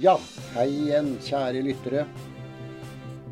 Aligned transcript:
Ja, 0.00 0.14
hei 0.54 0.70
igjen, 0.72 1.10
kjære 1.20 1.60
lyttere. 1.60 2.06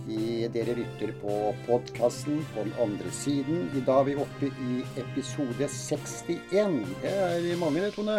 I, 0.05 0.45
dere 0.53 0.75
lytter 0.77 1.15
på 1.23 1.37
podkasten 1.65 2.43
på 2.53 2.65
den 2.67 2.75
andre 2.85 3.13
siden. 3.17 3.71
I 3.73 3.81
dag 3.87 4.03
er 4.03 4.09
vi 4.11 4.17
oppe 4.21 4.51
i 4.67 4.83
episode 5.01 5.65
61. 5.65 6.77
Det 7.01 7.15
er 7.15 7.49
mange, 7.57 7.81
det, 7.81 7.95
Tone. 7.97 8.19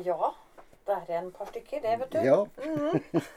Ja, 0.00 0.32
det 0.88 0.98
er 1.02 1.18
en 1.18 1.30
par 1.36 1.52
stykker, 1.52 1.84
det, 1.84 1.98
vet 2.00 2.16
du. 2.16 2.20
Ja. 2.24 2.40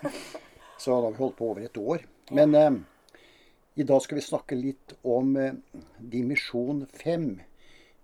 Så 0.79 0.95
da 0.95 1.02
har 1.02 1.11
vi 1.11 1.23
holdt 1.25 1.39
på 1.41 1.52
over 1.52 1.68
et 1.68 1.84
år. 1.84 2.07
Men 2.32 2.55
eh, 2.55 2.71
i 3.75 3.84
dag 3.84 4.00
skal 4.05 4.21
vi 4.21 4.29
snakke 4.32 4.55
litt 4.55 4.95
om 5.04 5.36
eh, 5.36 5.59
dimensjon 6.00 6.86
5. 7.04 7.34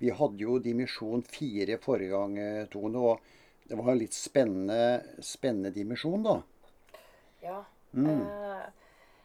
Vi 0.03 0.11
hadde 0.19 0.43
jo 0.43 0.59
dimensjon 0.59 1.23
4 1.23 1.79
forrige 1.79 2.17
gang, 2.17 2.35
eh, 2.35 2.65
Tone. 2.73 2.99
Og 2.99 3.37
det 3.67 3.77
var 3.79 3.91
en 3.91 4.01
litt 4.01 4.13
spennende, 4.13 5.03
spennende 5.23 5.71
dimensjon, 5.75 6.23
da. 6.23 6.41
Ja. 7.41 7.63
Mm. 7.93 8.21
Eh, 8.21 8.65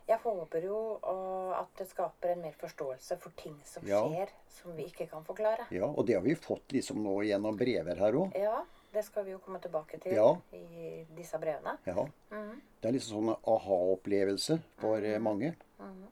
jeg 0.07 0.19
håper 0.23 0.63
jo 0.63 0.79
eh, 1.03 1.53
at 1.59 1.81
det 1.81 1.89
skaper 1.91 2.35
en 2.35 2.45
mer 2.45 2.55
forståelse 2.61 3.19
for 3.23 3.35
ting 3.39 3.57
som 3.67 3.87
Ja. 3.87 4.05
skjer, 4.07 4.33
som 4.49 4.77
vi 4.77 4.87
ikke 4.87 5.09
kan 5.11 5.25
forklare. 5.25 5.67
Ja, 5.71 5.87
Og 5.87 6.07
det 6.07 6.15
har 6.15 6.23
vi 6.23 6.35
fått 6.35 6.73
liksom 6.73 7.03
nå 7.03 7.23
gjennom 7.27 7.57
brever 7.57 7.97
her 7.97 8.13
òg. 8.13 8.35
Ja, 8.39 8.65
det 8.93 9.05
skal 9.05 9.25
vi 9.25 9.33
jo 9.33 9.39
komme 9.39 9.59
tilbake 9.61 10.01
til 10.01 10.15
Ja. 10.15 10.37
i 10.53 11.05
disse 11.17 11.39
brevene. 11.39 11.79
Ja. 11.85 12.07
Mm. 12.31 12.61
Det 12.81 12.89
er 12.89 12.93
liksom 12.93 13.27
sånn 13.27 13.37
aha-opplevelse 13.43 14.61
for 14.79 14.99
mm. 14.99 15.23
mange. 15.23 15.57
Mm. 15.81 16.07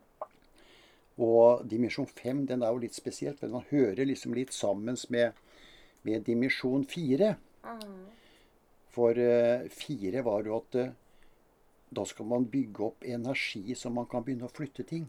Og 1.18 1.64
dimensjon 1.68 2.06
5 2.06 2.46
den 2.46 2.62
er 2.62 2.72
jo 2.72 2.78
litt 2.82 2.94
spesielt, 2.94 3.38
for 3.38 3.46
den 3.46 3.62
hører 3.70 4.04
liksom 4.04 4.34
litt 4.34 4.52
sammen 4.52 4.96
med, 5.08 5.32
med 6.02 6.24
dimensjon 6.24 6.84
4. 6.84 7.36
For 8.94 9.14
fire 9.14 9.68
4 9.70 10.22
var 10.22 10.44
jo 10.46 10.58
at 10.60 10.76
eh, 10.78 10.92
da 11.94 12.04
skal 12.06 12.26
man 12.30 12.44
bygge 12.50 12.84
opp 12.86 13.04
energi 13.06 13.74
så 13.78 13.90
man 13.90 14.06
kan 14.10 14.24
begynne 14.26 14.46
å 14.48 14.52
flytte 14.54 14.84
ting. 14.86 15.06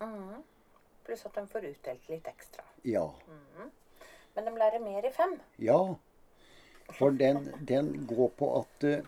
Mm. 0.00 0.40
Pluss 1.06 1.24
at 1.26 1.34
de 1.38 1.44
får 1.50 1.66
utdelt 1.72 2.08
litt 2.10 2.28
ekstra. 2.30 2.64
Ja. 2.86 3.04
Men 4.34 4.48
de 4.48 4.54
lærer 4.58 4.82
mer 4.82 5.06
i 5.06 5.12
fem. 5.12 5.36
Ja. 5.58 5.78
For 6.92 7.14
den, 7.14 7.44
den 7.68 7.92
går 8.06 8.30
på 8.38 8.48
at 8.60 8.86
uh, 8.86 9.02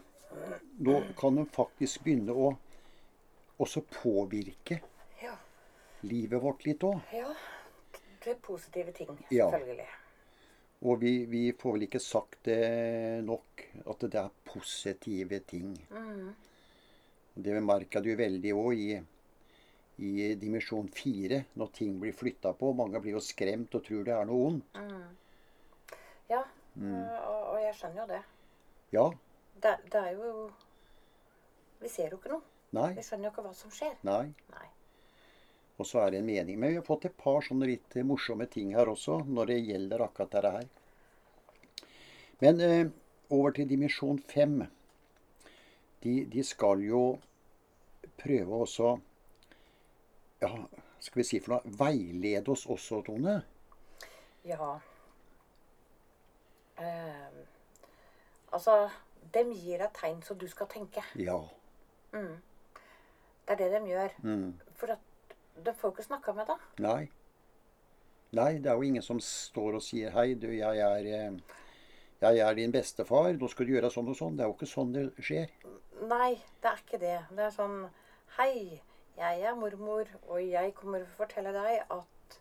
nå 0.83 1.01
kan 1.19 1.39
de 1.39 1.45
faktisk 1.55 2.05
begynne 2.07 2.35
å 2.35 2.53
også 3.63 3.85
påvirke 3.95 4.81
Ja. 5.23 5.35
livet 6.03 6.43
vårt 6.43 6.65
litt 6.67 6.83
òg. 6.87 7.01
ja. 7.15 7.35
Det 8.25 8.33
er 8.33 8.39
positive 8.41 8.93
ting, 8.97 9.11
Ja. 9.31 9.51
Og 10.85 11.01
vi, 11.01 11.13
vi 11.31 11.43
får 11.57 11.77
vel 11.77 11.87
ikke 11.87 12.01
sagt 12.03 12.43
det 12.45 13.25
nok, 13.25 13.63
at 13.89 14.05
det 14.13 14.21
er 14.21 14.35
positive 14.45 15.39
ting. 15.49 15.71
Mm. 15.91 16.35
Det 17.35 17.55
merka 17.65 18.03
du 18.05 18.11
veldig 18.19 18.53
òg 18.55 18.75
i, 18.79 18.99
i 20.05 20.35
dimensjon 20.39 20.91
fire, 20.93 21.45
når 21.57 21.73
ting 21.81 21.97
blir 22.03 22.13
flytta 22.15 22.53
på. 22.59 22.75
Mange 22.77 23.01
blir 23.01 23.17
jo 23.17 23.23
skremt 23.25 23.75
og 23.75 23.87
tror 23.87 24.05
det 24.07 24.15
er 24.15 24.29
noe 24.29 24.51
ondt. 24.51 24.83
Ja, 26.31 26.45
Mm. 26.75 26.91
og, 27.07 27.43
og 27.55 27.59
jeg 27.63 27.75
skjønner 27.79 28.01
jo 28.03 28.05
det. 28.11 28.17
Ja. 28.91 29.03
det. 29.63 29.75
Det 29.93 30.01
er 30.01 30.17
jo 30.19 30.49
Vi 31.79 31.89
ser 31.89 32.11
jo 32.11 32.17
ikke 32.19 32.33
noe. 32.33 32.43
Nei. 32.75 32.89
Vi 32.97 33.05
skjønner 33.07 33.29
jo 33.29 33.31
ikke 33.31 33.45
hva 33.45 33.53
som 33.55 33.71
skjer. 33.71 33.93
Nei. 34.03 34.33
Nei. 34.51 34.67
Og 35.79 35.87
så 35.87 36.05
er 36.05 36.13
det 36.15 36.21
en 36.21 36.27
mening. 36.29 36.59
Men 36.59 36.71
vi 36.71 36.79
har 36.79 36.87
fått 36.87 37.09
et 37.09 37.17
par 37.19 37.43
sånne 37.43 37.67
litt 37.67 37.97
morsomme 38.07 38.47
ting 38.51 38.75
her 38.77 38.91
også, 38.91 39.25
når 39.27 39.51
det 39.51 39.63
gjelder 39.65 40.05
akkurat 40.07 40.35
dette 40.37 40.53
her. 40.57 40.69
Men 42.43 42.61
eh, 42.63 42.87
over 43.35 43.55
til 43.57 43.69
dimensjon 43.69 44.21
fem. 44.31 44.61
De, 46.05 46.15
de 46.31 46.45
skal 46.45 46.83
jo 46.85 47.05
prøve 48.21 48.59
også 48.67 48.97
Ja, 50.43 50.51
skal 51.01 51.23
vi 51.23 51.25
si 51.25 51.39
for 51.41 51.55
noe 51.55 51.77
Veilede 51.81 52.53
oss 52.53 52.67
også, 52.71 53.01
Tone. 53.07 53.39
Ja. 54.45 54.75
Eh, 56.77 57.39
altså 58.53 58.77
Dem 59.35 59.55
gir 59.57 59.81
deg 59.81 59.95
tegn 59.97 60.21
så 60.23 60.37
du 60.37 60.45
skal 60.51 60.69
tenke. 60.71 61.03
Ja. 61.17 61.41
Det 62.13 63.55
er 63.55 63.57
det 63.57 63.71
de 63.73 63.89
gjør. 63.89 64.13
Mm. 64.23 64.51
For 64.77 64.93
at 64.95 65.14
de 65.63 65.75
får 65.75 65.95
ikke 65.95 66.07
snakka 66.09 66.35
med 66.35 66.51
deg. 66.51 66.65
Nei. 66.85 67.03
Nei, 68.35 68.53
det 68.59 68.71
er 68.71 68.79
jo 68.79 68.87
ingen 68.89 69.03
som 69.03 69.21
står 69.23 69.79
og 69.79 69.83
sier 69.83 70.11
'Hei, 70.11 70.35
du, 70.35 70.49
jeg 70.51 70.79
er, 70.79 71.07
eh, 71.07 71.39
jeg 72.21 72.39
er 72.39 72.55
din 72.55 72.73
bestefar. 72.73 73.33
Nå 73.33 73.49
skal 73.49 73.67
du 73.67 73.73
gjøre 73.73 73.91
sånn 73.91 74.09
og 74.09 74.17
sånn.' 74.17 74.37
Det 74.37 74.45
er 74.45 74.49
jo 74.49 74.57
ikke 74.57 74.73
sånn 74.73 74.93
det 74.93 75.05
skjer. 75.23 75.51
Nei, 76.03 76.43
det 76.63 76.71
er 76.71 76.83
ikke 76.83 76.99
det. 76.99 77.19
Det 77.31 77.47
er 77.47 77.55
sånn 77.55 77.91
Hei, 78.39 78.83
jeg 79.17 79.43
er 79.47 79.55
mormor, 79.55 80.09
og 80.27 80.43
jeg 80.43 80.75
kommer 80.75 80.99
til 80.99 81.07
å 81.07 81.17
fortelle 81.17 81.53
deg 81.55 81.85
at 81.89 82.39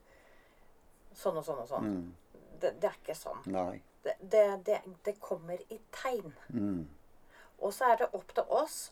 sånn 1.14 1.38
og 1.38 1.46
sånn 1.46 1.62
og 1.62 1.68
sånn. 1.68 2.16
Det, 2.60 2.74
det 2.82 2.90
er 2.90 2.98
ikke 2.98 3.16
sånn. 3.16 3.44
Nei. 3.46 3.82
Det, 4.04 4.16
det, 4.20 4.46
det, 4.66 4.80
det 5.06 5.20
kommer 5.22 5.62
i 5.70 5.80
tegn. 5.92 6.34
Mm. 6.50 6.88
Og 7.60 7.74
så 7.74 7.92
er 7.92 8.02
det 8.02 8.10
opp 8.18 8.34
til 8.34 8.50
oss 8.50 8.92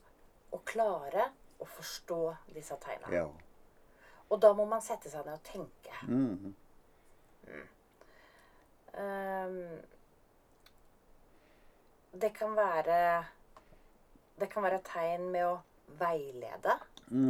å 0.53 0.61
klare 0.63 1.31
å 1.59 1.65
forstå 1.65 2.19
disse 2.53 2.77
tegnene. 2.83 3.15
Ja. 3.15 3.25
Og 4.31 4.39
da 4.41 4.53
må 4.55 4.65
man 4.65 4.81
sette 4.81 5.09
seg 5.11 5.25
ned 5.27 5.33
og 5.35 5.43
tenke. 5.43 5.95
Mm. 6.07 6.53
Ehm, 9.01 9.57
det 12.21 12.33
kan 12.35 12.55
være 12.55 13.25
Det 14.39 14.49
kan 14.49 14.63
være 14.63 14.79
tegn 14.83 15.27
med 15.31 15.45
å 15.45 15.57
veilede. 15.99 16.77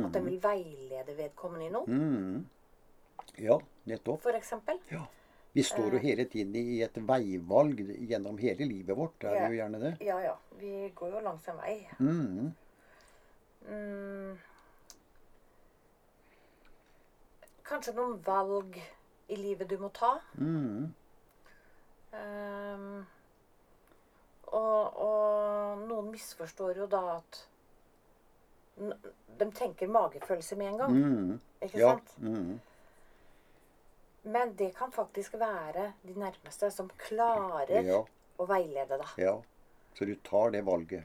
At 0.06 0.14
den 0.14 0.26
vil 0.30 0.38
veilede 0.40 1.16
vedkommende 1.18 1.66
i 1.66 1.70
noe, 1.74 1.86
Mm. 1.88 2.46
Ja, 3.42 3.58
nettopp. 3.90 4.22
for 4.22 4.32
eksempel. 4.38 4.78
Ja. 4.92 5.02
Vi 5.54 5.64
står 5.64 5.92
jo 5.94 6.00
hele 6.00 6.26
tiden 6.26 6.56
i 6.56 6.82
et 6.82 6.96
veivalg 6.96 7.80
gjennom 8.08 8.38
hele 8.38 8.66
livet 8.70 8.96
vårt. 8.96 9.24
Er 9.24 9.30
Det 9.34 9.42
er 9.42 9.50
jo 9.50 9.58
gjerne 9.58 9.80
det. 9.82 9.98
Ja, 10.06 10.20
ja. 10.20 10.36
Vi 10.60 10.92
går 10.96 11.12
jo 11.12 11.20
langs 11.20 11.48
en 11.48 11.58
vei. 11.58 11.88
Mm. 12.00 12.54
Mm. 13.68 14.38
Kanskje 17.72 17.94
noen 17.96 18.18
valg 18.26 18.76
i 19.32 19.38
livet 19.40 19.70
du 19.72 19.78
må 19.80 19.90
ta. 19.96 20.18
Mm. 20.36 20.90
Um, 22.12 23.06
og, 24.52 24.98
og 25.06 25.86
noen 25.88 26.10
misforstår 26.12 26.82
jo 26.82 26.88
da 26.92 27.00
at 27.14 27.38
De 29.40 29.46
tenker 29.56 29.88
magefølelse 29.92 30.56
med 30.60 30.72
en 30.74 30.78
gang. 30.82 30.98
Mm. 30.98 31.40
Ikke 31.64 31.80
Ja. 31.80 31.94
sant? 31.94 32.12
Mm. 32.20 32.60
Men 34.24 34.52
det 34.56 34.72
kan 34.78 34.92
faktisk 34.92 35.34
være 35.42 35.94
de 36.04 36.14
nærmeste 36.20 36.70
som 36.72 36.90
klarer 36.98 37.82
Ja. 37.86 38.02
å 38.40 38.48
veilede 38.50 38.98
deg. 38.98 39.16
ja. 39.18 39.38
Så 39.94 40.06
du 40.06 40.16
tar 40.16 40.52
det 40.52 40.62
valget. 40.66 41.04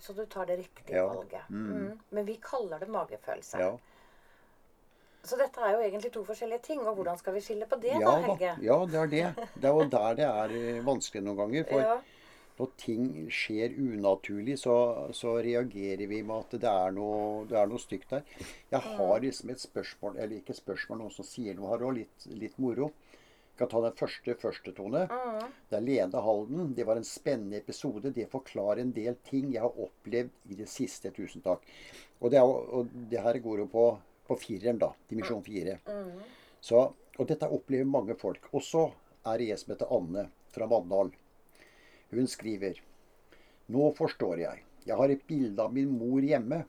Så 0.00 0.12
du 0.12 0.26
tar 0.26 0.44
det 0.46 0.58
riktige 0.58 0.96
Ja. 0.96 1.06
valget. 1.06 1.48
Mm. 1.50 1.98
Men 2.10 2.24
vi 2.26 2.36
kaller 2.42 2.78
det 2.78 2.88
magefølelse. 2.88 3.58
Ja. 3.58 3.78
Så 5.24 5.36
dette 5.36 5.60
er 5.60 5.72
jo 5.74 5.80
egentlig 5.82 6.12
to 6.14 6.22
forskjellige 6.24 6.62
ting. 6.62 6.80
Og 6.86 6.94
hvordan 6.96 7.18
skal 7.18 7.34
vi 7.34 7.40
skille 7.44 7.66
på 7.68 7.76
det, 7.82 7.96
Ja 8.00 8.12
da. 8.14 8.20
Helge? 8.28 8.52
Ja, 8.64 8.78
det 8.86 9.00
er 9.02 9.10
det. 9.12 9.48
Det 9.56 9.64
er 9.68 9.74
jo 9.74 9.88
der 9.92 10.14
det 10.20 10.28
er 10.28 10.54
eh, 10.60 10.78
vanskelig 10.86 11.24
noen 11.26 11.36
ganger. 11.42 11.64
For 11.68 11.80
Ja. 11.84 11.98
når 12.58 12.70
ting 12.76 13.02
skjer 13.30 13.74
unaturlig, 13.78 14.56
så, 14.58 14.76
så 15.14 15.36
reagerer 15.44 16.08
vi 16.10 16.22
med 16.26 16.36
at 16.46 16.56
det 16.60 16.70
er 16.70 16.90
noe, 16.96 17.44
det 17.46 17.58
er 17.60 17.68
noe 17.70 17.78
stygt 17.78 18.10
der. 18.10 18.24
Jeg 18.72 18.80
har 18.80 19.20
liksom 19.22 19.50
et 19.50 19.60
spørsmål, 19.62 20.16
eller 20.18 20.36
ikke 20.40 20.50
et 20.56 20.62
spørsmål, 20.62 20.98
noen 21.04 21.14
som 21.14 21.24
sier 21.28 21.54
noe 21.54 21.70
her 21.70 21.84
òg, 21.86 22.00
litt, 22.00 22.26
litt 22.34 22.58
moro. 22.58 22.90
Jeg 23.58 23.60
kan 23.66 23.70
ta 23.74 23.80
den 23.84 23.94
første 23.98 24.34
første, 24.38 24.72
Tone. 24.74 25.04
Det 25.70 25.76
er 25.78 25.82
Lene 25.86 26.20
Halden. 26.22 26.74
Det 26.74 26.84
var 26.86 26.96
en 26.98 27.06
spennende 27.06 27.58
episode. 27.58 28.12
Det 28.14 28.26
forklarer 28.30 28.82
en 28.84 28.92
del 28.94 29.16
ting 29.26 29.52
jeg 29.52 29.62
har 29.62 29.74
opplevd 29.86 30.30
i 30.50 30.58
det 30.58 30.68
siste. 30.70 31.10
Tusen 31.14 31.42
takk. 31.42 31.62
Og 32.22 32.30
det, 32.30 32.38
er, 32.38 32.44
og 32.46 32.86
det 33.10 33.18
her 33.22 33.38
går 33.42 33.64
jo 33.64 33.66
på, 33.70 33.86
på 34.28 34.36
fireren, 34.38 34.78
da. 34.78 34.92
Dimensjon 35.08 35.42
fire. 35.44 35.78
Så, 36.60 36.84
og 37.18 37.28
dette 37.28 37.48
opplever 37.48 37.88
mange 37.88 38.16
folk. 38.18 38.50
Og 38.52 38.62
så 38.64 38.84
er 39.26 39.40
det 39.40 39.50
en 39.52 39.60
som 39.60 39.74
heter 39.74 39.94
Anne 39.96 40.28
fra 40.54 40.68
Mandal. 40.70 41.12
Hun 42.10 42.28
skriver 42.30 42.80
Nå 43.68 43.90
forstår 43.96 44.40
jeg. 44.40 44.64
Jeg 44.88 44.96
har 44.96 45.12
et 45.12 45.26
bilde 45.28 45.60
av 45.64 45.74
min 45.74 45.90
mor 45.92 46.24
hjemme. 46.24 46.62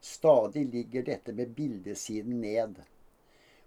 Stadig 0.00 0.64
ligger 0.72 1.04
dette 1.04 1.34
med 1.36 1.52
bildesiden 1.56 2.40
ned. 2.40 2.80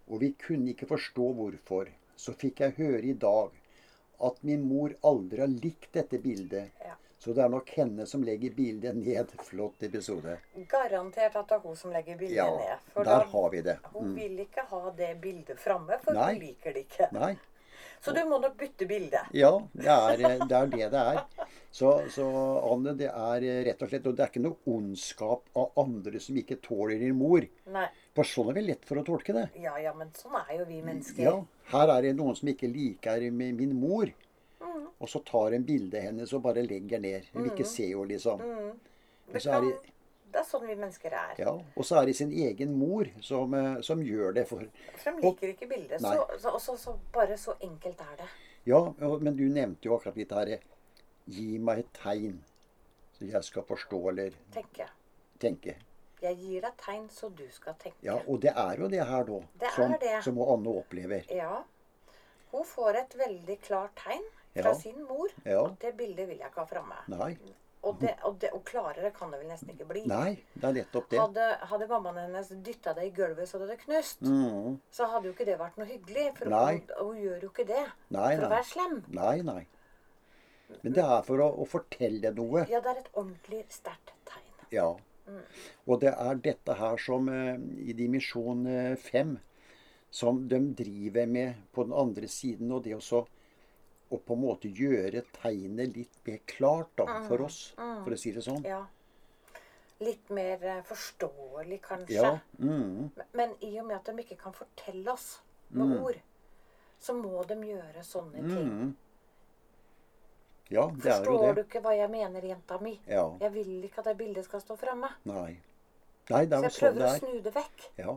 Og 0.09 0.21
vi 0.23 0.31
kunne 0.41 0.73
ikke 0.73 0.89
forstå 0.89 1.29
hvorfor. 1.37 1.91
Så 2.17 2.33
fikk 2.33 2.63
jeg 2.63 2.77
høre 2.79 3.03
i 3.05 3.13
dag 3.13 3.53
at 4.25 4.41
min 4.47 4.63
mor 4.65 4.95
aldri 5.05 5.43
har 5.43 5.51
likt 5.51 5.91
dette 5.93 6.19
bildet. 6.23 6.71
Ja. 6.81 6.95
Så 7.25 7.33
det 7.33 7.41
er 7.41 7.49
nok 7.49 7.69
henne 7.73 8.05
som 8.05 8.21
legger 8.21 8.53
bildet 8.53 8.93
ned. 8.99 9.31
Flott 9.47 9.81
episode. 9.87 10.37
Garantert 10.69 11.33
at 11.39 11.49
det 11.49 11.57
er 11.57 11.63
hun 11.65 11.75
som 11.79 11.91
legger 11.95 12.19
bildet 12.21 12.37
Ja, 12.37 12.45
ned. 12.53 12.83
For 12.93 13.07
der 13.07 13.23
da, 13.25 13.31
har 13.33 13.49
vi 13.55 13.61
det. 13.65 13.77
hun 13.95 14.11
Mm. 14.11 14.15
vil 14.19 14.39
ikke 14.45 14.67
ha 14.69 14.91
det 14.99 15.09
bildet 15.23 15.57
framme, 15.59 15.97
for 16.03 16.13
Nei. 16.13 16.33
hun 16.35 16.41
liker 16.45 16.73
det 16.77 16.85
ikke. 16.85 17.09
Nei. 17.17 17.33
Så 18.05 18.13
du 18.13 18.19
må 18.29 18.37
nok 18.37 18.53
bytte 18.59 18.85
bilde. 18.85 19.17
Ja, 19.33 19.49
det 19.73 19.87
er 19.89 20.17
det 20.45 20.51
er 20.53 20.67
det, 20.69 20.89
det 20.93 21.01
er. 21.01 21.23
Så, 21.73 21.89
så 22.13 22.25
Anne, 22.71 22.93
det 22.99 23.07
er 23.09 23.45
rett 23.65 23.81
og 23.81 23.89
slett 23.89 24.05
Og 24.07 24.13
det 24.15 24.23
er 24.23 24.29
ikke 24.29 24.43
noe 24.43 24.57
ondskap 24.69 25.49
av 25.57 25.71
andre 25.81 26.19
som 26.21 26.37
ikke 26.37 26.59
tåler 26.61 26.99
din 27.01 27.15
mor. 27.17 27.41
Nei. 27.73 27.87
For 28.13 28.23
sånn 28.29 28.51
er 28.53 28.59
vi 28.59 28.65
lett 28.67 28.85
for 28.85 29.01
å 29.01 29.03
tolke 29.07 29.33
det. 29.33 29.47
Ja, 29.63 29.73
ja, 29.81 29.93
men 29.97 30.13
sånn 30.13 30.37
er 30.43 30.59
jo 30.59 30.67
vi 30.69 30.83
mennesker. 30.85 31.23
Ja, 31.25 31.33
Her 31.73 31.95
er 31.97 32.05
det 32.05 32.13
noen 32.19 32.37
som 32.37 32.47
ikke 32.53 32.69
liker 32.69 33.25
min 33.33 33.73
mor. 33.79 34.13
Og 34.99 35.09
så 35.11 35.19
tar 35.27 35.53
en 35.53 35.65
bilde 35.67 35.99
hennes 36.01 36.31
og 36.33 36.43
bare 36.43 36.63
legger 36.63 36.99
ned. 37.03 37.25
Hun 37.33 37.43
vil 37.43 37.51
ikke 37.51 37.67
se 37.67 37.87
henne, 37.89 38.07
liksom. 38.07 38.39
Det, 39.31 39.41
så 39.41 39.49
er 39.51 39.59
kan, 39.59 39.67
det- 39.69 39.91
det 40.31 40.39
er 40.41 40.43
sånn 40.47 40.65
vi 40.67 40.75
mennesker 40.75 41.13
er. 41.13 41.35
Ja, 41.39 41.51
Og 41.77 41.83
så 41.85 42.01
er 42.01 42.05
det 42.05 42.15
sin 42.15 42.31
egen 42.31 42.73
mor 42.77 43.05
som, 43.21 43.53
eh, 43.53 43.81
som 43.81 44.01
gjør 44.03 44.33
det 44.33 44.47
for 44.47 44.63
For 44.97 45.11
de 45.11 45.21
liker 45.21 45.47
ikke 45.53 45.67
bildet. 45.69 46.01
Nei. 46.01 46.15
Så, 46.15 46.39
så, 46.39 46.59
så, 46.59 46.77
så 46.77 46.95
bare 47.13 47.37
så 47.37 47.55
enkelt 47.61 47.99
er 48.01 48.15
det. 48.17 48.27
Ja, 48.65 48.81
men 49.19 49.35
du 49.35 49.43
nevnte 49.49 49.85
jo 49.85 49.95
akkurat 49.97 50.15
dette 50.15 50.35
her 50.35 50.59
Gi 51.27 51.57
meg 51.57 51.79
et 51.79 51.93
tegn, 51.93 52.39
så 53.17 53.25
jeg 53.25 53.43
skal 53.43 53.63
forstå 53.63 54.09
eller 54.11 54.31
Tenke. 54.53 54.85
tenke. 55.39 55.75
Jeg 56.21 56.37
gir 56.37 56.61
deg 56.61 56.75
tegn, 56.77 57.07
så 57.09 57.29
du 57.35 57.47
skal 57.51 57.73
tenke. 57.79 57.97
Ja, 58.03 58.19
Og 58.27 58.39
det 58.41 58.51
er 58.55 58.75
jo 58.77 58.87
det 58.87 59.05
her, 59.07 59.23
da, 59.23 59.39
Det 59.59 59.71
som, 59.75 59.93
er 59.93 59.97
det. 59.97 60.23
som 60.23 60.37
Anne 60.41 60.67
opplever. 60.69 61.23
Ja. 61.33 61.63
Hun 62.51 62.63
får 62.63 62.95
et 62.95 63.15
veldig 63.17 63.57
klart 63.61 63.95
tegn 63.95 64.21
fra 64.55 64.71
Ja. 64.71 64.73
sin 64.79 65.03
mor. 65.03 65.29
Ja. 65.45 65.61
Og 65.67 65.77
det 65.81 65.93
bildet 65.97 66.27
vil 66.29 66.37
jeg 66.41 66.47
ikke 66.49 66.63
ha 66.63 66.65
framme. 66.65 66.95
Og, 67.85 67.99
det, 68.01 68.15
og, 68.25 68.39
det, 68.41 68.49
og 68.57 68.63
klarere 68.65 69.11
kan 69.13 69.29
det 69.29 69.39
vel 69.43 69.49
nesten 69.51 69.69
ikke 69.69 69.85
bli. 69.85 70.01
Nei, 70.09 70.39
det 70.55 70.63
er 70.63 70.73
nettopp 70.79 71.09
det. 71.11 71.19
Hadde, 71.21 71.43
hadde 71.69 71.87
mammaen 71.91 72.17
hennes 72.23 72.47
dytta 72.65 72.95
det 72.97 73.03
i 73.05 73.11
gulvet 73.13 73.45
så 73.47 73.59
det 73.61 73.67
hadde 73.69 73.83
knust, 73.83 74.21
Mm. 74.25 74.79
så 74.89 75.05
hadde 75.11 75.27
jo 75.29 75.33
ikke 75.35 75.45
det 75.45 75.59
vært 75.59 75.77
noe 75.77 75.85
hyggelig. 75.85 76.31
For 76.39 76.49
hun, 76.49 76.81
hun 76.97 77.19
gjør 77.21 77.43
jo 77.45 77.49
ikke 77.51 77.67
det 77.69 77.83
Nei, 78.09 78.31
for 78.39 78.47
å 78.47 78.49
være 78.55 78.65
slem. 78.71 78.95
Nei, 79.13 79.35
nei. 79.45 79.67
Men 80.81 80.93
det 80.97 81.03
er 81.05 81.21
for 81.27 81.37
å, 81.45 81.51
å 81.61 81.67
fortelle 81.69 82.31
noe. 82.33 82.65
Ja, 82.73 82.79
det 82.81 82.89
er 82.95 83.03
et 83.03 83.11
ordentlig 83.13 83.61
sterkt 83.69 84.15
tegn. 84.25 84.65
Ja. 84.73 84.87
Og 85.85 86.01
det 86.01 86.15
er 86.17 86.35
dette 86.41 86.73
her 86.77 86.97
som 86.97 87.29
eh, 87.29 87.53
i 87.85 87.93
dimensjon 87.97 88.65
eh, 88.65 88.95
fem 88.97 89.37
som 90.09 90.47
de 90.49 90.59
driver 90.73 91.27
med 91.29 91.61
på 91.73 91.85
den 91.85 91.93
andre 91.93 92.27
siden. 92.27 92.71
Og 92.71 92.81
det 92.83 92.95
også 92.97 93.27
å 94.11 94.19
på 94.21 94.33
en 94.35 94.41
måte 94.41 94.69
gjøre 94.69 95.23
tegnet 95.41 95.95
litt 95.97 96.19
mer 96.27 96.37
klart 96.45 96.91
da, 96.99 97.05
for 97.27 97.41
oss, 97.47 97.73
for 97.77 98.13
å 98.13 98.17
si 98.19 98.31
det 98.35 98.43
sånn. 98.45 98.61
Ja. 98.67 98.83
Litt 100.03 100.29
mer 100.29 100.63
eh, 100.63 100.81
forståelig, 100.83 101.79
kanskje. 101.81 102.13
Ja. 102.19 102.33
Mm, 102.59 103.09
Men- 103.33 103.55
i 103.61 103.79
og 103.79 103.85
med 103.87 103.95
at 103.97 104.05
de 104.11 104.21
ikke 104.23 104.37
kan 104.37 104.53
fortelle 104.53 105.11
oss 105.13 105.39
med 105.69 105.97
ord, 106.01 106.19
så 106.99 107.13
må 107.17 107.43
de 107.47 107.55
gjøre 107.55 108.03
sånne 108.03 108.43
ting. 108.43 108.69
mm. 108.69 108.95
ja, 110.69 110.85
det 111.01 111.11
er 111.11 111.23
jo 111.23 111.31
Forstår 111.37 111.55
du 111.55 111.61
ikke 111.63 111.81
hva 111.85 111.95
jeg 111.95 112.09
mener, 112.11 112.41
jenta 112.41 112.77
mi? 112.81 112.99
Ja. 113.07 113.25
Jeg 113.41 113.51
vil 113.53 113.83
ikke 113.87 113.99
at 114.03 114.05
det 114.11 114.17
bildet 114.17 114.45
skal 114.47 114.61
stå 114.63 114.75
framme. 114.79 115.09
Nei. 115.29 115.57
Nei, 116.29 116.45
det 116.45 116.57
Så 116.57 116.65
er 116.65 116.69
Så 116.69 116.69
jeg 116.69 116.71
sånn 116.71 116.81
prøver 116.81 116.99
det 116.99 117.05
å 117.05 117.13
er. 117.13 117.19
snu 117.19 117.41
det 117.41 117.53
vekk. 117.55 117.89
Ja. 117.97 118.15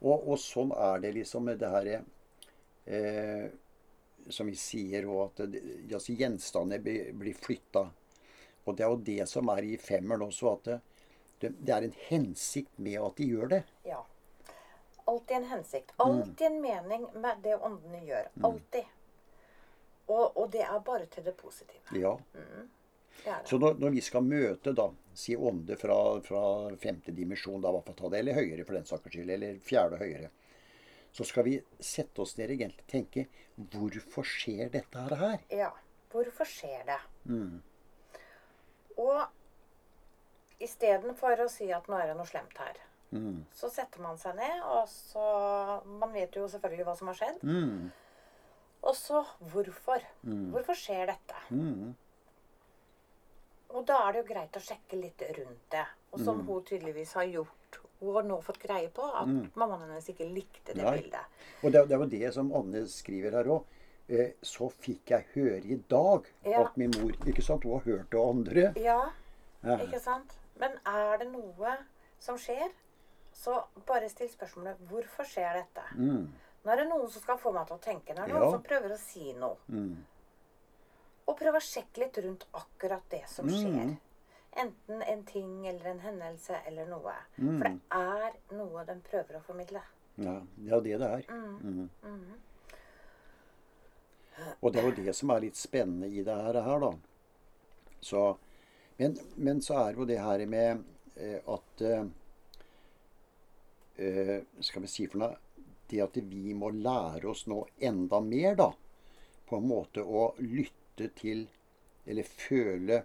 Og, 0.00 0.28
og 0.32 0.38
sånn 0.38 0.70
er 0.72 1.00
det 1.02 1.14
liksom 1.14 1.44
med 1.44 1.58
det 1.60 1.70
her 1.70 1.88
eh, 2.86 3.50
Som 4.28 4.50
vi 4.50 4.56
sier 4.58 5.08
og 5.08 5.22
at 5.28 5.42
det, 5.52 5.62
altså, 5.94 6.14
gjenstander 6.18 6.82
blir, 6.84 7.34
flytta. 7.34 7.86
Og 8.66 8.76
det 8.76 8.84
er 8.84 8.92
jo 8.92 9.02
det 9.06 9.26
som 9.30 9.48
er 9.54 9.66
i 9.66 9.74
femmeren 9.80 10.28
også, 10.28 10.54
at 10.54 10.68
det, 10.68 10.78
det, 11.40 11.52
det 11.64 11.74
er 11.74 11.86
en 11.88 11.98
hensikt 12.10 12.78
med 12.78 13.00
at 13.00 13.16
de 13.18 13.28
gjør 13.32 13.54
det. 13.56 13.62
Ja. 13.88 14.02
Alltid 15.10 15.36
en 15.36 15.48
hensikt. 15.50 15.94
Mm. 15.96 16.04
Alltid 16.06 16.46
en 16.46 16.60
mening 16.62 17.06
med 17.14 17.40
det 17.42 17.56
åndene 17.56 18.02
gjør. 18.06 18.28
Alltid. 18.46 18.96
Og, 20.10 20.36
og 20.36 20.50
det 20.52 20.62
er 20.66 20.82
bare 20.86 21.06
til 21.10 21.24
det 21.26 21.34
positive. 21.38 21.82
Ja. 21.98 22.16
Det 22.32 23.30
er 23.30 23.40
det. 23.40 23.48
Så 23.48 23.58
når, 23.58 23.74
når 23.78 23.90
vi 23.94 24.02
skal 24.04 24.26
møte 24.26 24.72
da, 24.76 24.86
si 25.14 25.36
ånde 25.36 25.76
fra, 25.78 25.96
fra 26.24 26.42
femte 26.82 27.14
dimensjon, 27.14 27.60
da, 27.62 27.72
hva 27.74 27.82
får 27.86 27.98
ta 27.98 28.10
det, 28.12 28.22
eller 28.22 28.38
høyere 28.38 28.66
for 28.66 28.78
den 28.78 28.88
saks 28.88 29.10
skyld, 29.12 29.30
eller 29.34 29.58
fjerde 29.66 30.00
høyere, 30.00 30.30
så 31.12 31.24
skal 31.26 31.44
vi 31.44 31.56
sette 31.82 32.22
oss 32.22 32.36
ned 32.38 32.50
og 32.52 32.56
egentlig 32.60 32.86
tenke 32.90 33.26
hvorfor 33.72 34.24
skjer 34.26 34.70
dette 34.70 34.98
her? 35.08 35.16
her? 35.20 35.38
Ja. 35.50 35.70
Hvorfor 36.10 36.46
skjer 36.48 36.84
det? 36.88 37.00
Mm. 37.30 37.60
Og 38.98 39.20
istedenfor 40.60 41.40
å 41.44 41.48
si 41.50 41.70
at 41.72 41.86
nå 41.88 41.98
er 42.00 42.10
det 42.12 42.16
noe 42.18 42.28
slemt 42.28 42.56
her, 42.58 42.78
Mm. 43.10 43.44
så 43.52 43.66
setter 43.74 43.98
man 44.04 44.18
seg 44.18 44.36
ned, 44.38 44.60
og 44.62 44.84
så 44.86 45.82
Man 45.84 46.12
vet 46.12 46.30
jo 46.36 46.44
selvfølgelig 46.46 46.84
hva 46.86 46.96
som 46.96 47.08
har 47.08 47.16
skjedd. 47.18 47.40
Mm. 47.42 47.90
Og 48.82 48.94
så 48.94 49.24
hvorfor? 49.50 50.04
Hvorfor 50.22 50.74
skjer 50.78 51.06
dette? 51.10 51.40
Mm. 51.50 51.96
Og 53.70 53.84
da 53.86 53.96
er 54.06 54.12
det 54.12 54.22
jo 54.22 54.28
greit 54.34 54.56
å 54.56 54.62
sjekke 54.62 55.00
litt 55.00 55.22
rundt 55.36 55.66
det. 55.70 55.86
Og 56.12 56.20
som 56.20 56.40
hun 56.46 56.62
tydeligvis 56.64 57.12
har 57.14 57.24
gjort. 57.24 57.59
Hun 58.00 58.14
har 58.14 58.22
nå 58.22 58.40
fått 58.42 58.58
greie 58.62 58.88
på 58.88 59.04
at 59.04 59.28
mammaen 59.56 59.80
hennes 59.88 60.08
ikke 60.08 60.26
likte 60.32 60.72
det 60.74 60.82
Nei. 60.82 60.96
bildet. 61.00 61.20
Og 61.62 61.72
det, 61.72 61.82
det 61.88 61.98
jo 61.98 62.06
det 62.06 62.32
som 62.34 62.52
Anne 62.56 62.86
skriver 62.88 63.30
her 63.36 63.44
òg. 63.44 63.64
Eh, 64.08 64.32
så 64.42 64.70
fikk 64.72 65.10
jeg 65.12 65.26
høre 65.34 65.60
i 65.64 65.76
dag 65.88 66.24
Ja. 66.44 66.62
at 66.64 66.76
min 66.76 66.90
mor 66.98 67.12
Ikke 67.28 67.42
sant? 67.42 67.62
Hun 67.62 67.72
har 67.78 67.84
hørt 67.84 68.10
det 68.10 68.20
andre. 68.20 68.72
Ja, 68.76 69.10
Ja. 69.62 69.76
ikke 69.78 70.00
sant? 70.00 70.32
Men 70.58 70.72
er 70.86 71.18
det 71.18 71.28
noe 71.30 71.76
som 72.18 72.36
skjer, 72.36 72.70
så 73.32 73.62
bare 73.86 74.08
still 74.08 74.28
spørsmålet 74.28 74.76
hvorfor 74.88 75.24
skjer 75.24 75.54
dette? 75.60 75.82
Mm. 75.96 76.26
Nå 76.64 76.72
er 76.72 76.76
det 76.76 76.88
noen 76.88 77.08
som 77.10 77.22
skal 77.22 77.38
få 77.38 77.52
meg 77.52 77.66
til 77.68 77.76
å 77.76 77.80
tenke. 77.80 78.14
Nå 78.14 78.22
er 78.22 78.26
det 78.26 78.34
Ja. 78.34 78.40
noen 78.40 78.50
som 78.50 78.62
prøver 78.62 78.90
å 78.92 78.98
si 78.98 79.32
noe. 79.34 79.56
Mm. 79.70 79.96
Og 81.28 81.38
prøve 81.38 81.56
å 81.56 81.62
sjekke 81.62 81.98
litt 81.98 82.18
rundt 82.24 82.44
akkurat 82.52 83.02
det 83.10 83.28
som 83.28 83.46
Mm. 83.46 83.52
skjer. 83.54 83.98
Enten 84.58 85.02
en 85.02 85.24
ting 85.24 85.66
eller 85.68 85.84
en 85.84 86.00
hendelse 86.00 86.56
eller 86.66 86.86
noe. 86.90 87.14
Mm. 87.36 87.58
For 87.58 87.66
det 87.68 87.78
er 88.00 88.38
noe 88.58 88.84
de 88.88 88.96
prøver 89.06 89.38
å 89.38 89.42
formidle. 89.46 89.82
Ja, 90.20 90.40
det 90.56 90.72
er 90.74 90.80
det 90.84 90.96
det 91.00 91.10
er. 91.16 91.22
Mm. 91.30 91.88
Og 94.60 94.72
det 94.72 94.80
er 94.80 94.88
jo 94.88 95.04
det 95.04 95.14
som 95.16 95.30
er 95.32 95.44
litt 95.44 95.58
spennende 95.58 96.08
i 96.08 96.24
det 96.26 96.34
her, 96.34 96.58
her 96.64 96.82
da. 96.82 96.90
Så, 98.00 98.24
men, 98.96 99.16
men 99.36 99.62
så 99.62 99.78
er 99.84 99.98
jo 99.98 100.06
det 100.08 100.18
her 100.20 100.46
med 100.48 100.82
eh, 101.20 101.40
at 101.44 101.82
eh, 101.84 102.06
Skal 104.64 104.82
vi 104.86 104.88
si 104.88 105.04
for 105.04 105.20
noe 105.20 105.36
Det 105.90 106.00
at 106.00 106.16
vi 106.24 106.54
må 106.56 106.70
lære 106.72 107.28
oss 107.28 107.44
nå 107.50 107.58
enda 107.76 108.20
mer, 108.24 108.54
da. 108.56 108.70
På 109.48 109.60
en 109.60 109.68
måte 109.68 110.00
å 110.00 110.30
lytte 110.40 111.10
til 111.18 111.44
Eller 112.08 112.24
føle 112.24 113.02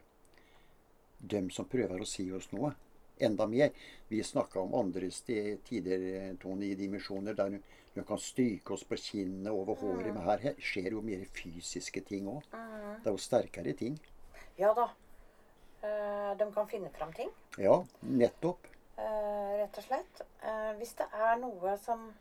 dem 1.27 1.49
som 1.49 1.65
prøver 1.65 2.01
å 2.01 2.07
si 2.07 2.31
oss 2.31 2.51
noe. 2.53 2.73
Enda 3.19 3.45
mer. 3.47 3.71
Vi 4.09 4.19
snakka 4.23 4.59
om 4.59 4.73
andre 4.75 5.07
tider, 5.09 6.35
Tone, 6.41 6.65
i 6.65 6.75
dimensjoner 6.75 7.33
der 7.37 7.49
hun, 7.49 7.63
kan 8.05 8.17
stryke 8.19 8.73
oss 8.75 8.83
på 8.83 8.97
kinnet 8.99 9.51
over 9.53 9.75
håret. 9.79 10.13
Men 10.13 10.23
her 10.27 10.55
skjer 10.59 10.91
jo 10.91 11.01
mer 11.01 11.23
fysiske 11.31 12.01
ting 12.05 12.27
òg. 12.27 12.43
Det 12.51 13.07
er 13.07 13.11
jo 13.15 13.17
sterkere 13.17 13.73
ting. 13.77 13.95
Ja 14.59 14.73
da. 14.73 14.89
Eh, 15.83 16.35
De 16.37 16.51
kan 16.53 16.67
finne 16.67 16.89
fram 16.89 17.13
ting, 17.13 17.29
Ja, 17.57 17.83
nettopp. 18.03 18.67
eh, 18.97 19.57
rett 19.61 19.77
og 19.77 19.83
slett. 19.83 20.21
Eh, 20.43 20.73
Hvis 20.77 20.93
det 20.97 21.07
er 21.13 21.37
noe 21.39 21.77
som 21.77 22.13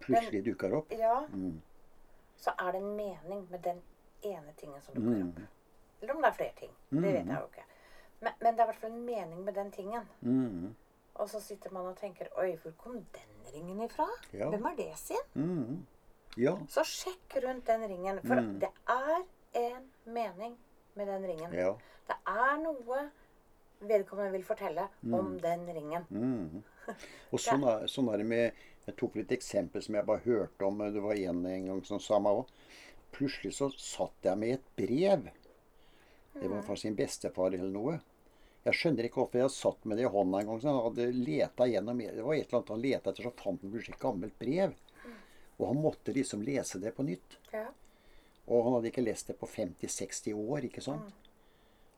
Plutselig 0.00 0.44
dukker 0.44 0.72
opp. 0.76 0.90
Ja, 0.92 1.26
Mm. 1.26 1.60
så 2.38 2.50
er 2.58 2.72
det 2.72 2.80
en 2.82 2.96
mening 2.96 3.46
med 3.50 3.62
den 3.62 3.82
ene 4.22 4.52
tingen 4.56 4.80
som 4.82 4.94
dukker 4.94 5.08
Mm. 5.22 5.28
opp. 5.28 5.40
Eller 6.02 6.14
om 6.14 6.22
det 6.22 6.28
er 6.28 6.34
flere 6.36 6.52
ting. 6.56 6.70
Det 6.90 7.02
vet 7.02 7.26
jeg 7.26 7.38
jo 7.40 7.46
ikke. 7.46 7.64
Men, 8.20 8.32
men 8.40 8.54
det 8.56 8.60
er 8.62 8.64
i 8.64 8.70
hvert 8.72 8.80
fall 8.80 8.90
en 8.92 9.04
mening 9.06 9.44
med 9.44 9.54
den 9.54 9.70
tingen. 9.74 10.06
Mm. 10.22 10.74
Og 11.16 11.28
så 11.30 11.40
sitter 11.40 11.72
man 11.72 11.86
og 11.90 11.96
tenker 12.00 12.28
Oi, 12.40 12.54
hvor 12.62 12.72
kom 12.80 12.94
den 13.16 13.52
ringen 13.54 13.80
ifra? 13.84 14.06
Ja. 14.32 14.48
Hvem 14.52 14.64
er 14.70 14.76
det 14.76 14.90
sin? 15.00 15.22
Mm. 15.34 15.84
Ja. 16.36 16.56
Så 16.68 16.84
sjekk 16.84 17.38
rundt 17.44 17.66
den 17.66 17.86
ringen. 17.88 18.20
For 18.26 18.40
Mm. 18.40 18.58
det 18.60 18.68
er 18.88 19.22
en 19.54 19.86
mening 20.04 20.56
med 20.94 21.06
den 21.08 21.24
ringen. 21.30 21.52
Ja. 21.56 21.74
Det 22.08 22.16
er 22.26 22.56
noe 22.62 23.10
vedkommende 23.80 24.32
vil 24.32 24.44
fortelle 24.44 24.88
om 25.12 25.38
den 25.40 25.66
ringen. 25.66 26.04
Mm. 26.10 26.62
Og 27.32 27.40
sånn 27.46 27.64
er, 27.68 27.86
sånn 27.86 28.08
er 28.12 28.18
det 28.22 28.26
med 28.26 28.52
Jeg 28.86 28.94
tok 29.00 29.16
litt 29.18 29.32
eksempel 29.34 29.82
som 29.82 29.96
jeg 29.98 30.06
bare 30.06 30.22
hørte 30.22 30.62
om. 30.64 30.78
Det 30.78 31.00
var 31.02 31.14
en 31.18 31.40
en 31.46 31.64
gang 31.66 31.80
som 31.84 31.98
sa 32.00 32.20
meg 32.22 32.32
òg. 32.38 32.46
Plutselig 33.16 33.56
så 33.56 33.66
satt 33.74 34.22
jeg 34.28 34.38
med 34.38 34.52
et 34.54 34.68
brev. 34.78 35.24
Det 36.40 36.48
var 36.52 36.62
fra 36.62 36.76
sin 36.76 36.94
bestefar 36.98 37.54
eller 37.54 37.72
noe. 37.72 37.98
Jeg 38.66 38.74
skjønner 38.74 39.06
ikke 39.06 39.20
hvorfor 39.22 39.38
jeg 39.40 39.52
satt 39.54 39.84
med 39.86 39.98
det 39.98 40.08
i 40.08 40.10
hånda 40.10 40.40
en 40.40 40.48
gang. 40.50 40.60
Så 40.60 40.68
han 40.72 40.82
hadde 40.88 41.06
leta 41.14 41.68
gjennom 41.70 42.00
Det 42.02 42.24
var 42.24 42.34
et 42.34 42.48
eller 42.48 42.58
annet 42.58 42.72
han 42.74 42.82
leta 42.82 43.12
etter, 43.12 43.28
så 43.28 43.30
fant 43.38 43.62
han 43.62 43.72
plutselig 43.72 43.94
et 43.94 44.02
gammelt 44.02 44.38
brev. 44.40 44.74
Og 45.56 45.68
han 45.70 45.78
måtte 45.80 46.12
liksom 46.12 46.42
lese 46.44 46.80
det 46.82 46.92
på 46.96 47.06
nytt. 47.06 47.38
Ja. 47.52 47.68
Og 48.46 48.64
han 48.64 48.76
hadde 48.76 48.90
ikke 48.90 49.06
lest 49.06 49.30
det 49.30 49.38
på 49.40 49.46
50-60 49.48 50.34
år, 50.34 50.66
ikke 50.68 50.82
sant? 50.84 51.14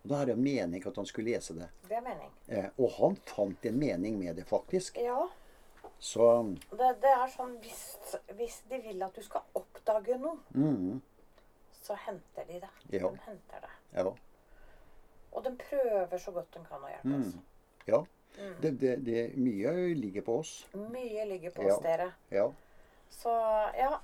Og 0.04 0.12
Da 0.12 0.20
er 0.22 0.30
det 0.30 0.38
meningen 0.38 0.88
at 0.88 0.96
han 0.96 1.08
skulle 1.08 1.32
lese 1.34 1.56
det. 1.56 1.66
Det 1.88 1.96
er 1.98 2.04
mening. 2.04 2.30
Eh, 2.46 2.68
og 2.78 2.94
han 3.00 3.18
fant 3.28 3.66
en 3.66 3.80
mening 3.80 4.18
med 4.20 4.36
det, 4.36 4.46
faktisk. 4.48 5.00
Ja. 5.02 5.26
Så 5.98 6.28
Det, 6.70 6.92
det 7.02 7.10
er 7.10 7.26
sånn 7.32 7.56
hvis, 7.64 7.82
hvis 8.38 8.60
de 8.70 8.78
vil 8.84 9.02
at 9.02 9.16
du 9.18 9.24
skal 9.26 9.42
oppdage 9.58 10.14
noe, 10.22 10.38
mm, 10.54 11.00
så 11.82 11.96
henter 12.06 12.46
de 12.46 12.60
det. 12.62 12.70
Ja. 12.94 13.10
De 13.10 13.24
henter 13.26 13.64
det. 13.66 13.74
ja. 13.98 14.14
Og 15.32 15.44
de 15.44 15.52
prøver 15.56 16.18
så 16.18 16.32
godt 16.32 16.50
de 16.52 16.64
kan 16.68 16.82
å 16.82 16.88
hjelpe 16.88 17.18
oss. 17.20 17.34
ja. 17.86 18.04
Det, 18.62 18.70
det, 18.78 18.96
det, 19.04 19.22
mye 19.36 19.72
ligger 19.98 20.22
på 20.22 20.36
oss. 20.38 20.66
Mye 20.74 21.24
ligger 21.26 21.50
på 21.50 21.64
Ja. 21.66 21.74
oss, 21.74 21.82
dere. 21.82 22.12
Ja. 22.30 22.52
Så 23.10 23.30
ja. 23.76 23.98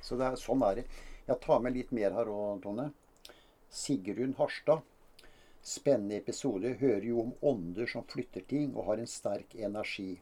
Så 0.00 0.16
det 0.16 0.26
er, 0.28 0.36
sånn 0.38 0.62
er 0.62 0.74
det. 0.76 0.84
Jeg 1.26 1.40
tar 1.40 1.58
med 1.60 1.74
litt 1.74 1.90
mer 1.92 2.10
her 2.14 2.30
òg, 2.30 2.62
Tone. 2.62 2.92
Sigrun 3.68 4.34
Harstad. 4.38 4.82
Spennende 5.62 6.16
episode. 6.16 6.70
Hører 6.80 7.04
jo 7.04 7.20
om 7.20 7.32
ånder 7.42 7.86
som 7.90 8.04
flytter 8.08 8.46
ting 8.48 8.76
og 8.76 8.86
har 8.92 9.02
en 9.02 9.10
sterk 9.10 9.54
energi. 9.58 10.20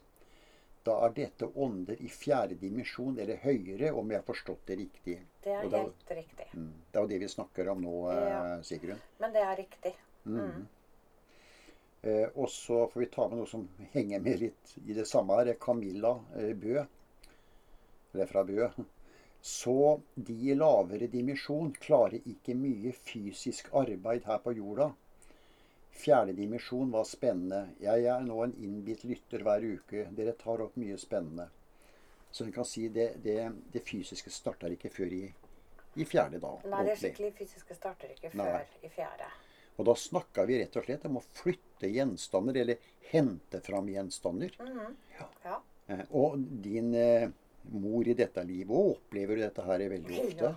Da 0.85 0.97
er 1.05 1.13
dette 1.13 1.47
ånder 1.55 2.01
i 2.01 2.09
fjerde 2.09 2.57
dimensjon 2.59 3.19
eller 3.21 3.37
høyere, 3.43 3.93
om 3.93 4.09
jeg 4.11 4.23
har 4.23 4.27
forstått 4.27 4.65
det 4.67 4.79
riktig. 4.81 5.19
Det 5.45 5.53
er 5.53 5.69
da- 5.69 5.83
helt 5.85 6.11
riktig. 6.11 6.47
Mm, 6.55 6.73
Det 6.91 6.97
er 6.97 7.03
jo 7.03 7.07
det 7.09 7.19
vi 7.21 7.29
snakker 7.29 7.69
om 7.71 7.83
nå, 7.83 8.11
eh, 8.11 8.29
Ja. 8.29 8.63
Sigrun. 8.63 9.01
Men 9.21 9.33
det 9.33 9.43
er 9.43 9.57
riktig. 9.57 9.95
Mm. 10.29 10.67
Eh, 12.03 12.29
og 12.35 12.51
så 12.51 12.85
får 12.93 13.01
vi 13.01 13.07
ta 13.07 13.27
med 13.29 13.41
noe 13.41 13.51
som 13.51 13.65
henger 13.95 14.23
med 14.23 14.45
litt 14.45 14.77
i 14.85 14.95
det 14.95 15.07
samme 15.09 15.41
her. 15.41 15.55
Camilla 15.61 16.15
eh, 16.37 16.55
Bø. 16.55 16.85
Det 18.13 18.23
er 18.25 18.31
fra 18.31 18.45
Bø. 18.45 18.69
Så 19.41 20.01
de 20.15 20.35
i 20.51 20.55
lavere 20.55 21.07
dimensjon 21.11 21.71
klarer 21.79 22.25
ikke 22.27 22.57
mye 22.59 22.93
fysisk 22.93 23.71
arbeid 23.77 24.27
her 24.27 24.41
på 24.43 24.55
jorda. 24.57 24.89
Fjerde 25.99 26.35
dimensjon 26.35 26.91
var 26.95 27.07
spennende. 27.07 27.75
Jeg 27.83 28.07
er 28.07 28.23
nå 28.27 28.41
en 28.45 28.55
innbitt 28.63 29.05
lytter 29.07 29.43
hver 29.47 29.65
uke. 29.67 30.07
Dere 30.15 30.35
tar 30.39 30.63
opp 30.63 30.77
mye 30.79 30.99
spennende. 30.99 31.49
Så 32.31 32.45
vi 32.45 32.53
kan 32.53 32.67
si 32.69 32.89
det, 32.89 33.13
det, 33.25 33.41
det 33.73 33.83
fysiske 33.87 34.31
starter 34.31 34.75
ikke 34.75 34.91
før 34.95 35.15
i, 35.17 35.23
i 35.97 36.07
fjerde, 36.07 36.39
da. 36.43 36.53
Nei, 36.71 36.85
det 36.91 36.99
skikkelig 37.01 37.33
fysiske 37.39 37.75
starter 37.79 38.13
ikke 38.15 38.31
Nei. 38.37 38.47
før 38.47 38.87
i 38.87 38.91
fjerde. 38.95 39.31
Og 39.79 39.87
da 39.87 39.95
snakka 39.95 40.45
vi 40.49 40.59
rett 40.59 40.77
og 40.77 40.87
slett 40.87 41.05
om 41.07 41.21
å 41.21 41.27
flytte 41.39 41.91
gjenstander, 41.95 42.57
eller 42.65 42.89
hente 43.13 43.61
fram 43.63 43.89
gjenstander. 43.93 44.57
Ja. 45.19 45.29
Ja. 45.45 45.61
Og 46.11 46.39
din 46.39 46.91
eh, 46.99 47.31
mor 47.73 48.09
i 48.09 48.17
dette 48.19 48.43
livet 48.45 48.75
hun 48.75 48.97
opplever 48.97 49.39
du 49.39 49.45
dette 49.47 49.65
her 49.65 49.85
veldig 49.95 50.21
ofte. 50.25 50.53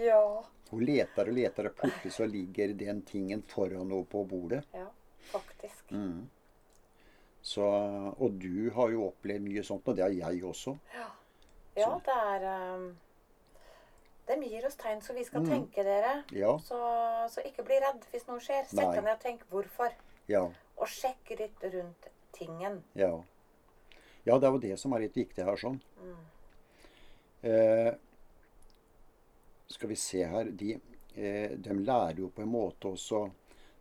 Ja. 0.00 0.22
Hun 0.70 0.84
leter 0.84 1.28
og 1.30 1.36
leter, 1.36 1.68
og 1.68 1.76
plutselig 1.78 2.14
så 2.16 2.26
ligger 2.26 2.72
den 2.78 3.02
tingen 3.06 3.44
foran 3.46 3.84
henne 3.84 4.00
på 4.10 4.24
bordet. 4.26 4.64
Ja, 4.72 4.88
faktisk. 5.30 5.92
Mm. 5.92 6.24
Så, 7.44 7.68
og 8.16 8.40
du 8.40 8.70
har 8.74 8.90
jo 8.90 9.10
opplevd 9.10 9.44
mye 9.44 9.62
sånt, 9.66 9.86
og 9.86 9.98
det 9.98 10.06
har 10.06 10.16
jeg 10.16 10.40
også. 10.48 10.78
Ja, 10.96 11.10
det 11.76 12.16
er 12.16 12.46
um, 12.78 12.88
De 14.26 14.36
gir 14.48 14.64
oss 14.66 14.76
tegn, 14.80 15.00
så 15.04 15.12
vi 15.14 15.24
skal 15.24 15.42
Mm. 15.42 15.48
tenke, 15.50 15.82
dere. 15.84 16.24
Ja, 16.32 16.56
Så, 16.58 16.78
så 17.30 17.42
ikke 17.44 17.64
bli 17.64 17.76
redd 17.80 18.04
hvis 18.12 18.26
noe 18.26 18.40
skjer. 18.40 18.64
Sett 18.66 18.94
deg 18.94 19.02
ned 19.04 19.12
og 19.12 19.20
tenk 19.20 19.42
hvorfor. 19.50 19.92
ja, 20.28 20.44
Og 20.78 20.86
sjekk 20.88 21.34
litt 21.38 21.62
rundt 21.74 22.08
tingen. 22.32 22.82
ja. 22.94 23.22
Ja, 24.26 24.38
det 24.38 24.46
er 24.48 24.52
jo 24.52 24.58
det 24.58 24.78
som 24.80 24.92
er 24.94 25.00
litt 25.00 25.14
viktig 25.14 25.44
her, 25.44 25.56
sånn. 25.60 25.78
Eh, 27.42 27.92
skal 29.68 29.88
vi 29.88 29.96
se 29.96 30.22
her 30.24 30.44
de, 30.44 30.80
eh, 31.14 31.50
de 31.60 31.74
lærer 31.84 32.16
jo 32.22 32.30
på 32.30 32.40
en 32.42 32.48
måte 32.48 32.88
også 32.88 33.30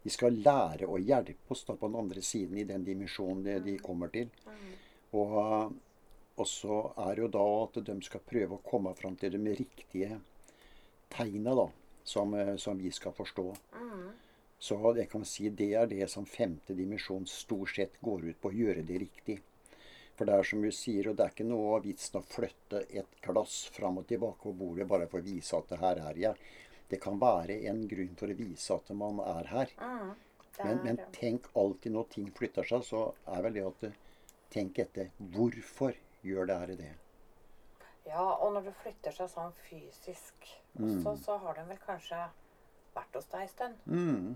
De 0.03 0.09
skal 0.11 0.35
lære 0.43 0.83
å 0.83 0.97
hjelpe 0.99 1.49
oss 1.55 1.63
da 1.63 1.77
på 1.79 1.87
den 1.87 1.95
andre 1.95 2.19
siden 2.21 2.57
i 2.59 2.65
den 2.67 2.83
dimensjonen 2.83 3.41
de, 3.45 3.53
de 3.63 3.77
kommer 3.79 4.09
til. 4.11 4.27
Og, 5.13 5.71
og 6.35 6.45
så 6.45 6.79
er 6.97 7.15
det 7.15 7.21
jo 7.23 7.29
da 7.31 7.43
at 7.63 7.79
de 7.87 7.95
skal 8.03 8.19
prøve 8.27 8.57
å 8.57 8.63
komme 8.67 8.91
fram 8.99 9.15
til 9.15 9.31
de 9.31 9.53
riktige 9.55 10.17
tegna, 11.15 11.55
da. 11.55 11.69
Som, 12.03 12.33
eh, 12.33 12.55
som 12.57 12.77
vi 12.77 12.91
skal 12.91 13.13
forstå. 13.15 13.45
Så 14.59 14.77
jeg 14.95 15.09
kan 15.11 15.25
si 15.27 15.49
det 15.49 15.73
er 15.75 15.87
det 15.87 16.09
som 16.11 16.25
femte 16.25 16.75
dimensjon 16.75 17.25
stort 17.27 17.75
sett 17.75 17.97
går 18.01 18.29
ut 18.29 18.41
på. 18.41 18.51
Å 18.51 18.59
gjøre 18.59 18.83
det 18.87 18.99
riktig. 19.01 19.41
For 20.15 20.29
det 20.29 20.35
er 20.37 20.43
som 20.47 20.61
du 20.61 20.69
sier, 20.71 21.09
og 21.09 21.17
det 21.17 21.25
er 21.25 21.33
ikke 21.33 21.47
noe 21.49 21.79
vitsen 21.83 22.19
å 22.19 22.23
flytte 22.23 22.83
et 22.89 23.17
glass 23.25 23.65
fram 23.73 23.97
og 23.97 24.07
tilbake 24.07 24.43
på 24.45 24.53
bordet 24.55 24.87
bare 24.87 25.07
for 25.11 25.19
å 25.19 25.25
vise 25.25 25.57
at 25.57 25.67
det 25.71 25.79
her 25.81 25.99
er 26.11 26.19
jeg. 26.21 26.35
Det 26.89 26.99
kan 27.01 27.17
være 27.19 27.57
en 27.71 27.81
grunn 27.87 28.15
for 28.19 28.29
å 28.31 28.37
vise 28.37 28.77
at 28.77 28.93
man 28.95 29.19
er 29.25 29.49
her. 29.51 29.73
Mm. 29.81 30.13
Men, 30.59 30.77
er, 30.77 30.81
men 30.83 30.99
tenk 31.15 31.47
alltid 31.57 31.95
når 31.95 32.09
ting 32.13 32.31
flytter 32.37 32.67
seg, 32.69 32.85
så 32.85 33.05
er 33.25 33.41
vel 33.47 33.53
det 33.53 33.67
at 33.67 33.85
det- 33.87 33.95
Tenk 34.53 34.77
etter. 34.77 35.07
Hvorfor 35.17 35.95
gjør 36.21 36.45
det 36.45 36.57
her 36.59 36.75
det? 36.77 36.91
Ja, 38.05 38.23
og 38.43 38.53
når 38.53 38.65
du 38.67 38.71
flytter 38.83 39.13
seg 39.15 39.29
sånn 39.31 39.53
fysisk 39.63 40.47
også, 40.75 41.13
så 41.23 41.37
har 41.43 41.55
den 41.59 41.69
vel 41.71 41.79
kanskje 41.85 42.19
vært 42.93 43.15
hos 43.15 43.29
deg 43.31 43.45
en 43.45 43.51
stund. 43.51 43.85
Mm. 43.85 44.33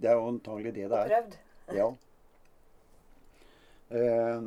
Det 0.00 0.08
er 0.10 0.16
jo 0.18 0.28
antagelig 0.30 0.72
det 0.74 0.88
det 0.88 0.92
Og 0.92 1.00
er. 1.00 1.10
prøvd. 1.12 1.36
Ja. 1.80 1.88
Eh, 3.94 4.46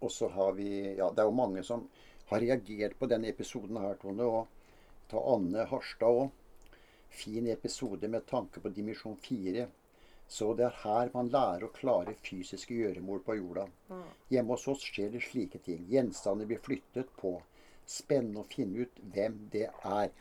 og 0.00 0.10
så 0.12 0.28
har 0.32 0.52
vi 0.56 0.68
Ja, 0.96 1.10
det 1.10 1.22
er 1.22 1.28
jo 1.28 1.36
mange 1.36 1.62
som 1.64 1.86
har 2.30 2.40
reagert 2.40 2.96
på 2.98 3.08
denne 3.10 3.28
episoden 3.28 3.76
her, 3.80 3.94
Tone. 4.00 4.24
Og 4.24 4.48
ta 5.10 5.20
Anne 5.34 5.66
Harstad 5.70 6.08
òg. 6.08 6.30
Fin 7.10 7.48
episode 7.50 8.08
med 8.08 8.26
tanke 8.30 8.60
på 8.62 8.70
dimensjon 8.72 9.16
fire. 9.18 9.66
Så 10.30 10.52
det 10.54 10.64
er 10.68 10.76
her 10.84 11.08
man 11.14 11.28
lærer 11.32 11.64
å 11.66 11.72
klare 11.74 12.12
fysiske 12.22 12.76
gjøremål 12.76 13.22
på 13.26 13.34
jorda. 13.40 13.64
Hjemme 14.30 14.54
hos 14.54 14.68
oss 14.70 14.84
skjer 14.86 15.10
det 15.16 15.24
slike 15.26 15.58
ting. 15.64 15.80
Gjenstander 15.90 16.46
blir 16.46 16.60
flyttet 16.62 17.10
på. 17.18 17.32
Spennende 17.90 18.44
å 18.44 18.46
finne 18.46 18.84
ut 18.86 19.00
hvem 19.10 19.40
det 19.50 19.64
er. 19.82 20.12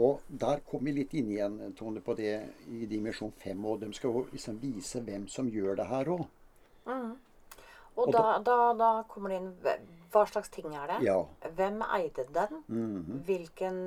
Og 0.00 0.22
der 0.40 0.62
kom 0.70 0.86
vi 0.88 0.94
litt 0.96 1.12
inn 1.20 1.28
igjen, 1.34 1.58
Tone, 1.76 2.00
på 2.00 2.14
det 2.16 2.32
i 2.72 2.86
dimensjon 2.88 3.34
5. 3.44 3.66
Og 3.68 3.82
de 3.82 3.90
skal 3.92 4.14
jo 4.16 4.22
liksom 4.32 4.56
vise 4.62 5.02
hvem 5.04 5.26
som 5.28 5.50
gjør 5.52 5.76
det 5.82 5.86
her 5.90 6.08
òg. 6.16 6.24
Og, 6.88 8.06
Og 8.06 8.12
da, 8.14 8.38
da, 8.46 8.56
da 8.78 8.88
kommer 9.10 9.32
det 9.34 9.38
inn 9.42 9.52
hva- 10.12 10.26
slags 10.30 10.48
ting 10.54 10.72
er 10.72 10.86
det? 10.86 10.98
Ja. 11.04 11.18
Hvem 11.58 11.82
eide 11.98 12.24
den? 12.32 12.62
Mhm. 12.68 13.22
Hvilken 13.26 13.80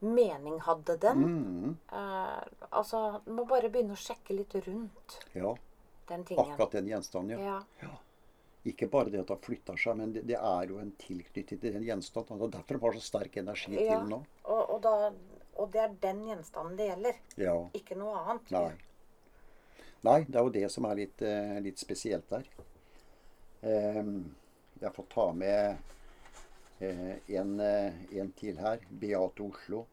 mening 0.00 0.58
hadde 0.60 0.96
den? 1.02 1.22
Mm. 1.24 1.76
Eh, 1.92 2.42
altså, 2.70 3.20
Du 3.24 3.32
må 3.32 3.44
bare 3.48 3.70
begynne 3.70 3.96
å 3.96 3.98
sjekke 3.98 4.36
litt 4.36 4.54
rundt 4.66 5.18
Ja. 5.34 5.54
den 6.08 6.24
tingen. 6.24 6.44
Akkurat 6.52 6.70
den 6.72 6.86
gjenstanden, 6.88 7.38
ja. 7.40 7.62
Ja. 7.82 7.88
Ikke 8.64 8.88
bare 8.90 9.10
det 9.10 9.20
at 9.20 9.26
det 9.30 9.38
flytter 9.44 9.76
seg, 9.80 9.96
men 9.96 10.12
det, 10.12 10.26
det 10.26 10.36
er 10.36 10.66
jo 10.68 10.78
en 10.78 10.90
tilknytning 10.98 11.60
til 11.62 11.72
den 11.72 11.82
gjenstanden. 11.86 12.40
Og 12.42 12.50
derfor 12.52 12.78
har 12.80 12.92
har 12.92 13.00
så 13.00 13.06
sterk 13.06 13.36
energi 13.36 13.74
Ja. 13.84 13.98
til 14.00 14.08
nå. 14.10 14.22
Og, 14.44 14.70
og, 14.70 14.82
da, 14.82 15.12
og 15.56 15.70
det 15.72 15.80
er 15.80 15.94
den 16.02 16.24
gjenstanden 16.26 16.76
det 16.76 16.88
gjelder. 16.90 17.20
Ja. 17.36 17.56
Ikke 17.74 17.96
noe 17.96 18.16
annet. 18.24 18.50
Nei. 18.50 18.72
Nei, 20.04 20.18
det 20.28 20.36
er 20.36 20.44
jo 20.46 20.50
det 20.54 20.70
som 20.70 20.84
er 20.86 20.94
litt, 20.94 21.22
eh, 21.22 21.58
litt 21.60 21.78
spesielt 21.78 22.28
der. 22.30 22.44
Um, 23.62 24.34
jeg 24.80 24.92
får 24.94 25.06
ta 25.10 25.32
med 25.34 25.78
en, 26.80 27.60
eh, 27.60 28.18
en 28.20 28.32
til 28.32 28.58
her. 28.58 28.78
Beate 28.90 29.42
Oslo. 29.42 29.86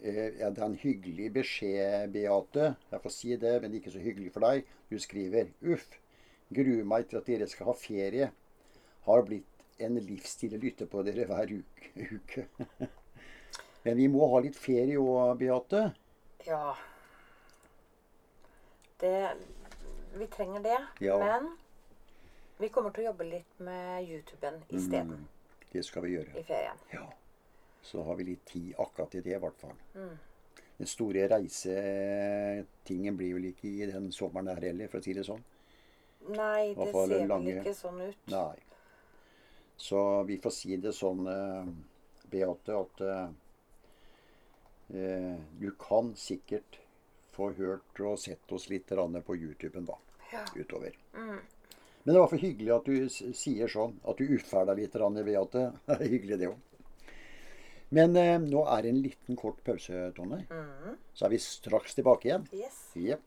Eh, 0.00 0.38
ja, 0.38 0.50
det 0.50 0.58
er 0.58 0.66
en 0.66 0.74
hyggelig 0.74 1.32
beskjed, 1.32 2.12
Beate. 2.12 2.74
Jeg 2.90 3.02
får 3.02 3.12
si 3.14 3.36
det, 3.36 3.62
men 3.62 3.74
ikke 3.74 3.92
så 3.94 4.02
hyggelig 4.02 4.32
for 4.34 4.46
deg. 4.46 4.64
Du 4.90 4.98
skriver 4.98 5.52
Uff. 5.62 5.98
Gruer 6.52 6.84
meg 6.84 7.08
til 7.08 7.20
at 7.20 7.28
dere 7.28 7.46
skal 7.48 7.70
ha 7.70 7.74
ferie. 7.78 8.30
Har 9.06 9.22
blitt 9.26 9.46
en 9.82 9.98
livsstil 10.02 10.56
å 10.56 10.60
lytte 10.62 10.88
på 10.90 11.04
dere 11.06 11.26
hver 11.28 11.52
uke. 11.54 12.46
men 13.84 13.96
vi 13.96 14.08
må 14.10 14.26
ha 14.34 14.42
litt 14.42 14.58
ferie 14.58 14.98
òg, 14.98 15.36
Beate. 15.40 15.84
Ja. 16.46 16.74
Det 19.00 19.36
Vi 20.12 20.26
trenger 20.26 20.60
det. 20.60 20.80
Ja. 21.00 21.16
Men 21.18 21.54
vi 22.58 22.68
kommer 22.68 22.92
til 22.92 23.06
å 23.06 23.12
jobbe 23.12 23.24
litt 23.30 23.62
med 23.64 24.04
YouTuben 24.04 24.60
isteden. 24.68 25.22
Mm, 25.22 25.41
det 25.72 25.84
skal 25.84 26.02
vi 26.06 26.14
gjøre. 26.16 26.34
I 26.38 26.42
ferien. 26.44 26.78
Ja. 26.92 27.06
Så 27.82 28.02
har 28.06 28.14
vi 28.16 28.24
litt 28.24 28.44
tid 28.46 28.74
akkurat 28.78 29.10
til 29.10 29.22
det, 29.26 29.34
i 29.36 29.40
hvert 29.42 29.58
fall. 29.60 29.76
Den 30.78 30.86
store 30.90 31.28
reisetingen 31.30 33.16
blir 33.18 33.34
vel 33.36 33.44
ikke 33.52 33.68
i 33.70 33.86
den 33.90 34.10
sommeren 34.14 34.48
her 34.52 34.60
heller, 34.68 34.88
for 34.90 34.98
å 34.98 35.04
si 35.04 35.12
det 35.16 35.24
sånn. 35.26 35.42
Nei, 36.28 36.74
det 36.74 36.92
ser 36.92 37.08
vel 37.08 37.28
lange- 37.28 37.56
ikke 37.60 37.74
sånn 37.74 38.00
ut. 38.08 38.16
Nei. 38.30 38.56
Så 39.76 40.24
vi 40.26 40.36
får 40.38 40.52
si 40.52 40.76
det 40.76 40.92
sånn, 40.94 41.26
eh, 41.26 41.66
Beate, 42.30 42.68
at 42.80 43.00
eh, 43.00 43.28
du 45.58 45.70
kan 45.78 46.14
sikkert 46.14 46.78
få 47.32 47.50
hørt 47.56 48.00
og 48.00 48.18
sett 48.18 48.52
oss 48.52 48.68
litt 48.70 48.86
på 48.86 49.36
YouTuben 49.36 49.84
da, 49.86 49.96
Ja. 50.32 50.44
utover. 50.56 50.92
Men 52.02 52.14
det 52.14 52.20
var 52.20 52.30
for 52.32 52.42
hyggelig 52.42 52.72
at 52.74 52.88
du 52.88 53.08
sier 53.38 53.70
sånn, 53.70 53.94
at 54.08 54.18
du 54.18 54.34
utferda 54.36 54.74
litt, 54.74 54.94
grann, 54.96 55.18
Beate. 55.26 55.68
Det 55.86 55.98
er 56.00 56.14
hyggelig 56.16 56.38
det 56.40 56.50
òg. 56.50 56.68
Men 57.92 58.16
eh, 58.16 58.38
nå 58.40 58.62
er 58.72 58.82
det 58.82 58.94
en 58.94 59.02
liten 59.04 59.36
kort 59.38 59.60
pause, 59.66 60.06
Tonje. 60.16 60.40
Så 61.12 61.26
er 61.28 61.34
vi 61.34 61.42
straks 61.44 61.98
tilbake 61.98 62.30
igjen. 62.30 62.48
Yes. 62.56 62.80
Jepp. 62.96 63.26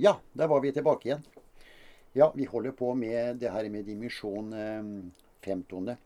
Ja, 0.00 0.20
der 0.32 0.46
var 0.46 0.60
vi 0.62 0.70
tilbake 0.72 1.08
igjen. 1.08 1.22
Ja, 2.12 2.32
vi 2.34 2.44
holder 2.44 2.70
på 2.70 2.92
med 2.94 3.40
det 3.42 3.50
her 3.50 3.66
med 3.68 3.88
dimensjon 3.88 4.52
eh, 4.54 4.90
femtone. 5.42 5.96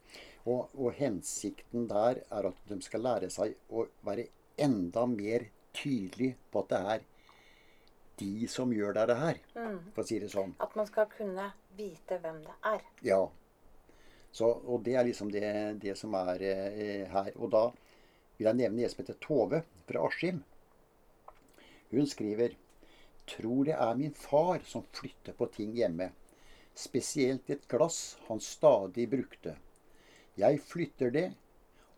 Og, 0.49 0.71
og 0.73 0.95
hensikten 0.97 1.85
der 1.91 2.23
er 2.25 2.49
at 2.49 2.63
de 2.71 2.79
skal 2.81 3.05
lære 3.05 3.29
seg 3.31 3.53
å 3.69 3.85
være 4.07 4.31
enda 4.57 5.05
mer 5.11 5.45
tydelig 5.77 6.31
på 6.49 6.63
at 6.63 6.73
det 6.73 6.81
er 6.95 7.05
de 8.23 8.49
som 8.49 8.73
gjør 8.73 8.97
det 8.97 9.19
her, 9.19 9.39
for 9.93 10.03
å 10.03 10.07
si 10.09 10.23
det 10.25 10.33
sånn. 10.33 10.57
At 10.65 10.73
man 10.79 10.89
skal 10.89 11.09
kunne 11.13 11.51
vite 11.77 12.17
hvem 12.25 12.41
det 12.47 12.57
er. 12.73 12.89
Ja. 13.05 13.21
Så, 14.33 14.49
og 14.49 14.87
det 14.89 14.97
er 14.97 15.05
liksom 15.05 15.33
det, 15.37 15.53
det 15.85 15.99
som 16.01 16.17
er 16.17 16.49
eh, 16.49 17.05
her. 17.13 17.33
Og 17.37 17.53
da 17.53 17.67
vil 18.39 18.49
jeg 18.49 18.63
nevne 18.65 18.89
en 18.89 18.93
som 18.97 19.05
heter 19.05 19.21
Tove 19.21 19.63
fra 19.85 20.09
Askim. 20.09 20.41
Hun 21.93 22.09
skriver 22.09 22.57
Tror 23.27 23.65
det 23.69 23.75
er 23.79 23.95
min 23.99 24.15
far 24.15 24.61
som 24.67 24.83
flytter 24.93 25.33
på 25.39 25.47
ting 25.55 25.75
hjemme. 25.79 26.11
Spesielt 26.75 27.51
et 27.53 27.67
glass 27.69 28.17
han 28.29 28.41
stadig 28.41 29.09
brukte. 29.13 29.57
Jeg 30.41 30.61
flytter 30.65 31.11
det, 31.13 31.27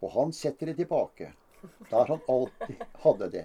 og 0.02 0.11
han 0.16 0.33
setter 0.35 0.66
det 0.73 0.76
tilbake. 0.83 1.31
Der 1.88 2.04
han 2.11 2.21
alltid 2.28 2.83
hadde 3.04 3.28
det. 3.33 3.45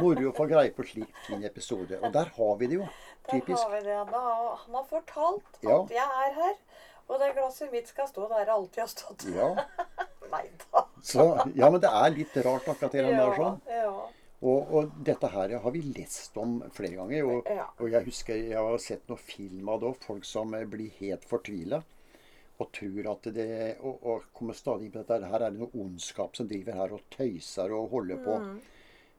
Moro 0.00 0.30
å 0.30 0.36
få 0.36 0.46
greie 0.48 0.70
på 0.72 0.86
slik 0.88 1.10
fin 1.26 1.42
episode. 1.44 1.98
Og 2.00 2.12
der 2.14 2.30
har 2.38 2.54
vi 2.60 2.68
det 2.70 2.78
jo. 2.78 2.86
Typisk. 3.28 3.58
Der 3.58 3.64
har 3.64 3.74
vi 3.74 3.80
det. 3.84 3.98
Da, 4.12 4.22
han 4.62 4.78
har 4.78 4.86
fortalt 4.88 5.58
Ja. 5.66 5.82
at 5.82 5.90
jeg 5.92 6.22
er 6.28 6.32
her. 6.38 6.54
Og 7.08 7.20
det 7.20 7.34
glasset 7.36 7.72
mitt 7.72 7.88
skal 7.88 8.08
stå 8.08 8.28
der 8.30 8.46
det 8.48 8.54
alltid 8.54 8.80
har 8.80 8.88
stått. 8.94 9.26
Ja. 9.34 9.50
Nei 10.32 10.46
da. 10.72 10.86
Så, 11.02 11.26
ja, 11.56 11.68
men 11.72 11.80
det 11.80 11.88
er 11.92 12.10
litt 12.16 12.34
rart 12.44 12.66
akkurat 12.68 12.92
det 12.92 13.04
der 13.04 13.36
sånn. 13.36 13.60
ja. 13.68 13.92
Og, 14.38 14.70
og 14.70 14.90
dette 15.02 15.28
her 15.32 15.56
har 15.58 15.72
vi 15.74 15.82
lest 15.82 16.36
om 16.38 16.60
flere 16.74 16.94
ganger. 17.00 17.26
Og, 17.26 17.48
og 17.82 17.86
jeg 17.90 18.06
husker 18.06 18.38
jeg 18.38 18.58
har 18.58 18.82
sett 18.82 19.08
noen 19.10 19.22
film 19.22 19.70
av 19.72 19.80
det 19.82 19.90
òg. 19.90 20.02
Folk 20.04 20.28
som 20.28 20.54
eh, 20.54 20.66
blir 20.70 20.94
helt 21.00 21.26
fortvila. 21.26 21.80
Og 22.58 22.70
tror 22.74 23.06
at 23.12 23.28
det 23.34 23.50
Og, 23.86 24.02
og 24.02 24.28
kommer 24.34 24.54
stadig 24.54 24.88
inn 24.88 24.94
på 24.94 25.02
dette. 25.02 25.30
Her 25.30 25.46
er 25.46 25.54
det 25.54 25.62
noe 25.62 25.82
ondskap 25.82 26.38
som 26.38 26.50
driver 26.50 26.78
her 26.78 26.94
og 26.94 27.06
tøyser 27.14 27.74
og 27.74 27.90
holder 27.94 28.22
på. 28.22 28.38
Mm. 28.44 28.58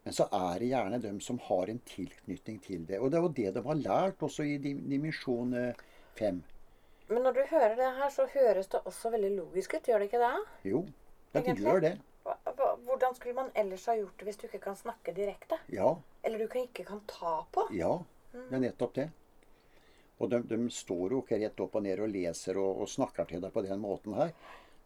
Men 0.06 0.16
så 0.16 0.30
er 0.32 0.62
det 0.62 0.72
gjerne 0.72 1.02
dem 1.04 1.20
som 1.22 1.40
har 1.50 1.70
en 1.70 1.82
tilknytning 1.88 2.62
til 2.64 2.86
det. 2.88 3.02
Og 3.04 3.12
det 3.12 3.20
er 3.20 3.26
jo 3.26 3.34
det 3.36 3.52
de 3.58 3.66
har 3.66 3.84
lært 3.84 4.24
også 4.24 4.48
i 4.48 4.56
dimensjon 4.64 5.52
5. 6.20 6.40
Men 7.10 7.26
når 7.26 7.36
du 7.36 7.42
hører 7.50 7.76
det 7.76 7.90
her, 7.98 8.10
så 8.14 8.26
høres 8.32 8.72
det 8.72 8.80
også 8.86 9.12
veldig 9.12 9.32
logisk 9.36 9.76
ut, 9.76 9.88
gjør 9.90 10.00
det 10.00 10.08
ikke 10.10 10.22
det? 10.24 10.32
Jo, 10.72 10.82
det 11.34 11.56
gjør 11.58 11.84
det. 11.84 11.94
Hvordan 13.00 13.16
skulle 13.16 13.36
man 13.38 13.52
ellers 13.56 13.86
ha 13.88 13.94
gjort 13.96 14.18
det 14.20 14.26
hvis 14.28 14.38
du 14.42 14.46
ikke 14.50 14.60
kan 14.66 14.76
snakke 14.76 15.14
direkte? 15.16 15.56
Ja. 15.72 15.94
Eller 16.24 16.38
du 16.44 16.48
kan- 16.52 16.66
ikke 16.68 16.84
kan 16.84 17.00
ta 17.08 17.46
på? 17.52 17.64
Ja, 17.72 17.94
det 18.34 18.54
er 18.58 18.60
nettopp 18.60 18.94
det. 18.96 19.06
Og 20.20 20.30
de, 20.30 20.42
de 20.44 20.58
står 20.70 21.12
jo 21.16 21.22
ikke 21.24 21.40
rett 21.40 21.60
opp 21.64 21.76
og 21.80 21.84
ned 21.86 22.00
og 22.04 22.10
leser 22.12 22.58
og, 22.60 22.82
og 22.84 22.90
snakker 22.92 23.26
til 23.30 23.40
deg 23.40 23.54
på 23.56 23.64
den 23.64 23.80
måten 23.80 24.14
her. 24.18 24.34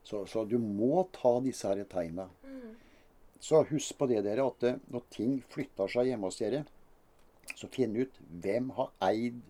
Så, 0.06 0.28
så 0.30 0.44
du 0.46 0.60
må 0.60 1.08
ta 1.12 1.40
disse 1.42 1.66
her 1.68 1.82
tegna. 1.90 2.28
Så 3.42 3.64
husk 3.68 3.98
på 3.98 4.06
det, 4.08 4.22
dere, 4.24 4.46
at 4.46 4.60
det, 4.62 4.76
når 4.94 5.02
ting 5.10 5.40
flytter 5.50 5.90
seg 5.92 6.06
hjemme 6.12 6.30
hos 6.30 6.38
dere, 6.38 6.62
så 7.58 7.68
finn 7.68 7.98
ut 7.98 8.22
hvem 8.30 8.70
har 8.78 8.94
eid 9.10 9.42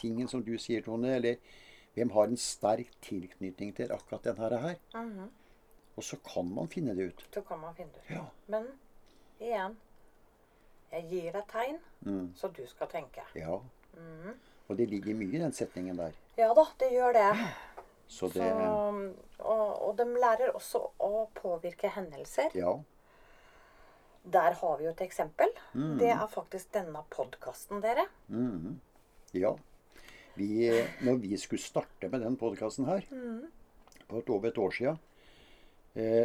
tingen 0.00 0.28
som 0.30 0.40
du 0.46 0.54
sier, 0.58 0.80
Tone, 0.86 1.10
eller 1.18 1.36
hvem 1.96 2.14
har 2.14 2.30
en 2.30 2.38
sterk 2.40 2.94
tilknytning 3.04 3.74
til 3.76 3.90
akkurat 3.92 4.22
denne 4.30 4.62
her. 4.62 4.78
Mhm. 4.94 5.26
Og 5.96 6.04
så 6.04 6.16
kan 6.24 6.48
man 6.54 6.68
finne 6.72 6.94
det 6.96 7.10
ut. 7.12 7.24
Så 7.34 7.42
kan 7.44 7.60
man 7.60 7.74
finne 7.74 7.92
det 7.96 8.04
ut. 8.06 8.10
Ja. 8.16 8.24
Men 8.48 8.68
igjen 9.40 9.76
Jeg 10.92 11.06
gir 11.08 11.32
deg 11.32 11.46
tegn, 11.48 11.78
Mm. 12.04 12.32
så 12.36 12.48
du 12.52 12.66
skal 12.66 12.86
tenke. 12.88 13.22
Ja. 13.34 13.60
Og 14.68 14.76
det 14.76 14.88
ligger 14.90 15.14
mye 15.14 15.36
i 15.36 15.40
den 15.40 15.52
setningen 15.52 15.96
der. 15.96 16.12
Ja 16.36 16.52
da, 16.54 16.66
det 16.80 16.90
gjør 16.92 17.12
det. 17.16 17.28
Så 18.12 18.28
Så, 18.28 18.42
og, 19.38 19.88
og 19.88 19.96
de 19.96 20.04
lærer 20.04 20.50
også 20.52 20.82
å 21.00 21.28
påvirke 21.34 21.88
hendelser. 21.88 22.50
Ja. 22.54 22.74
Der 24.24 24.52
har 24.60 24.76
vi 24.78 24.84
jo 24.84 24.90
et 24.90 25.00
eksempel. 25.00 25.48
Mm. 25.74 25.96
Det 25.98 26.10
er 26.12 26.26
faktisk 26.30 26.72
denne 26.74 27.00
podkasten, 27.10 27.80
dere. 27.82 28.04
Mhm. 28.28 28.76
Ja. 29.32 29.54
Vi, 30.36 30.68
når 31.00 31.18
vi 31.24 31.36
skulle 31.40 31.62
starte 31.62 32.08
med 32.12 32.20
den 32.20 32.36
podkasten 32.36 32.84
her, 32.86 33.02
på 34.08 34.18
et, 34.20 34.28
over 34.30 34.48
et 34.48 34.58
år 34.58 34.76
eh, 34.80 34.96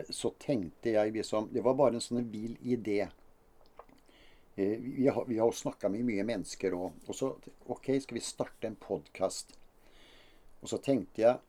så 0.09 0.29
tenkte 0.39 0.93
jeg 0.93 1.11
liksom 1.11 1.49
Det 1.51 1.61
var 1.61 1.73
bare 1.75 1.97
en 1.97 2.03
sånn 2.03 2.29
vill 2.31 2.53
idé. 2.63 3.09
Eh, 4.55 4.77
vi, 4.79 5.07
har, 5.07 5.25
vi 5.25 5.37
har 5.39 5.51
snakka 5.51 5.89
med 5.89 6.05
mye 6.07 6.23
mennesker 6.25 6.73
òg. 6.73 6.91
Og 7.07 7.15
så 7.15 7.33
OK, 7.67 7.91
skal 8.01 8.17
vi 8.17 8.23
starte 8.25 8.67
en 8.69 8.77
podkast? 8.81 9.53
Og 10.61 10.71
så 10.71 10.79
tenkte 10.81 11.21
jeg 11.21 11.43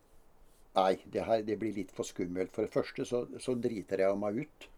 Nei, 0.79 0.99
det 1.11 1.25
her 1.27 1.41
det 1.43 1.57
blir 1.59 1.73
litt 1.75 1.91
for 1.91 2.07
skummelt. 2.07 2.53
For 2.55 2.63
det 2.67 2.71
første 2.75 3.05
så, 3.09 3.25
så 3.43 3.55
driter 3.59 4.03
jeg 4.05 4.19
meg 4.21 4.43
ut. 4.45 4.69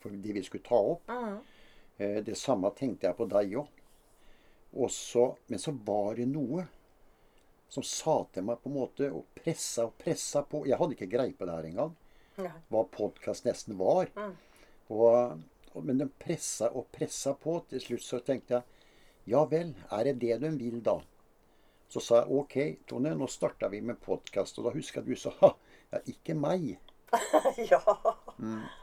For 0.00 0.14
de 0.14 0.32
vi 0.36 0.44
skulle 0.46 0.64
ta 0.64 0.78
opp. 0.94 1.10
Eh, 1.98 2.20
Det 2.24 2.36
samme 2.38 2.70
tenkte 2.78 3.08
jeg 3.10 3.16
på 3.18 3.26
deg 3.28 3.56
òg. 3.58 3.68
Men 5.48 5.58
så 5.58 5.72
var 5.84 6.14
det 6.16 6.28
noe 6.30 6.66
som 7.68 7.82
sa 7.84 8.20
til 8.32 8.44
meg 8.48 8.62
på 8.62 8.70
en 8.70 8.76
måte 8.78 9.10
og 9.12 9.26
pressa 9.36 9.84
og 9.88 9.98
pressa 10.00 10.42
på. 10.48 10.62
Jeg 10.68 10.78
hadde 10.80 10.94
ikke 10.96 11.10
greie 11.16 11.34
på 11.36 11.44
det 11.48 11.56
her 11.58 11.68
engang, 11.68 11.96
Ja. 12.38 12.52
hva 12.70 12.84
podkast 12.86 13.46
nesten 13.48 13.78
var. 13.78 14.10
Mm. 14.14 14.34
Og, 14.94 15.40
og, 15.72 15.78
men 15.84 15.98
de 15.98 16.06
pressa 16.22 16.70
og 16.70 16.86
pressa 16.94 17.34
på. 17.34 17.58
Til 17.70 17.82
slutt 17.82 18.04
så 18.06 18.20
tenkte 18.24 18.58
jeg 18.58 19.32
ja 19.34 19.44
vel, 19.44 19.74
er 19.92 20.08
det 20.08 20.20
det 20.22 20.38
de 20.44 20.50
vil 20.56 20.78
da? 20.84 20.96
Så 21.88 22.00
sa 22.04 22.20
jeg 22.22 22.36
OK, 22.36 22.54
Tone, 22.88 23.14
nå 23.16 23.26
starta 23.28 23.68
vi 23.72 23.80
med 23.84 24.00
podkast. 24.04 24.60
Og 24.60 24.68
da 24.68 24.74
husker 24.76 25.02
jeg 25.02 25.16
du 25.16 25.20
sa 25.20 25.32
ha, 25.40 25.50
ja, 25.92 26.00
ikke 26.12 26.36
meg. 26.36 26.70
ja. 27.72 27.80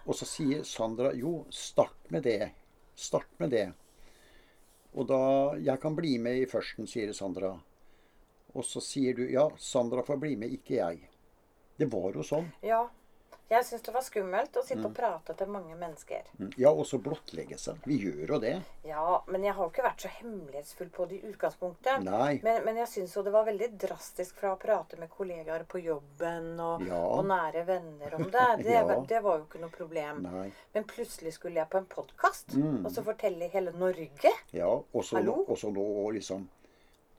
Og 0.06 0.14
så 0.18 0.28
sier 0.28 0.66
Sandra 0.66 1.14
jo, 1.18 1.44
start 1.54 2.12
med 2.14 2.26
det. 2.26 2.52
Start 2.98 3.32
med 3.42 3.54
det. 3.54 3.68
Og 4.96 5.08
da 5.10 5.22
Jeg 5.60 5.82
kan 5.84 5.96
bli 5.96 6.18
med 6.18 6.44
i 6.44 6.50
førsten, 6.50 6.88
sier 6.88 7.14
Sandra. 7.14 7.56
Og 8.56 8.64
så 8.64 8.82
sier 8.82 9.18
du 9.18 9.26
ja, 9.30 9.50
Sandra 9.60 10.04
får 10.06 10.22
bli 10.22 10.36
med, 10.40 10.54
ikke 10.56 10.78
jeg. 10.78 11.10
Det 11.78 11.90
var 11.92 12.14
jo 12.16 12.24
sånn. 12.24 12.52
ja. 12.64 12.86
Jeg 13.50 13.62
syns 13.66 13.84
det 13.86 13.94
var 13.94 14.02
skummelt 14.02 14.56
å 14.58 14.64
sitte 14.66 14.80
Mm. 14.82 14.86
og 14.88 14.94
prate 14.96 15.34
til 15.38 15.48
mange 15.48 15.76
mennesker. 15.78 16.24
Ja, 16.58 16.72
og 16.72 16.86
så 16.86 16.98
blottlegge 16.98 17.60
seg. 17.60 17.76
Vi 17.86 18.00
gjør 18.02 18.28
jo 18.28 18.40
det. 18.40 18.62
Ja, 18.84 19.22
men 19.28 19.44
jeg 19.44 19.54
har 19.54 19.64
jo 19.66 19.70
ikke 19.70 19.84
vært 19.86 20.02
så 20.02 20.10
hemmelighetsfull 20.10 20.90
på 20.90 21.06
det 21.08 21.20
i 21.24 21.28
utgangspunktet. 21.32 22.04
Nei. 22.04 22.40
Men, 22.44 22.64
men 22.66 22.76
jeg 22.78 22.88
syns 22.88 23.14
jo 23.16 23.22
det 23.22 23.32
var 23.32 23.46
veldig 23.46 23.78
drastisk 23.78 24.36
fra 24.42 24.56
å 24.56 24.60
prate 24.60 24.98
med 24.98 25.10
kollegaer 25.12 25.64
på 25.70 25.78
jobben 25.84 26.60
og, 26.60 26.82
Ja. 26.88 26.98
og 27.06 27.26
nære 27.26 27.66
venner 27.68 28.16
om 28.16 28.24
det. 28.24 28.48
Det, 28.66 28.72
Ja. 28.74 28.84
var- 28.84 29.06
det 29.06 29.22
var 29.24 29.38
jo 29.38 29.46
ikke 29.46 29.62
noe 29.62 29.70
problem. 29.70 30.24
Nei. 30.24 30.52
Men 30.74 30.84
plutselig 30.84 31.34
skulle 31.34 31.56
jeg 31.62 31.70
på 31.70 31.78
en 31.78 31.86
podkast 31.86 32.48
Mm. 32.56 32.84
og 32.86 32.92
så 32.92 33.04
fortelle 33.04 33.48
hele 33.52 33.72
Norge. 33.74 34.34
Ja, 34.54 34.68
og 34.70 35.04
så 35.04 35.22
nå 35.24 36.12
liksom 36.14 36.48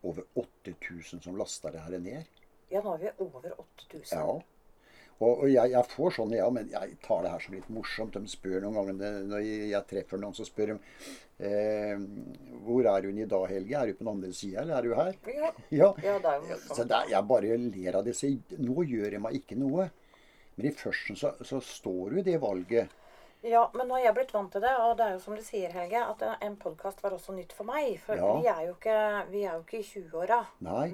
over 0.03 0.25
8000 0.37 1.23
som 1.23 1.37
lasta 1.37 1.71
det 1.71 1.81
her 1.81 1.99
ned. 1.99 2.25
Ja, 2.71 2.81
nå 2.83 2.95
er 2.95 2.99
vi 2.99 3.11
over 3.25 3.53
8000. 3.61 4.19
Ja. 4.19 4.41
Og, 5.19 5.31
og 5.43 5.49
jeg, 5.49 5.71
jeg 5.73 5.89
får 5.95 6.11
sånn, 6.13 6.33
ja, 6.37 6.47
men 6.53 6.67
jeg 6.69 6.99
tar 7.01 7.23
det 7.25 7.31
her 7.33 7.41
som 7.41 7.55
litt 7.57 7.69
morsomt. 7.73 8.13
De 8.21 8.29
spør 8.29 8.61
noen 8.67 8.75
ganger 8.77 9.23
når 9.31 9.47
jeg, 9.47 9.81
treffer 9.89 10.21
noen, 10.21 10.35
så 10.37 10.45
spør 10.45 10.75
de 10.75 10.77
eh, 11.41 11.97
Hvor 12.67 12.89
er 12.93 13.09
hun 13.09 13.19
i 13.23 13.29
dag, 13.31 13.47
Helge? 13.49 13.79
Er 13.81 13.87
du 13.87 13.95
på 13.97 14.05
den 14.05 14.13
andre 14.13 14.33
sida, 14.37 14.61
eller 14.63 14.77
er 14.77 14.83
du 14.83 14.95
her? 14.99 15.17
Ja. 15.33 15.53
Ja. 15.81 15.89
Ja, 16.05 16.19
det 16.21 16.35
er 16.35 16.37
jo 16.43 16.59
Så 16.61 16.69
morsomt. 16.69 16.89
det, 16.93 16.99
er- 17.01 17.11
jeg 17.15 17.29
bare 17.33 17.57
ler 17.65 17.97
av 18.01 18.05
det. 18.05 18.17
Så 18.19 18.33
nå 18.61 18.85
gjør 18.93 19.17
jeg 19.17 19.23
meg 19.25 19.41
ikke 19.41 19.57
noe. 19.61 19.89
Men 20.57 20.69
i 20.71 20.77
førsten 20.77 21.17
så, 21.21 21.33
så 21.45 21.61
står 21.65 22.19
jo 22.19 22.23
det 22.29 22.37
valget. 22.41 22.93
Ja, 23.47 23.67
men 23.77 23.87
nå 23.89 23.95
har 23.99 24.07
jeg 24.09 24.15
blitt 24.17 24.33
vant 24.35 24.49
til 24.53 24.63
det, 24.65 24.71
og 24.81 24.95
det 24.99 25.05
er 25.07 25.11
jo 25.17 25.19
som 25.23 25.37
du 25.37 25.43
sier, 25.45 25.71
Helge, 25.77 26.01
at 26.03 26.23
en 26.43 26.55
podkast 26.59 27.03
var 27.05 27.13
også 27.15 27.35
nytt 27.37 27.53
for 27.55 27.69
meg. 27.69 27.93
For 28.05 28.17
Ja. 28.19 28.31
vi, 28.41 28.49
er 28.53 28.63
jo 28.69 28.73
ikke, 28.77 28.97
vi 29.31 29.43
er 29.49 29.53
jo 29.59 29.65
ikke 29.65 29.81
i 29.81 29.85
20-åra. 29.91 30.39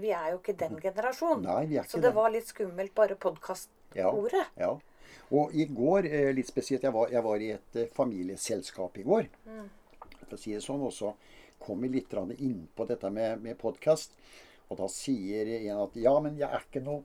Vi 0.03 0.11
er 0.15 0.33
jo 0.35 0.41
ikke 0.43 0.57
den 0.63 0.75
generasjonen. 0.83 1.47
Nei, 1.47 1.63
vi 1.71 1.79
er 1.81 1.87
Så 1.89 1.99
det 2.03 2.11
den. 2.11 2.19
var 2.19 2.31
litt 2.35 2.51
skummelt, 2.51 2.95
bare 2.99 3.15
podkastordet. 3.17 3.79
Ja. 3.97 4.11
ja. 4.57 4.73
Og 5.33 5.55
i 5.57 5.65
går, 5.65 6.07
eh, 6.09 6.31
litt 6.37 6.49
spesielt, 6.49 6.83
jeg 6.85 6.93
var, 6.93 7.11
jeg 7.13 7.25
var 7.25 7.41
i 7.41 7.51
et 7.55 7.77
eh, 7.81 7.89
familieselskap 7.97 8.99
i 9.01 9.05
går. 9.07 9.29
For 10.27 10.37
å 10.37 10.41
si 10.41 10.53
det 10.53 10.63
sånn. 10.65 10.83
Og 10.85 10.93
så 10.93 11.13
kom 11.63 11.81
vi 11.85 11.93
litt 11.95 12.13
innpå 12.13 12.39
inn 12.43 12.69
på 12.77 12.87
dette 12.89 13.11
med, 13.11 13.43
med 13.43 13.59
podkast. 13.61 14.17
Og 14.69 14.79
da 14.81 14.89
sier 14.89 15.49
en 15.59 15.83
at 15.85 15.97
ja, 16.01 16.15
men 16.25 16.39
jeg 16.41 16.49
er 16.49 16.65
ikke 16.65 16.83
noe, 16.85 17.03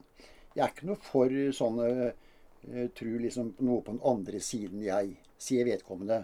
jeg 0.56 0.64
er 0.66 0.72
ikke 0.72 0.88
noe 0.88 1.02
for 1.04 1.34
sånne 1.54 1.90
uh, 2.08 2.88
Tro 2.98 3.18
liksom 3.22 3.52
noe 3.64 3.84
på 3.86 3.94
den 3.94 4.02
andre 4.08 4.40
siden 4.44 4.82
jeg, 4.84 5.12
sier 5.40 5.68
vedkommende. 5.68 6.24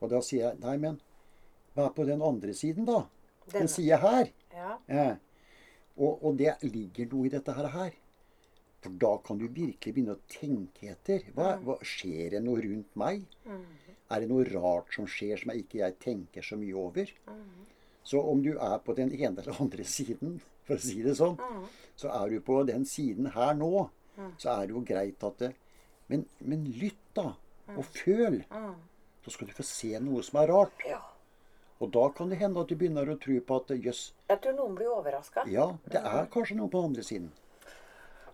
Og 0.00 0.10
da 0.10 0.20
sier 0.24 0.48
jeg 0.48 0.62
nei, 0.62 0.76
men 0.80 0.96
hva 1.74 1.88
er 1.88 1.94
på 1.94 2.06
den 2.08 2.22
andre 2.24 2.54
siden, 2.56 2.86
da? 2.88 3.04
Den 3.50 3.66
Den- 3.66 3.68
sier 3.68 4.00
her. 4.02 4.30
Ja. 4.54 4.78
Ja. 4.88 5.16
Og, 5.96 6.24
og 6.24 6.38
det 6.38 6.56
ligger 6.62 7.10
noe 7.12 7.26
i 7.28 7.34
dette 7.34 7.52
her. 7.52 7.92
For 8.84 8.92
da 9.00 9.14
kan 9.24 9.38
du 9.40 9.46
virkelig 9.48 9.94
begynne 9.96 10.12
å 10.18 10.24
tenke 10.28 10.90
etter. 10.92 11.22
Hva, 11.32 11.54
hva, 11.64 11.78
skjer 11.80 12.34
det 12.34 12.40
noe 12.44 12.60
rundt 12.60 12.90
meg? 13.00 13.22
Er 14.12 14.20
det 14.20 14.28
noe 14.28 14.44
rart 14.50 14.92
som 14.92 15.06
skjer 15.08 15.40
som 15.40 15.54
jeg 15.54 15.64
ikke 15.64 15.78
jeg 15.80 15.96
tenker 16.04 16.44
så 16.44 16.58
mye 16.60 16.74
over? 16.76 17.12
Så 18.04 18.20
om 18.20 18.42
du 18.44 18.50
er 18.52 18.82
på 18.84 18.92
den 18.98 19.14
ene 19.16 19.40
eller 19.40 19.62
andre 19.64 19.86
siden, 19.88 20.36
for 20.68 20.76
å 20.76 20.84
si 20.84 20.98
det 21.04 21.14
sånn, 21.16 21.38
så 21.96 22.10
er 22.12 22.34
du 22.34 22.42
på 22.44 22.58
den 22.68 22.84
siden 22.88 23.30
her 23.32 23.56
nå, 23.56 23.86
så 24.36 24.58
er 24.58 24.68
det 24.68 24.76
jo 24.76 24.82
greit 24.84 25.24
at 25.24 25.40
det, 25.40 25.50
men, 26.12 26.26
men 26.44 26.66
lytt, 26.76 27.00
da. 27.16 27.30
Og 27.78 27.88
føl. 27.88 28.42
Så 29.24 29.32
skal 29.32 29.48
du 29.48 29.54
få 29.56 29.64
se 29.64 29.96
noe 30.04 30.20
som 30.26 30.42
er 30.42 30.52
rart. 30.52 30.84
Ja. 30.84 31.00
Og 31.80 31.88
da 31.96 32.04
kan 32.12 32.28
det 32.28 32.36
hende 32.42 32.60
at 32.60 32.68
du 32.68 32.76
begynner 32.76 33.08
å 33.08 33.16
tro 33.20 33.38
på 33.40 33.56
at 33.62 33.72
jøss, 33.72 34.10
Jeg 34.28 34.44
tror 34.44 34.54
noen 34.60 34.76
blir 34.76 34.92
overraska. 34.92 35.46
ja, 35.48 35.70
det 35.88 36.04
er 36.04 36.28
kanskje 36.32 36.58
noe 36.60 36.68
på 36.68 36.84
den 36.84 36.92
andre 36.92 37.06
siden. 37.08 37.32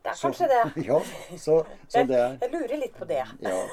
Det 0.02 0.10
er 0.10 0.14
Så- 0.16 0.28
kanskje 0.28 0.48
det. 0.48 0.62
Ja, 0.88 1.00
så, 1.36 1.58
så 1.88 2.02
det 2.08 2.16
er 2.18 2.38
Jeg 2.40 2.50
lurer 2.52 2.76
litt 2.80 2.94
på 2.96 3.04
det. 3.08 3.24
Ja. 3.40 3.58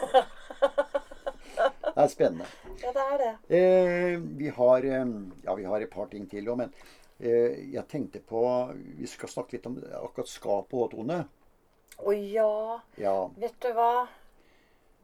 Det 1.57 2.03
er 2.03 2.07
spennende. 2.11 2.45
Ja, 2.83 2.91
det 2.93 3.03
er 3.13 3.17
det. 3.17 3.29
Eh, 3.57 4.17
vi, 4.37 4.49
har, 4.53 4.83
ja, 4.85 5.53
vi 5.57 5.63
har 5.65 5.81
et 5.81 5.89
par 5.89 6.05
ting 6.11 6.27
til 6.29 6.45
òg, 6.51 6.57
men 6.59 6.73
eh, 7.19 7.55
jeg 7.73 7.87
tenkte 7.89 8.19
på 8.21 8.41
Vi 8.99 9.07
skal 9.09 9.31
snakke 9.31 9.55
litt 9.57 9.65
om 9.65 9.79
akkurat 10.03 10.29
skapet 10.29 10.77
òg, 10.77 10.91
Tone. 10.93 11.17
Å 11.97 12.13
ja, 12.13 12.51
Ja. 13.01 13.15
vet 13.41 13.57
du 13.65 13.71
hva? 13.73 14.07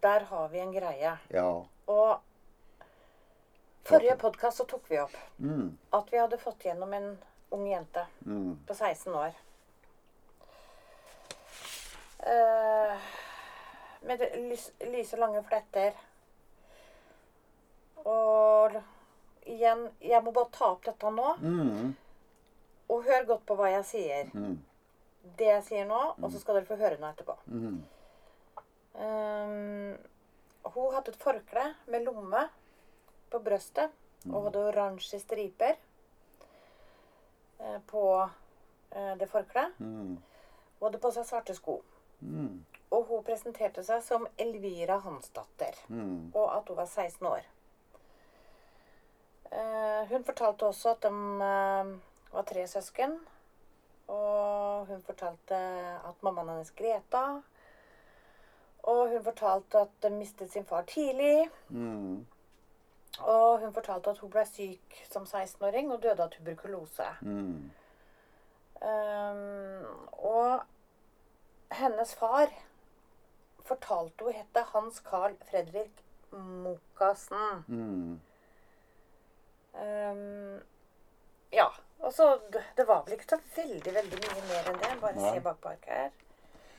Der 0.03 0.27
har 0.29 0.49
vi 0.53 0.59
en 0.61 0.75
greie. 0.75 1.15
Ja. 1.33 1.47
Og 1.87 2.19
forrige 3.87 4.17
podkast 4.21 4.57
så 4.61 4.65
tok 4.69 4.85
vi 4.91 4.99
opp 5.01 5.15
Mm, 5.39 5.71
at 5.91 6.11
vi 6.13 6.19
hadde 6.21 6.37
fått 6.37 6.63
gjennom 6.67 6.93
en 6.93 7.09
ung 7.51 7.65
jente 7.67 8.05
mm, 8.25 8.59
på 8.67 8.75
16 8.77 9.13
år. 9.15 9.33
Eh, 12.23 12.97
med 14.07 14.19
lys, 14.49 14.69
lyse, 14.91 15.17
lange 15.19 15.41
fletter. 15.43 15.93
Og 18.07 18.75
igjen, 19.47 19.85
jeg 20.03 20.23
må 20.23 20.31
bare 20.35 20.51
ta 20.55 20.69
opp 20.73 20.85
dette 20.87 21.11
nå. 21.11 21.33
mm, 21.39 21.93
Og 22.91 23.03
hør 23.07 23.25
godt 23.27 23.45
på 23.47 23.55
hva 23.59 23.69
jeg 23.71 23.85
sier. 23.89 24.31
mm, 24.33 24.57
Det 25.37 25.47
jeg 25.47 25.63
sier 25.63 25.85
nå, 25.87 25.99
og 26.21 26.31
så 26.31 26.39
skal 26.39 26.55
dere 26.59 26.67
få 26.67 26.75
høre 26.79 26.99
noe 26.99 27.13
etterpå. 27.15 27.37
mm, 27.47 27.81
Um, 28.93 29.95
hun 30.75 30.91
hadde 30.93 31.09
et 31.09 31.15
forkle 31.17 31.63
med 31.89 32.03
lomme 32.05 32.43
på 33.31 33.39
brøstet 33.41 33.89
og 34.29 34.43
hadde 34.45 34.61
oransje 34.69 35.17
striper 35.19 35.73
eh, 37.59 37.79
på 37.89 38.03
det 39.17 39.25
forkleet. 39.31 39.73
mm, 39.79 40.13
Hun 40.77 40.85
hadde 40.85 41.01
på 41.01 41.09
seg 41.15 41.25
svarte 41.25 41.55
sko. 41.57 41.79
Mm, 42.23 42.65
Og 42.93 43.05
hun 43.09 43.23
presenterte 43.25 43.83
seg 43.83 44.03
som 44.05 44.27
Elvira 44.37 44.99
Hansdatter, 45.01 45.77
mm, 45.89 46.31
og 46.35 46.49
at 46.57 46.67
hun 46.69 46.77
var 46.77 46.85
16 46.85 47.27
år. 47.27 47.47
Eh, 49.51 50.07
hun 50.09 50.23
fortalte 50.25 50.65
også 50.65 50.93
at 50.95 51.01
de 51.05 51.09
eh, 51.47 51.93
var 52.33 52.45
tre 52.49 52.67
søsken. 52.67 53.19
Og 54.07 54.85
hun 54.89 55.01
fortalte 55.01 55.55
at 56.09 56.23
mammaen 56.25 56.49
hennes 56.49 56.71
Greta. 56.75 57.23
Og 58.83 59.09
hun 59.09 59.23
fortalte 59.23 59.79
at 59.85 59.93
de 60.03 60.09
mistet 60.11 60.51
sin 60.51 60.65
far 60.65 60.81
tidlig. 60.89 61.49
mm, 61.69 62.25
Og 63.19 63.59
hun 63.59 63.73
fortalte 63.73 64.09
at 64.09 64.17
hun 64.19 64.29
ble 64.33 64.45
syk 64.45 64.97
som 65.11 65.23
16-åring 65.23 65.91
og 65.93 66.01
døde 66.03 66.23
av 66.23 66.29
tuberkulose. 66.29 67.09
mm, 67.21 67.71
Um, 68.83 69.85
og 70.11 70.59
hennes 71.69 72.13
far 72.13 72.47
fortalte 73.63 74.23
hun 74.23 74.33
het 74.33 74.57
Hans 74.73 74.99
Carl 74.99 75.35
Fredrik 75.51 75.91
Mokassen. 76.31 77.63
mm. 77.67 78.19
Um, 79.73 80.61
ja. 81.51 81.69
Og 81.99 82.13
så 82.13 82.39
det- 82.51 82.83
var 82.87 83.03
vel 83.05 83.13
ikke 83.13 83.29
så 83.29 83.39
veldig 83.55 83.93
veldig 83.93 84.19
mye 84.19 84.41
mer 84.49 84.69
enn 84.69 84.79
det. 84.81 85.01
Bare 85.01 85.15
Nei. 85.15 85.31
se 85.33 85.39
bak 85.39 85.61
på 85.61 85.69
her. 85.87 86.11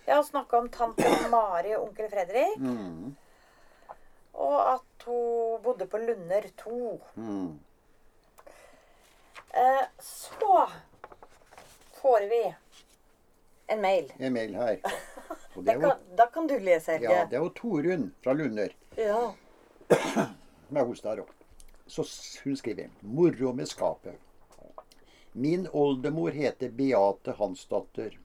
Jeg 0.06 0.14
har 0.14 0.22
snakka 0.22 0.58
om 0.58 0.68
tante 0.68 1.28
Mari 1.30 1.74
og 1.76 1.88
onkel 1.88 2.10
Fredrik. 2.10 2.58
mm, 2.58 3.16
Og 4.34 4.72
at 4.74 5.02
hun 5.06 5.62
bodde 5.62 5.86
på 5.86 5.98
Lunder 5.98 6.42
2. 6.56 7.00
mm. 7.16 7.60
Eh, 9.54 9.86
så 10.00 10.68
får 12.02 12.28
vi 12.28 12.54
en 13.66 13.80
mail. 13.80 14.12
En 14.18 14.32
mail 14.32 14.54
her. 14.54 14.80
Er 15.54 15.80
kan, 15.80 15.98
da 16.18 16.26
kan 16.26 16.46
du 16.50 16.56
lese, 16.58 16.92
Helge. 16.96 17.12
ja, 17.12 17.26
det 17.30 17.36
er 17.38 17.44
jo 17.44 17.50
Torunn 17.54 18.08
fra 18.24 18.32
Lunder. 18.34 18.72
Ja. 18.98 19.34
som 20.66 20.76
er 20.80 20.88
hos 20.88 21.02
der 21.04 21.20
òg. 21.22 21.30
Så 21.86 22.02
hun 22.44 22.56
skriver 22.56 22.90
'Moro 23.02 23.52
med 23.52 23.68
skapet'. 23.70 24.18
Min 25.32 25.68
oldemor 25.72 26.30
heter 26.30 26.70
Beate 26.70 27.32
Hansdatter, 27.38 28.18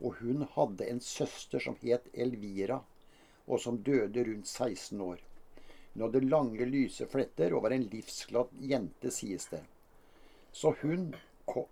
og 0.00 0.14
hun 0.20 0.46
hadde 0.54 0.90
en 0.90 1.00
søster 1.00 1.58
som 1.58 1.76
het 1.82 2.08
Elvira, 2.14 2.80
og 3.46 3.60
som 3.60 3.78
døde 3.78 4.24
rundt 4.24 4.46
16 4.48 5.00
år. 5.00 5.18
Hun 5.94 6.02
hadde 6.02 6.20
lange, 6.20 6.64
lyse 6.64 7.06
fletter 7.06 7.54
og 7.54 7.62
var 7.62 7.74
en 7.76 7.86
livsglad 7.92 8.50
jente, 8.60 9.10
sies 9.10 9.46
det. 9.46 9.62
Så 10.52 10.74
hun 10.82 11.14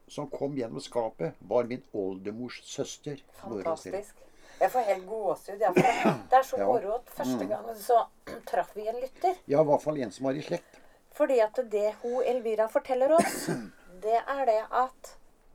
som 0.09 0.27
kom 0.31 0.57
gjennom 0.59 0.81
skapet, 0.81 1.35
var 1.39 1.65
min 1.65 1.83
oldemors 1.93 2.61
søster. 2.65 3.21
Fantastisk. 3.33 4.15
Jeg 4.61 4.71
får 4.71 4.81
helt 4.91 5.07
gåsehud. 5.09 5.59
Det 5.59 6.37
er 6.37 6.43
så 6.45 6.59
moro 6.59 6.95
at 6.99 7.09
første 7.17 7.47
gang 7.49 7.71
så 7.81 8.03
traff 8.51 8.75
vi 8.77 8.89
en 8.91 8.99
lytter. 9.01 9.35
Ja, 9.49 9.63
i 9.63 9.65
hvert 9.65 9.83
fall 9.83 9.99
en 10.03 10.11
som 10.13 10.27
var 10.29 10.37
i 10.37 10.43
slekt. 10.45 10.77
Fordi 11.17 11.39
at 11.41 11.57
det 11.73 11.95
hun 12.03 12.23
Elvira 12.25 12.67
forteller 12.69 13.15
oss, 13.17 13.47
det 14.05 14.19
er 14.21 14.45
det 14.51 14.61
at 14.71 15.15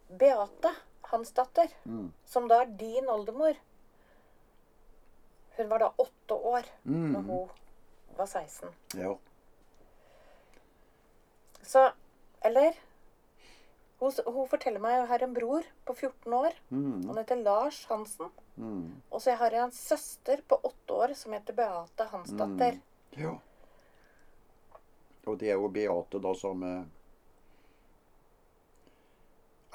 Beate, 0.10 0.72
hans 1.12 1.32
datter, 1.38 1.70
Mm. 1.86 2.12
som 2.26 2.48
da 2.50 2.62
er 2.64 2.66
din 2.78 3.08
oldemor 3.10 3.54
Hun 5.58 5.70
var 5.70 5.80
da 5.80 5.92
åtte 5.98 6.34
år 6.36 6.66
Mm. 6.84 7.12
når 7.14 7.22
hun 7.22 7.50
var 8.18 8.26
16. 8.28 8.70
Ja. 8.96 9.14
Så 11.62 11.92
Eller 12.42 12.74
hun, 14.00 14.12
hun 14.26 14.48
forteller 14.52 14.82
meg 14.84 14.98
jeg 14.98 15.08
har 15.08 15.24
en 15.24 15.34
bror 15.36 15.68
på 15.88 15.94
14 15.96 16.34
år. 16.36 16.58
Mm. 16.70 17.06
Han 17.08 17.18
heter 17.18 17.36
Lars 17.44 17.86
Hansen. 17.90 18.32
Mm. 18.56 19.02
Og 19.10 19.22
så 19.24 19.36
har 19.40 19.52
jeg 19.56 19.64
en 19.64 19.72
søster 19.76 20.42
på 20.48 20.60
åtte 20.68 20.94
år 20.94 21.14
som 21.16 21.34
heter 21.36 21.56
Beate 21.58 22.08
Hansdatter. 22.12 22.80
Ja. 23.18 23.36
Og 25.26 25.40
det 25.42 25.50
er 25.50 25.58
jo 25.58 25.70
Beate 25.74 26.20
da 26.22 26.34
som 26.38 26.64
eh, 26.64 26.84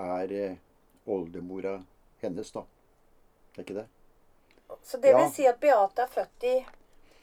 er 0.00 0.32
eh, 0.32 0.56
oldemora 1.10 1.78
hennes, 2.22 2.52
da. 2.54 2.62
Er 3.56 3.64
ikke 3.64 3.74
det? 3.80 3.86
Så 4.86 5.00
det 5.02 5.10
Ja. 5.10 5.18
vil 5.18 5.32
si 5.34 5.46
at 5.50 5.58
Beate 5.60 6.02
er 6.04 6.06
født 6.12 6.44
i 6.46 6.54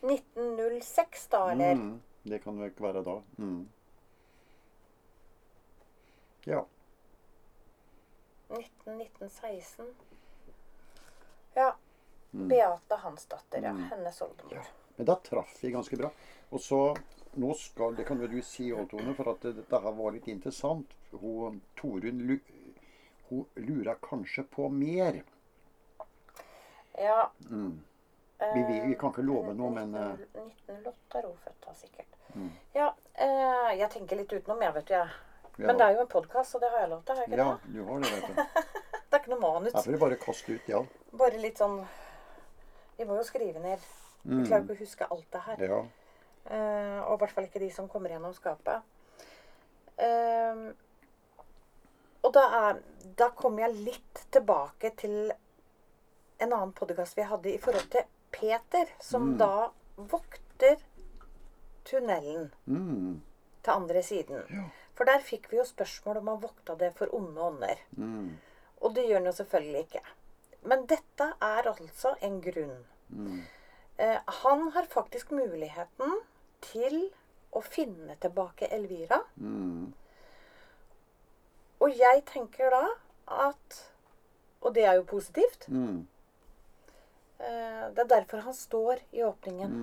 1906, 0.04 1.28
da, 1.32 1.46
eller? 1.54 1.76
Mm, 1.76 2.02
det 2.28 2.42
kan 2.44 2.58
vel 2.60 2.70
ikke 2.72 2.84
være 2.84 3.04
da. 3.06 3.16
Mm. 3.38 3.68
Ja. 6.48 6.66
1916. 8.50 9.94
Ja. 11.54 11.76
Mm. 12.32 12.48
Beate 12.48 12.96
Hansdatter, 12.96 13.62
ja. 13.64 13.72
Hennes 13.92 14.22
oldemor. 14.22 14.68
Men 14.96 15.06
da 15.06 15.16
traff 15.16 15.64
vi 15.64 15.72
ganske 15.72 15.98
bra. 15.98 16.12
Og 16.50 16.62
så 16.62 16.82
nå 17.38 17.54
skal, 17.54 17.96
Det 17.96 18.04
kan 18.04 18.22
jo 18.22 18.28
du 18.28 18.42
si, 18.42 18.72
Odd 18.74 18.90
Tone, 18.90 19.14
for 19.14 19.30
at 19.30 19.44
dette 19.46 19.80
her 19.84 19.94
var 19.94 20.14
litt 20.16 20.28
interessant. 20.28 20.94
Hun, 21.12 21.62
Torunn 21.76 22.40
hun 23.30 23.46
lurer 23.56 23.96
kanskje 24.02 24.44
på 24.44 24.70
mer. 24.70 25.22
Ja. 26.98 27.32
Mm. 27.50 27.80
Vi, 28.40 28.64
vi, 28.64 28.80
vi 28.88 28.96
kan 28.96 29.10
ikke 29.10 29.26
love 29.26 29.54
noe, 29.54 29.70
men 29.74 29.96
eh, 29.98 30.26
1908 30.34 31.20
er 31.20 31.28
hun 31.28 31.38
født, 31.44 31.60
da, 31.66 31.74
sikkert. 31.74 32.18
Mm. 32.34 32.52
Ja. 32.74 32.92
Eh, 33.14 33.72
jeg 33.80 33.90
tenker 33.94 34.20
litt 34.20 34.34
utenom, 34.34 34.62
jeg, 34.62 34.74
vet 34.78 34.90
du. 34.90 34.94
Jeg. 34.94 35.27
Ja. 35.58 35.68
Men 35.68 35.78
det 35.80 35.86
er 35.88 35.96
jo 35.98 36.02
en 36.06 36.08
podkast, 36.12 36.52
så 36.52 36.60
det 36.62 36.70
har 36.70 36.80
jeg 36.86 36.90
lov 36.90 37.04
til. 37.04 37.16
har 37.16 37.24
jeg 37.24 37.32
ikke 37.32 37.38
Ja, 37.44 37.58
det? 37.64 37.74
du 37.74 37.84
har 37.86 38.00
det, 38.00 38.12
vet 38.12 38.28
du. 38.28 38.34
Det 39.08 39.16
er 39.16 39.22
ikke 39.24 39.32
noe 39.32 39.40
manus. 39.40 39.74
Her 39.74 39.82
får 39.86 39.92
du 39.96 39.98
bare 40.02 40.16
kaste 40.20 40.54
ut, 40.58 40.66
ja. 40.68 40.82
Bare 41.18 41.38
litt 41.40 41.58
sånn 41.62 41.78
Vi 42.98 43.06
må 43.08 43.16
jo 43.16 43.24
skrive 43.24 43.60
ned. 43.64 43.80
Vi 44.28 44.42
klarer 44.48 44.64
ikke 44.66 44.76
å 44.76 44.82
huske 44.82 45.08
alt 45.10 45.32
det 45.32 45.42
her. 45.48 45.64
ja. 45.72 45.80
Uh, 46.48 47.00
og 47.10 47.18
i 47.18 47.20
hvert 47.26 47.32
fall 47.36 47.44
ikke 47.48 47.60
de 47.60 47.68
som 47.76 47.88
kommer 47.92 48.10
gjennom 48.14 48.32
skapet. 48.34 48.80
Uh, 50.00 50.70
og 52.24 52.32
da, 52.36 52.44
er, 52.70 52.80
da 53.20 53.28
kommer 53.36 53.66
jeg 53.66 53.82
litt 53.90 54.22
tilbake 54.32 54.92
til 55.00 55.32
en 56.40 56.54
annen 56.54 56.72
podkast 56.78 57.18
vi 57.18 57.26
hadde 57.28 57.52
i 57.52 57.60
forhold 57.62 57.90
til 57.92 58.06
Peter, 58.32 58.88
som 59.04 59.34
da 59.40 59.70
vokter 59.98 60.78
tunnelen 61.88 62.52
Mm. 62.66 63.22
til 63.64 63.72
andre 63.74 64.04
siden. 64.04 64.44
Ja. 64.52 64.64
For 64.98 65.06
der 65.06 65.22
fikk 65.22 65.52
vi 65.52 65.60
jo 65.60 65.66
spørsmål 65.68 66.22
om 66.22 66.32
han 66.32 66.42
vokta 66.42 66.76
det 66.80 66.94
for 66.98 67.14
onde 67.14 67.42
ånder. 67.42 67.84
Mm. 67.98 68.32
Og 68.82 68.96
det 68.96 69.06
gjør 69.06 69.22
han 69.22 69.30
jo 69.30 69.36
selvfølgelig 69.38 69.84
ikke. 69.86 70.02
Men 70.68 70.88
dette 70.90 71.28
er 71.42 71.70
altså 71.70 72.16
en 72.26 72.42
grunn. 72.42 72.80
Mm. 73.10 73.40
Eh, 73.98 74.20
han 74.42 74.68
har 74.74 74.90
faktisk 74.90 75.32
muligheten 75.32 76.18
til 76.66 76.98
å 77.54 77.62
finne 77.62 78.18
tilbake 78.22 78.70
Elvira. 78.74 79.22
Mm. 79.38 79.94
Og 81.78 81.94
jeg 81.94 82.26
tenker 82.32 82.74
da 82.74 82.86
at 83.48 83.84
Og 84.66 84.74
det 84.74 84.88
er 84.90 84.96
jo 84.98 85.04
positivt. 85.06 85.68
Mm. 85.70 86.08
Eh, 87.40 87.84
det 87.94 88.02
er 88.02 88.08
derfor 88.10 88.42
han 88.42 88.54
står 88.54 89.04
i 89.14 89.22
åpningen. 89.24 89.76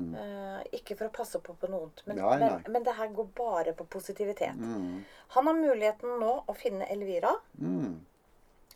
Mm. 0.00 0.14
Eh, 0.16 0.62
ikke 0.78 0.96
for 0.96 1.08
å 1.08 1.12
passe 1.12 1.38
på 1.44 1.54
på 1.60 1.68
noe 1.70 1.80
vondt, 1.84 2.02
men, 2.06 2.16
Nei, 2.16 2.38
nei. 2.38 2.48
men, 2.50 2.72
men 2.72 2.82
det 2.86 2.94
her 2.96 3.08
går 3.16 3.28
bare 3.36 3.72
på 3.76 3.84
positivitet. 3.92 4.56
Mm. 4.56 5.04
Han 5.36 5.46
har 5.50 5.54
muligheten 5.58 6.18
nå 6.20 6.32
å 6.48 6.54
finne 6.56 6.88
Elvira, 6.90 7.34
Mm. 7.60 8.00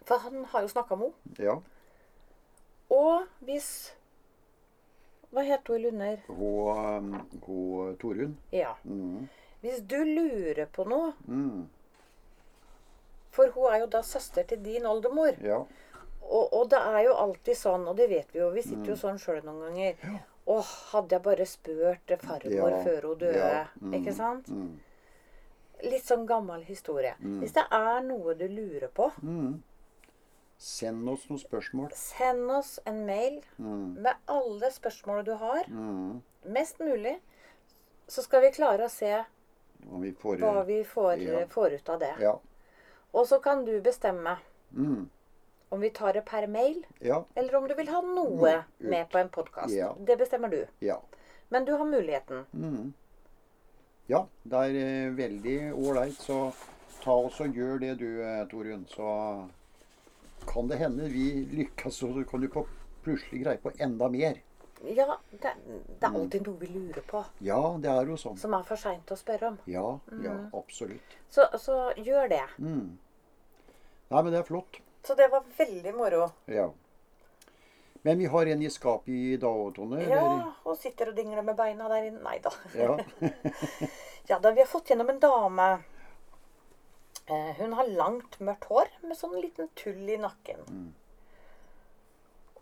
for 0.05 0.19
han 0.19 0.45
har 0.45 0.63
jo 0.63 0.69
snakka 0.69 0.97
med 0.99 1.13
henne. 1.13 1.39
Ja. 1.39 1.61
Og 2.91 3.25
hvis 3.41 3.93
Hva 5.35 5.43
het 5.43 5.67
hun 5.67 5.77
i 5.77 5.83
Lunder? 5.83 6.21
Hun, 6.29 7.15
um, 7.19 7.41
hun 7.47 7.97
Torunn. 7.99 8.37
Ja. 8.53 8.75
Mm. 8.87 9.29
Hvis 9.65 9.81
du 9.91 9.97
lurer 10.05 10.67
på 10.67 10.85
noe 10.87 11.13
Mm. 11.27 11.65
For 13.35 13.51
hun 13.51 13.73
er 13.75 13.81
jo 13.81 13.87
da 13.91 14.03
søster 14.03 14.45
til 14.47 14.61
din 14.63 14.87
oldemor. 14.87 15.35
Ja. 15.43 15.57
Og, 16.23 16.53
og 16.55 16.69
det 16.71 16.79
er 16.79 17.01
jo 17.09 17.15
alltid 17.19 17.57
sånn, 17.59 17.89
og 17.91 17.97
det 17.99 18.07
vet 18.09 18.31
vi 18.33 18.39
jo, 18.39 18.51
vi 18.55 18.63
sitter 18.63 18.93
jo 18.95 18.97
sånn 18.97 19.19
sjøl 19.19 19.43
noen 19.45 19.61
ganger. 19.75 20.21
Å, 20.47 20.59
hadde 20.93 21.09
jeg 21.17 21.23
bare 21.23 21.47
spurt 21.47 22.13
farmor 22.21 22.71
Ja, 22.71 22.83
før 22.85 23.03
hun 23.09 23.19
døde. 23.19 23.39
ja, 23.39 23.67
mm, 23.81 23.95
Ikke 23.95 24.13
sant? 24.15 24.49
Mm. 24.49 24.79
Litt 25.83 26.05
sånn 26.05 26.27
gammel 26.27 26.63
historie. 26.65 27.15
Hvis 27.21 27.53
det 27.57 27.65
er 27.73 28.01
noe 28.03 28.35
du 28.35 28.47
lurer 28.49 28.89
på, 28.89 29.11
Mm. 29.23 29.63
Send 30.59 31.09
oss 31.09 31.27
noen 31.29 31.41
spørsmål. 31.41 31.93
send 31.93 32.51
oss 32.51 32.79
en 32.87 33.05
mail 33.07 33.41
Mm. 33.59 33.97
med 34.03 34.15
alle 34.29 34.71
spørsmålene 34.71 35.25
du 35.25 35.35
har. 35.35 35.65
Mm. 35.69 36.23
Mest 36.47 36.79
mulig. 36.79 37.19
Så 38.09 38.23
skal 38.23 38.41
vi 38.43 38.51
klare 38.51 38.85
å 38.85 38.91
se 38.91 39.25
Om 39.91 40.01
vi 40.03 40.13
får 40.13 40.39
hva 40.39 40.65
vi 40.67 40.83
får, 40.85 41.19
Ja. 41.21 41.47
får 41.47 41.73
ut 41.75 41.89
av 41.89 41.99
det. 42.01 42.15
Ja. 42.21 42.39
Og 43.13 43.27
så 43.27 43.43
kan 43.43 43.65
du 43.65 43.81
bestemme 43.81 44.39
Mm. 44.75 45.09
Om 45.75 45.81
vi 45.83 45.91
tar 45.91 46.13
det 46.17 46.25
per 46.27 46.47
mail, 46.47 46.85
Ja. 47.01 47.25
eller 47.35 47.57
om 47.59 47.69
du 47.69 47.75
vil 47.75 47.89
ha 47.91 48.01
noe 48.03 48.31
Noe 48.37 48.65
med 48.79 49.09
på 49.11 49.19
en 49.21 49.29
podkast. 49.29 49.75
Ja. 49.75 49.93
Det 49.99 50.17
bestemmer 50.19 50.49
du. 50.51 50.67
Ja. 50.81 51.01
Men 51.51 51.65
du 51.65 51.73
har 51.77 51.85
muligheten. 51.85 52.47
Mm. 52.55 52.93
Ja, 54.09 54.27
det 54.45 54.63
er 54.69 54.79
eh, 54.81 55.11
veldig 55.17 55.59
ålreit. 55.75 56.17
Så 56.21 56.53
ta 57.03 57.13
oss 57.27 57.41
og 57.41 57.55
gjør 57.57 57.79
det 57.81 57.99
du, 58.01 58.09
eh, 58.23 58.45
Torunn. 58.51 58.87
Så 58.89 59.49
kan 60.47 60.69
det 60.69 60.79
hende 60.79 61.09
vi 61.09 61.29
lykkes, 61.53 62.03
og 62.05 62.15
så 62.19 62.25
kan 62.31 62.41
du 62.41 62.49
plutselig 63.05 63.45
greie 63.45 63.61
på 63.63 63.73
enda 63.81 64.09
mer. 64.09 64.41
Ja, 64.85 65.17
det, 65.31 65.41
det 65.41 66.03
er 66.03 66.11
Mm. 66.11 66.17
alltid 66.17 66.47
noe 66.47 66.59
vi 66.61 66.67
lurer 66.67 67.03
på, 67.09 67.25
Ja, 67.41 67.77
det 67.81 67.89
er 67.91 68.05
jo 68.07 68.17
sånn. 68.21 68.37
som 68.39 68.53
er 68.55 68.63
for 68.63 68.77
seint 68.77 69.07
å 69.07 69.17
spørre 69.17 69.47
om. 69.49 69.59
Ja, 69.67 69.99
ja, 70.23 70.35
absolutt. 70.53 71.15
Så, 71.31 71.47
så 71.57 71.95
gjør 71.97 72.29
det. 72.29 72.43
Mm. 72.59 72.99
Nei, 74.11 74.23
men 74.23 74.33
det 74.33 74.41
er 74.41 74.49
flott. 74.49 74.81
Så 75.05 75.15
det 75.15 75.29
var 75.29 75.45
veldig 75.57 75.95
moro. 75.95 76.31
Ja. 76.45 76.71
Men 78.03 78.19
vi 78.19 78.27
har 78.27 78.47
en 78.47 78.63
i 78.63 78.71
skapet 78.71 79.09
i 79.09 79.37
dag 79.41 79.57
òg, 79.57 79.75
Tone? 79.77 80.01
eller? 80.01 80.17
Ja, 80.17 80.53
og 80.65 80.77
sitter 80.77 81.09
og 81.13 81.17
dingler 81.17 81.45
med 81.45 81.57
beina 81.57 81.89
der 81.89 82.09
inne. 82.11 82.21
Nei 82.25 82.39
da. 82.45 82.53
Ja. 82.77 82.99
Ja 84.27 84.39
da, 84.41 84.51
vi 84.57 84.61
har 84.61 84.67
fått 84.67 84.89
gjennom 84.91 85.11
en 85.13 85.19
dame. 85.21 85.67
Eh, 87.27 87.51
hun 87.59 87.73
har 87.73 87.89
langt, 87.89 88.39
mørkt 88.41 88.65
hår 88.65 88.89
med 89.03 89.19
sånn 89.19 89.35
liten 89.37 89.69
tull 89.77 90.09
i 90.09 90.17
nakken. 90.21 90.63
Mm. 90.69 90.87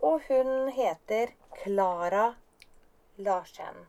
Og 0.02 0.26
hun 0.26 0.72
heter 0.74 1.31
Klara 1.62 2.33
Larsen. 3.22 3.85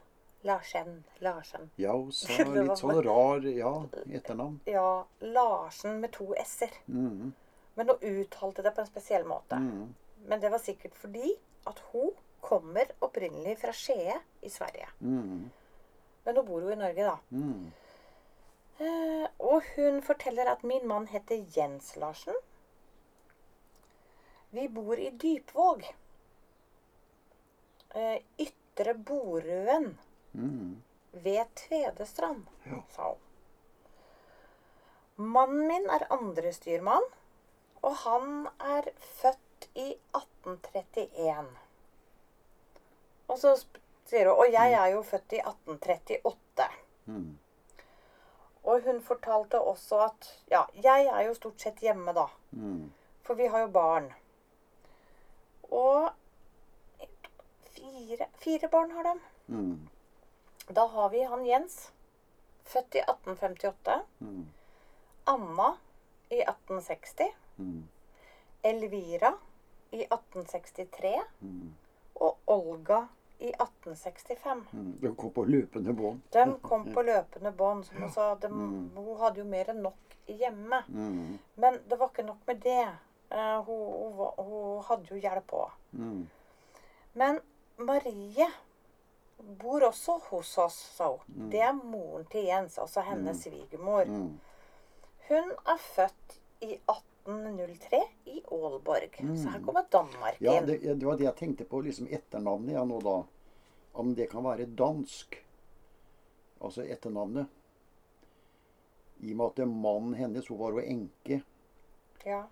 Larsen, 0.46 1.04
Larsen. 1.24 1.70
ja, 1.80 1.94
hun 1.96 2.12
sa 2.12 2.44
litt 2.44 2.78
sånn 2.78 3.00
rar 3.06 3.46
ja, 3.48 3.72
etternavn. 4.12 4.60
Ja, 4.70 5.06
Larsen 5.22 6.02
med 6.04 6.12
to 6.14 6.34
s-er. 6.44 6.74
Mm. 6.86 7.32
Men 7.76 7.90
hun 7.90 7.98
uttalte 8.02 8.62
det 8.62 8.72
på 8.76 8.82
en 8.82 8.88
spesiell 8.88 9.26
måte. 9.26 9.56
Mm. 9.58 9.94
Men 10.28 10.40
det 10.40 10.52
var 10.54 10.60
sikkert 10.62 10.96
fordi 10.96 11.34
at 11.68 11.80
hun 11.92 12.12
kommer 12.44 12.92
opprinnelig 13.02 13.58
fra 13.62 13.72
Skien 13.74 14.20
i 14.42 14.50
Sverige. 14.52 14.88
Mm. 15.00 15.50
Men 16.26 16.36
nå 16.36 16.44
bor 16.48 16.62
hun 16.62 16.74
i 16.76 16.80
Norge, 16.80 17.04
da. 17.04 17.18
Mm. 17.32 17.72
Eh, 18.84 19.28
og 19.40 19.64
hun 19.76 20.02
forteller 20.02 20.50
at 20.52 20.64
min 20.64 20.88
mann 20.88 21.08
heter 21.08 21.46
Jens 21.56 21.96
Larsen. 21.96 22.36
Vi 24.54 24.68
bor 24.70 25.00
i 25.00 25.10
Dypvåg. 25.10 25.84
Eh, 27.96 28.18
Ytre 28.40 28.94
Borøen 28.94 29.98
Mm. 30.34 30.82
ved 31.12 31.46
Tvedestrand, 31.56 32.46
Ja. 32.66 32.82
sa 32.90 33.10
hun. 33.10 33.20
Mannen 35.18 35.68
min 35.68 35.90
er 35.90 36.08
andrestyrmann, 36.10 37.04
og 37.84 37.96
han 37.96 38.48
er 38.60 38.88
født 39.00 39.70
i 39.76 39.90
1831. 40.16 41.48
Og 43.28 43.40
så 43.40 43.56
sier 44.08 44.30
hun 44.30 44.40
Og 44.40 44.52
jeg 44.52 44.74
er 44.74 44.92
jo 44.94 45.02
født 45.04 45.36
i 45.36 45.40
1838. 45.42 46.68
Mm. 47.06 47.38
Og 48.64 48.82
hun 48.86 49.02
fortalte 49.04 49.62
også 49.62 50.00
at 50.08 50.30
Ja, 50.52 50.64
jeg 50.84 51.06
er 51.06 51.22
jo 51.28 51.34
stort 51.34 51.62
sett 51.62 51.80
hjemme, 51.84 52.14
da. 52.14 52.28
Mm. 52.52 52.92
For 53.24 53.34
vi 53.40 53.48
har 53.48 53.66
jo 53.66 53.68
barn. 53.68 54.14
Og 55.72 56.10
fire, 57.76 58.28
fire 58.38 58.68
barn 58.68 58.92
har 58.92 59.04
de. 59.04 59.20
Mm. 59.48 59.90
Da 60.70 60.86
har 60.88 61.10
vi 61.10 61.24
han 61.24 61.46
Jens, 61.46 61.92
født 62.64 62.96
i 62.96 63.04
1858. 63.04 64.02
Mm. 64.20 64.46
Anna 65.26 65.74
i 66.30 66.40
1860. 66.42 67.43
Mm. 67.58 67.84
Elvira 68.64 69.34
i 69.92 70.04
1863. 70.04 71.16
Mm. 71.42 71.74
Og 72.16 72.38
Olga 72.48 73.08
i 73.40 73.52
1865. 73.52 74.62
Mm. 74.74 74.92
De 75.02 75.16
kom 75.16 75.32
på 75.36 75.44
løpende 75.46 75.94
bånd. 75.94 76.22
De 76.32 76.46
kom 76.62 76.86
på 76.94 77.02
løpende 77.04 77.52
bånd. 77.52 77.86
Som 77.86 77.98
hun 78.02 78.12
sa, 78.12 78.36
de, 78.36 78.48
Mm. 78.48 78.92
hun 78.96 79.18
hadde 79.20 79.40
jo 79.40 79.46
mer 79.46 79.70
enn 79.70 79.82
nok 79.84 80.18
hjemme. 80.28 80.84
Mm. 80.88 81.40
Men 81.56 81.80
det 81.90 82.00
var 82.00 82.10
ikke 82.14 82.24
nok 82.26 82.48
med 82.48 82.62
det. 82.64 82.88
Uh, 83.34 83.64
hun, 83.66 84.14
hun, 84.14 84.46
hun 84.46 84.84
hadde 84.88 85.10
jo 85.10 85.16
hjelp 85.20 85.52
òg. 85.58 85.72
Men 87.14 87.40
Marie 87.78 88.48
bor 89.60 89.82
også 89.88 90.20
hos 90.30 90.58
oss, 90.58 90.76
sa 90.98 91.08
hun. 91.18 91.50
Det 91.50 91.60
er 91.62 91.74
moren 91.74 92.26
til 92.32 92.46
Jens, 92.46 92.78
altså 92.80 93.02
hennes 93.02 93.42
svigermor. 93.44 94.06
Hun 95.28 95.52
er 95.66 95.78
født 95.96 96.38
i 96.64 96.74
1803 96.74 98.02
i 98.26 98.42
Aalborg. 98.52 99.18
Så 99.20 99.50
her 99.54 99.64
kommer 99.64 99.86
Danmark 99.92 100.42
inn. 100.42 100.48
Ja, 100.48 100.62
det, 100.66 100.80
det 100.84 101.06
var 101.06 101.18
det 101.20 101.28
jeg 101.28 101.36
tenkte 101.40 101.68
på, 101.70 101.82
liksom 101.86 102.08
etternavnet 102.12 102.78
ja, 102.78 102.84
nå 102.88 103.00
da. 103.04 103.18
Om 103.94 104.14
det 104.18 104.30
kan 104.32 104.46
være 104.46 104.66
dansk. 104.66 105.38
Altså 106.64 106.86
etternavnet. 106.88 107.52
I 109.24 109.34
og 109.34 109.38
med 109.40 109.46
at 109.62 109.68
mannen 109.70 110.16
hennes, 110.20 110.48
hun 110.50 110.60
var 110.60 110.76
jo 110.76 110.84
enke. 110.84 111.42
Ja. 112.26 112.44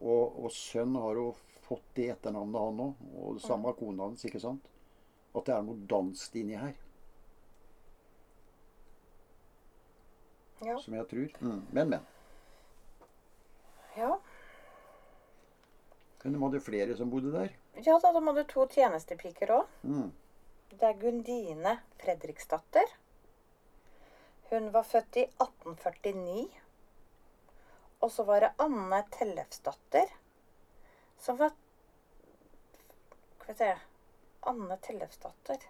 Og, 0.00 0.38
og 0.44 0.52
sønn 0.54 0.94
har 0.98 1.18
jo 1.18 1.32
fått 1.66 1.84
det 1.96 2.08
etternavnet, 2.14 2.60
han 2.60 2.80
òg. 2.86 3.02
Og 3.16 3.36
det 3.38 3.44
samme 3.44 3.74
kona 3.78 4.08
hans, 4.08 4.24
ikke 4.28 4.40
sant? 4.42 4.70
At 5.32 5.46
det 5.48 5.54
er 5.56 5.66
noe 5.66 5.86
dansk 5.88 6.34
inni 6.40 6.58
her, 6.60 6.74
Ja. 10.62 10.76
som 10.78 10.94
jeg 10.94 11.08
tror. 11.10 11.30
Mm. 11.40 11.62
Men, 11.74 11.88
men. 11.90 12.02
Ja. 13.96 14.16
Men 16.22 16.32
de 16.32 16.42
hadde 16.42 16.60
flere 16.62 16.96
som 16.96 17.10
bodde 17.10 17.32
der. 17.34 17.54
Ja 17.82 17.98
da, 17.98 18.12
de 18.12 18.22
hadde 18.26 18.44
to 18.50 18.66
tjenestepiker 18.70 19.54
òg. 19.56 19.78
Mm. 19.82 20.10
Det 20.72 20.88
er 20.88 20.98
Gundine 21.00 21.76
Fredriksdatter. 22.00 22.94
Hun 24.52 24.70
var 24.72 24.86
født 24.86 25.16
i 25.16 25.24
1849. 25.40 26.48
Og 28.02 28.12
så 28.12 28.24
var 28.28 28.40
det 28.40 28.52
Anne 28.58 29.02
Tellefsdatter, 29.14 30.08
som 31.18 31.38
var 31.38 31.52
Skal 33.42 33.54
vi 33.54 33.58
se 33.58 33.70
Anne 34.50 34.76
Tellefsdatter. 34.82 35.68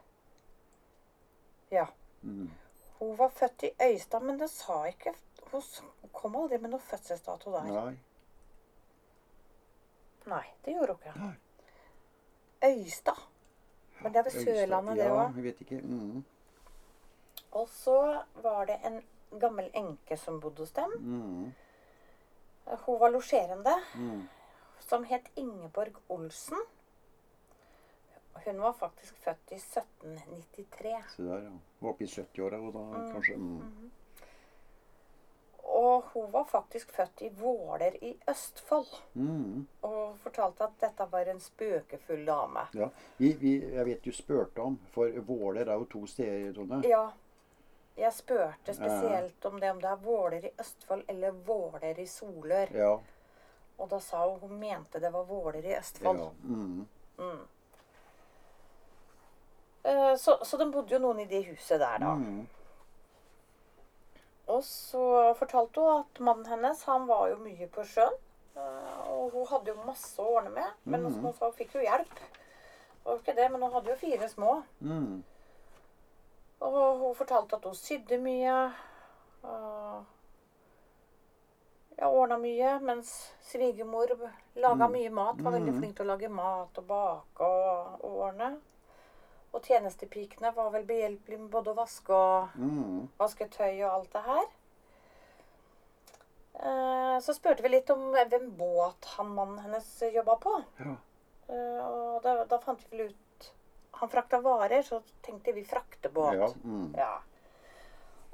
Ja. 1.72 1.86
Mm. 2.22 2.50
Hun 2.98 3.16
var 3.16 3.28
født 3.28 3.62
i 3.62 3.70
Øystad, 3.82 4.20
men 4.20 4.38
det 4.38 4.50
sa 4.50 4.84
ikke 4.86 5.14
Hun 5.50 5.62
kom 6.12 6.36
aldri 6.36 6.58
med 6.58 6.72
noe 6.72 6.80
fødselsdato 6.80 7.52
der. 7.52 7.68
Nei. 7.68 7.94
Nei, 10.26 10.44
det 10.64 10.74
gjorde 10.76 10.94
hun 10.94 10.98
ikke. 11.12 11.38
Øystad. 12.64 13.22
Men 14.02 14.12
det 14.12 14.18
er 14.18 14.22
ved 14.22 14.44
Sørlandet, 14.44 14.96
det 14.96 15.04
ja, 15.04 15.22
jeg 15.36 15.44
vet 15.44 15.60
ikke. 15.60 15.80
Mm. 15.80 16.24
Og 17.52 17.68
så 17.68 18.22
var 18.42 18.64
det 18.64 18.78
en 18.86 19.02
gammel 19.40 19.70
enke 19.74 20.16
som 20.16 20.40
bodde 20.40 20.62
hos 20.62 20.72
dem. 20.72 20.90
Mm. 21.00 21.52
Hun 22.86 23.00
var 23.00 23.10
losjerende, 23.10 23.74
Mm. 23.94 24.28
som 24.78 25.04
het 25.04 25.30
Ingeborg 25.36 25.96
Olsen. 26.08 26.58
Hun 28.44 28.60
var 28.60 28.72
faktisk 28.72 29.16
født 29.16 29.50
i 29.50 29.58
1793. 29.58 31.10
Se 31.16 31.22
der, 31.22 31.42
ja. 31.42 31.50
Var 31.80 31.90
oppe 31.90 32.04
i 32.04 32.06
70-åra 32.06 32.58
og 32.58 32.72
da 32.74 33.12
kanskje 33.12 33.36
mm. 33.36 33.90
Og 35.62 36.02
hun 36.12 36.22
hun 36.22 36.32
var 36.32 36.44
faktisk 36.44 36.92
født 36.92 37.20
i 37.20 37.28
Våler 37.28 37.92
i 38.02 38.18
Østfold. 38.28 38.86
Mm. 39.14 39.68
Fortalte 40.32 40.64
at 40.64 40.78
dette 40.80 41.06
var 41.12 41.28
en 41.28 41.40
spøkefull 41.40 42.24
dame. 42.24 42.62
Ja. 42.72 42.88
Vi, 43.16 43.32
vi, 43.40 43.50
jeg 43.74 43.84
vet 43.84 44.04
du 44.04 44.12
spurte 44.16 44.62
om, 44.64 44.78
for 44.94 45.12
Våler 45.28 45.68
er 45.68 45.76
jo 45.76 45.84
to 45.92 46.06
steder, 46.08 46.54
Tone. 46.56 46.78
Ja. 46.88 47.10
Jeg 48.00 48.12
spurte 48.16 48.72
spesielt 48.72 49.44
om 49.44 49.58
det, 49.60 49.70
om 49.70 49.80
det 49.82 49.90
er 49.90 50.00
Våler 50.00 50.46
i 50.48 50.52
Østfold 50.60 51.04
eller 51.12 51.36
Våler 51.44 52.00
i 52.00 52.06
Solør. 52.08 52.72
Ja. 52.72 52.94
Og 53.76 53.90
da 53.90 54.00
sa 54.00 54.22
hun 54.24 54.40
hun 54.40 54.56
mente 54.56 55.00
det 55.00 55.12
var 55.12 55.28
Våler 55.28 55.60
i 55.68 55.76
Østfold. 55.76 56.18
ja. 56.18 56.30
Mm. 56.48 56.88
Mm. 57.18 57.44
Så, 60.18 60.38
så 60.44 60.56
de 60.56 60.70
bodde 60.72 60.94
jo 60.94 60.98
noen 61.02 61.20
i 61.20 61.28
det 61.28 61.44
huset 61.50 61.80
der, 61.80 61.98
da. 62.00 62.14
Mm. 62.16 62.46
Og 64.46 64.64
så 64.64 65.34
fortalte 65.36 65.80
hun 65.80 66.00
at 66.00 66.20
mannen 66.24 66.46
hennes 66.46 66.84
han 66.88 67.04
var 67.06 67.28
jo 67.28 67.42
mye 67.44 67.68
på 67.68 67.84
sjøen. 67.84 68.16
Eh, 68.56 69.10
Og 69.10 69.30
hun 69.32 69.46
hadde 69.50 69.72
jo 69.72 69.84
masse 69.86 70.22
å 70.22 70.30
ordne 70.38 70.54
med. 70.54 70.78
Men 70.84 71.06
mm. 71.06 71.20
hun 71.24 71.52
fikk 71.58 71.76
jo 71.78 71.84
hjelp. 71.84 72.16
Og 73.04 73.18
ikke 73.18 73.34
det, 73.36 73.50
men 73.50 73.62
hun 73.62 73.72
hadde 73.74 73.90
jo 73.90 73.98
fire 73.98 74.28
små. 74.30 74.62
Mm. 74.80 75.22
Og 76.62 76.98
hun 76.98 77.14
fortalte 77.18 77.58
at 77.58 77.64
hun 77.66 77.74
sydde 77.74 78.18
mye. 78.22 78.56
Og 79.42 80.04
ja, 81.98 82.08
ordna 82.08 82.38
mye. 82.38 82.76
Mens 82.86 83.14
svigermor 83.50 84.14
laga 84.54 84.88
mye 84.88 85.10
mat. 85.10 85.40
Var 85.42 85.58
veldig 85.58 85.78
flink 85.78 85.96
til 85.98 86.06
å 86.06 86.12
lage 86.14 86.30
mat 86.30 86.78
og 86.82 86.86
bake 86.90 87.48
og, 87.48 87.98
og 88.02 88.20
ordne. 88.28 88.52
Og 89.52 89.66
tjenestepikene 89.68 90.54
var 90.56 90.70
vel 90.72 90.86
behjelpelige 90.88 91.42
med 91.42 91.50
både 91.52 91.74
å 91.74 91.76
vaske 91.76 92.14
og 92.16 92.54
Mm. 92.56 93.08
vaske 93.18 93.48
tøy 93.52 93.82
og 93.84 93.90
alt 93.92 94.12
det 94.12 94.22
her. 94.24 94.46
Eh, 96.54 97.18
Så 97.20 97.34
spurte 97.34 97.62
vi 97.62 97.68
litt 97.68 97.90
om 97.90 98.10
hvem 98.12 98.50
båt 98.56 99.04
han 99.16 99.34
mannen 99.34 99.58
hennes 99.58 100.02
jobba 100.14 100.36
på. 100.36 100.62
Ja. 100.78 100.96
Eh, 101.48 101.84
Og 101.86 102.22
da, 102.22 102.44
da 102.44 102.58
fant 102.58 102.80
vi 102.90 102.96
vel 102.98 103.06
ut 103.10 103.52
Han 104.00 104.08
frakta 104.10 104.40
varer, 104.42 104.82
så 104.82 105.02
tenkte 105.22 105.52
vi 105.52 105.62
fraktebåt. 105.64 106.34
Ja. 106.34 106.48
Mm. 106.64 106.94
Ja. 106.96 107.20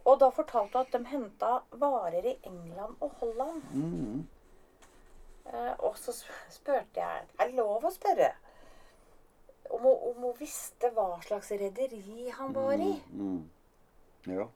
Og 0.06 0.18
da 0.18 0.30
fortalte 0.32 0.78
hun 0.78 0.86
at 0.86 0.92
de 0.94 1.04
henta 1.10 1.50
varer 1.76 2.24
i 2.24 2.38
England 2.48 2.96
og 3.04 3.10
Holland. 3.20 3.62
Mm. 3.74 4.26
Eh, 5.46 5.74
og 5.78 5.96
så 5.96 6.12
sp- 6.12 6.50
spurte 6.50 7.00
jeg 7.00 7.26
Er 7.38 7.46
det 7.50 7.54
lov 7.58 7.84
å 7.84 7.90
spørre? 7.92 8.30
Om 9.70 9.82
hun, 9.82 9.96
om 10.10 10.22
hun 10.22 10.34
visste 10.38 10.88
hva 10.96 11.18
slags 11.26 11.50
rederi 11.50 12.30
han 12.32 12.52
var 12.56 12.72
i. 12.80 12.94
Mm. 13.12 13.42
Ja. 14.32 14.46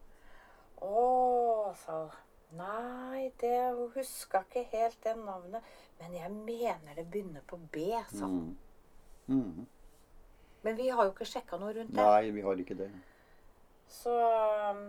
Å, 0.81 1.75
sa 1.85 1.99
hun. 2.07 2.11
Nei, 2.57 3.31
det, 3.41 3.53
huska 3.95 4.43
ikke 4.45 4.65
helt 4.73 4.99
det 5.05 5.15
navnet. 5.17 5.63
Men 6.01 6.15
jeg 6.19 6.31
mener 6.35 6.99
det 6.99 7.07
begynner 7.11 7.45
på 7.47 7.57
B, 7.73 7.87
sa. 8.11 8.27
Mm. 8.27 8.57
Mm. 9.29 9.67
Men 10.63 10.77
vi 10.79 10.89
har 10.91 11.07
jo 11.09 11.13
ikke 11.15 11.27
sjekka 11.27 11.59
noe 11.59 11.73
rundt 11.75 11.95
det. 11.95 12.03
Nei, 12.03 12.31
vi 12.35 12.43
har 12.45 12.61
ikke 12.63 12.77
det. 12.79 12.91
Så, 13.93 14.13
um, 14.73 14.85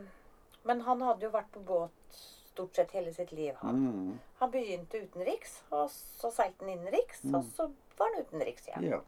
men 0.63 0.82
han 0.86 1.02
hadde 1.02 1.26
jo 1.28 1.32
vært 1.34 1.49
på 1.54 1.63
båt 1.67 2.17
stort 2.54 2.76
sett 2.78 2.91
hele 2.93 3.13
sitt 3.13 3.32
liv. 3.34 3.56
Han, 3.62 3.80
Mm. 3.86 4.19
han 4.39 4.52
begynte 4.52 5.02
utenriks, 5.06 5.62
og 5.71 5.89
så 5.91 6.30
seilte 6.32 6.62
han 6.65 6.69
innenriks, 6.76 7.23
og 7.34 7.41
så 7.56 7.71
var 7.97 8.13
han 8.13 8.26
utenriks 8.28 8.67
igjen. 8.67 8.84
Ja. 8.91 8.99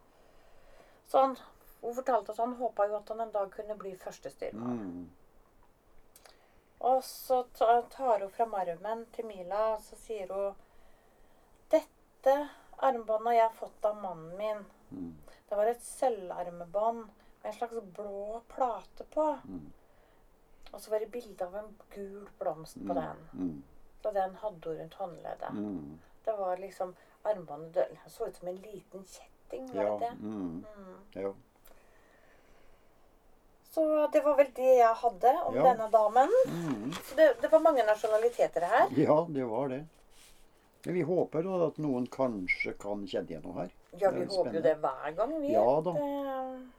Så 1.05 1.21
han, 1.21 1.35
hun 1.81 1.93
fortalte 1.95 2.31
at 2.33 2.37
han 2.41 2.55
håpa 2.57 2.87
jo 2.89 2.97
at 2.97 3.09
han 3.13 3.21
en 3.21 3.31
dag 3.31 3.51
kunne 3.53 3.77
bli 3.77 3.93
førstestyrmann. 4.01 4.79
Mm. 4.81 5.09
Og 6.85 7.03
så 7.03 7.43
tar 7.89 8.19
hun 8.21 8.29
fram 8.29 8.53
armen 8.53 9.05
til 9.15 9.25
Mila, 9.25 9.61
og 9.75 9.81
så 9.81 9.97
sier 9.97 10.29
hun 10.33 10.53
Dette 11.73 12.35
armbåndet 12.85 13.33
jeg 13.33 13.41
har 13.41 13.49
jeg 13.49 13.57
fått 13.59 13.87
av 13.89 13.97
mannen 14.03 14.35
min. 14.37 14.65
Mm. 14.91 15.15
Det 15.49 15.57
var 15.57 15.69
et 15.71 15.81
sølvarmebånd 15.81 17.01
med 17.07 17.49
en 17.49 17.57
slags 17.57 17.79
blå 17.97 18.41
plate 18.51 19.07
på. 19.13 19.25
Mm. 19.45 19.71
Og 20.71 20.81
så 20.81 20.91
var 20.91 21.01
det 21.01 21.11
bilde 21.13 21.45
av 21.47 21.55
en 21.55 21.71
gul 21.93 22.29
blomst 22.39 22.77
på 22.87 22.93
den. 22.97 23.25
Mm. 23.33 23.63
Den 24.03 24.35
hadde 24.41 24.69
hun 24.69 24.77
rundt 24.79 24.93
håndleddet. 24.93 25.49
Mm. 25.53 25.99
Det 26.25 26.37
var 26.37 26.57
liksom 26.57 26.95
armbåndet 27.23 27.73
det 27.75 28.11
så 28.11 28.27
ut 28.27 28.35
som 28.37 28.47
en 28.47 28.61
liten 28.61 29.05
kjetting, 29.05 29.69
var 29.73 29.83
Ja. 29.83 29.97
det 29.97 29.99
det? 29.99 30.11
Mm. 30.21 30.65
ja. 31.13 31.33
Så 33.75 33.83
det 34.13 34.21
var 34.23 34.37
vel 34.39 34.51
det 34.55 34.69
jeg 34.77 34.95
hadde 35.01 35.31
om 35.49 35.55
Ja. 35.57 35.63
denne 35.67 35.89
damen. 35.91 36.31
Mm. 36.47 36.93
Så 36.93 37.15
det, 37.17 37.25
det 37.41 37.51
var 37.51 37.59
mange 37.59 37.83
nasjonaliteter 37.83 38.63
her. 38.71 38.87
Ja, 38.95 39.17
det 39.29 39.43
var 39.51 39.67
det. 39.73 39.81
Men 40.85 40.93
vi 40.93 41.01
håper 41.01 41.43
da 41.43 41.57
at 41.67 41.79
noen 41.83 42.05
kanskje 42.07 42.71
kan 42.79 43.03
kjenne 43.09 43.33
igjen 43.33 43.43
noe 43.43 43.57
her. 43.57 43.73
Ja, 43.99 44.11
vi 44.15 44.21
er 44.23 44.29
håper 44.31 44.53
jo 44.53 44.61
det 44.63 44.75
hver 44.83 45.15
gang, 45.17 45.33
vi. 45.41 45.51
Ja 45.55 45.81
da. 45.83 45.93
Det, 45.97 46.69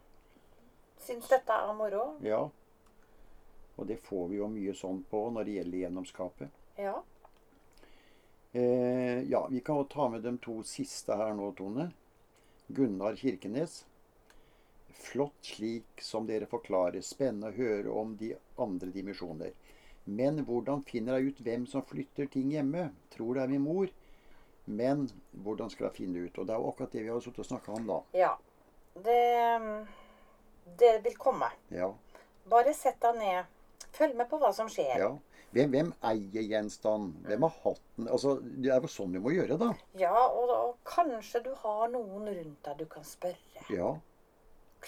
syns 1.06 1.28
dette 1.28 1.52
er 1.52 1.74
moro. 1.76 2.06
Ja. 2.24 2.40
Og 3.76 3.86
det 3.90 3.98
får 4.06 4.28
vi 4.30 4.38
jo 4.40 4.48
mye 4.48 4.72
sånn 4.78 5.02
på 5.10 5.26
når 5.34 5.44
det 5.44 5.56
gjelder 5.58 5.82
gjennomskapet. 5.84 6.48
Ja. 6.80 6.94
Eh, 8.56 9.20
ja, 9.28 9.42
vi 9.50 9.60
kan 9.60 9.82
jo 9.82 9.84
ta 9.84 10.08
med 10.08 10.24
de 10.24 10.32
to 10.40 10.62
siste 10.64 11.16
her 11.18 11.34
nå, 11.36 11.50
Tone. 11.58 11.90
Gunnar 12.72 13.18
Kirkenes. 13.20 13.82
Flott 14.96 15.44
slik 15.46 16.02
som 16.02 16.26
dere 16.28 16.48
forklarer. 16.50 17.04
Spennende 17.04 17.52
å 17.52 17.56
høre 17.56 17.92
om 17.92 18.16
de 18.20 18.32
andre 18.62 18.90
dimensjoner. 18.94 19.52
Men 20.06 20.40
hvordan 20.46 20.84
finner 20.86 21.18
jeg 21.18 21.32
ut 21.34 21.44
hvem 21.46 21.66
som 21.70 21.84
flytter 21.86 22.28
ting 22.30 22.52
hjemme? 22.54 22.88
Tror 23.14 23.36
det 23.36 23.44
er 23.44 23.52
min 23.54 23.64
mor. 23.66 23.90
Men 24.66 25.06
hvordan 25.44 25.70
skal 25.70 25.88
jeg 25.88 25.96
finne 26.00 26.26
ut? 26.26 26.38
Og 26.38 26.46
det 26.46 26.54
er 26.54 26.62
jo 26.62 26.70
akkurat 26.72 26.94
det 26.94 27.04
vi 27.04 27.10
har 27.12 27.22
sittet 27.22 27.44
og 27.44 27.48
snakka 27.52 27.74
om 27.78 27.88
da. 27.90 28.00
ja. 28.18 28.34
Det, 28.96 29.22
det 30.80 30.92
vil 31.04 31.16
komme. 31.20 31.50
Ja. 31.68 31.90
Bare 32.48 32.72
sett 32.74 32.96
deg 33.02 33.18
ned. 33.18 33.50
Følg 33.92 34.16
med 34.16 34.28
på 34.30 34.38
hva 34.40 34.52
som 34.56 34.70
skjer. 34.72 34.94
ja. 35.02 35.10
Hvem, 35.56 35.70
hvem 35.72 35.90
eier 36.04 36.42
gjenstand? 36.50 37.12
Hvem 37.24 37.44
har 37.46 37.52
hatt 37.62 37.82
den? 37.96 38.08
Altså, 38.12 38.34
det 38.42 38.72
er 38.74 38.82
jo 38.82 38.90
sånn 38.90 39.14
du 39.14 39.20
må 39.24 39.30
gjøre, 39.32 39.56
da. 39.60 39.68
Ja, 39.96 40.12
og, 40.26 40.50
og 40.52 40.74
kanskje 40.84 41.40
du 41.46 41.52
har 41.62 41.86
noen 41.92 42.26
rundt 42.28 42.66
deg 42.66 42.80
du 42.82 42.84
kan 42.90 43.06
spørre. 43.06 43.62
Ja. 43.72 43.94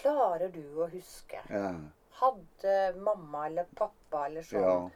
Klarer 0.01 0.49
du 0.55 0.65
å 0.83 0.89
huske? 0.93 1.43
ja. 1.51 1.75
Hadde 2.19 2.73
mamma 2.99 3.45
eller 3.47 3.69
pappa 3.79 4.25
eller 4.27 4.43
sånn 4.43 4.65
ja. 4.65 4.91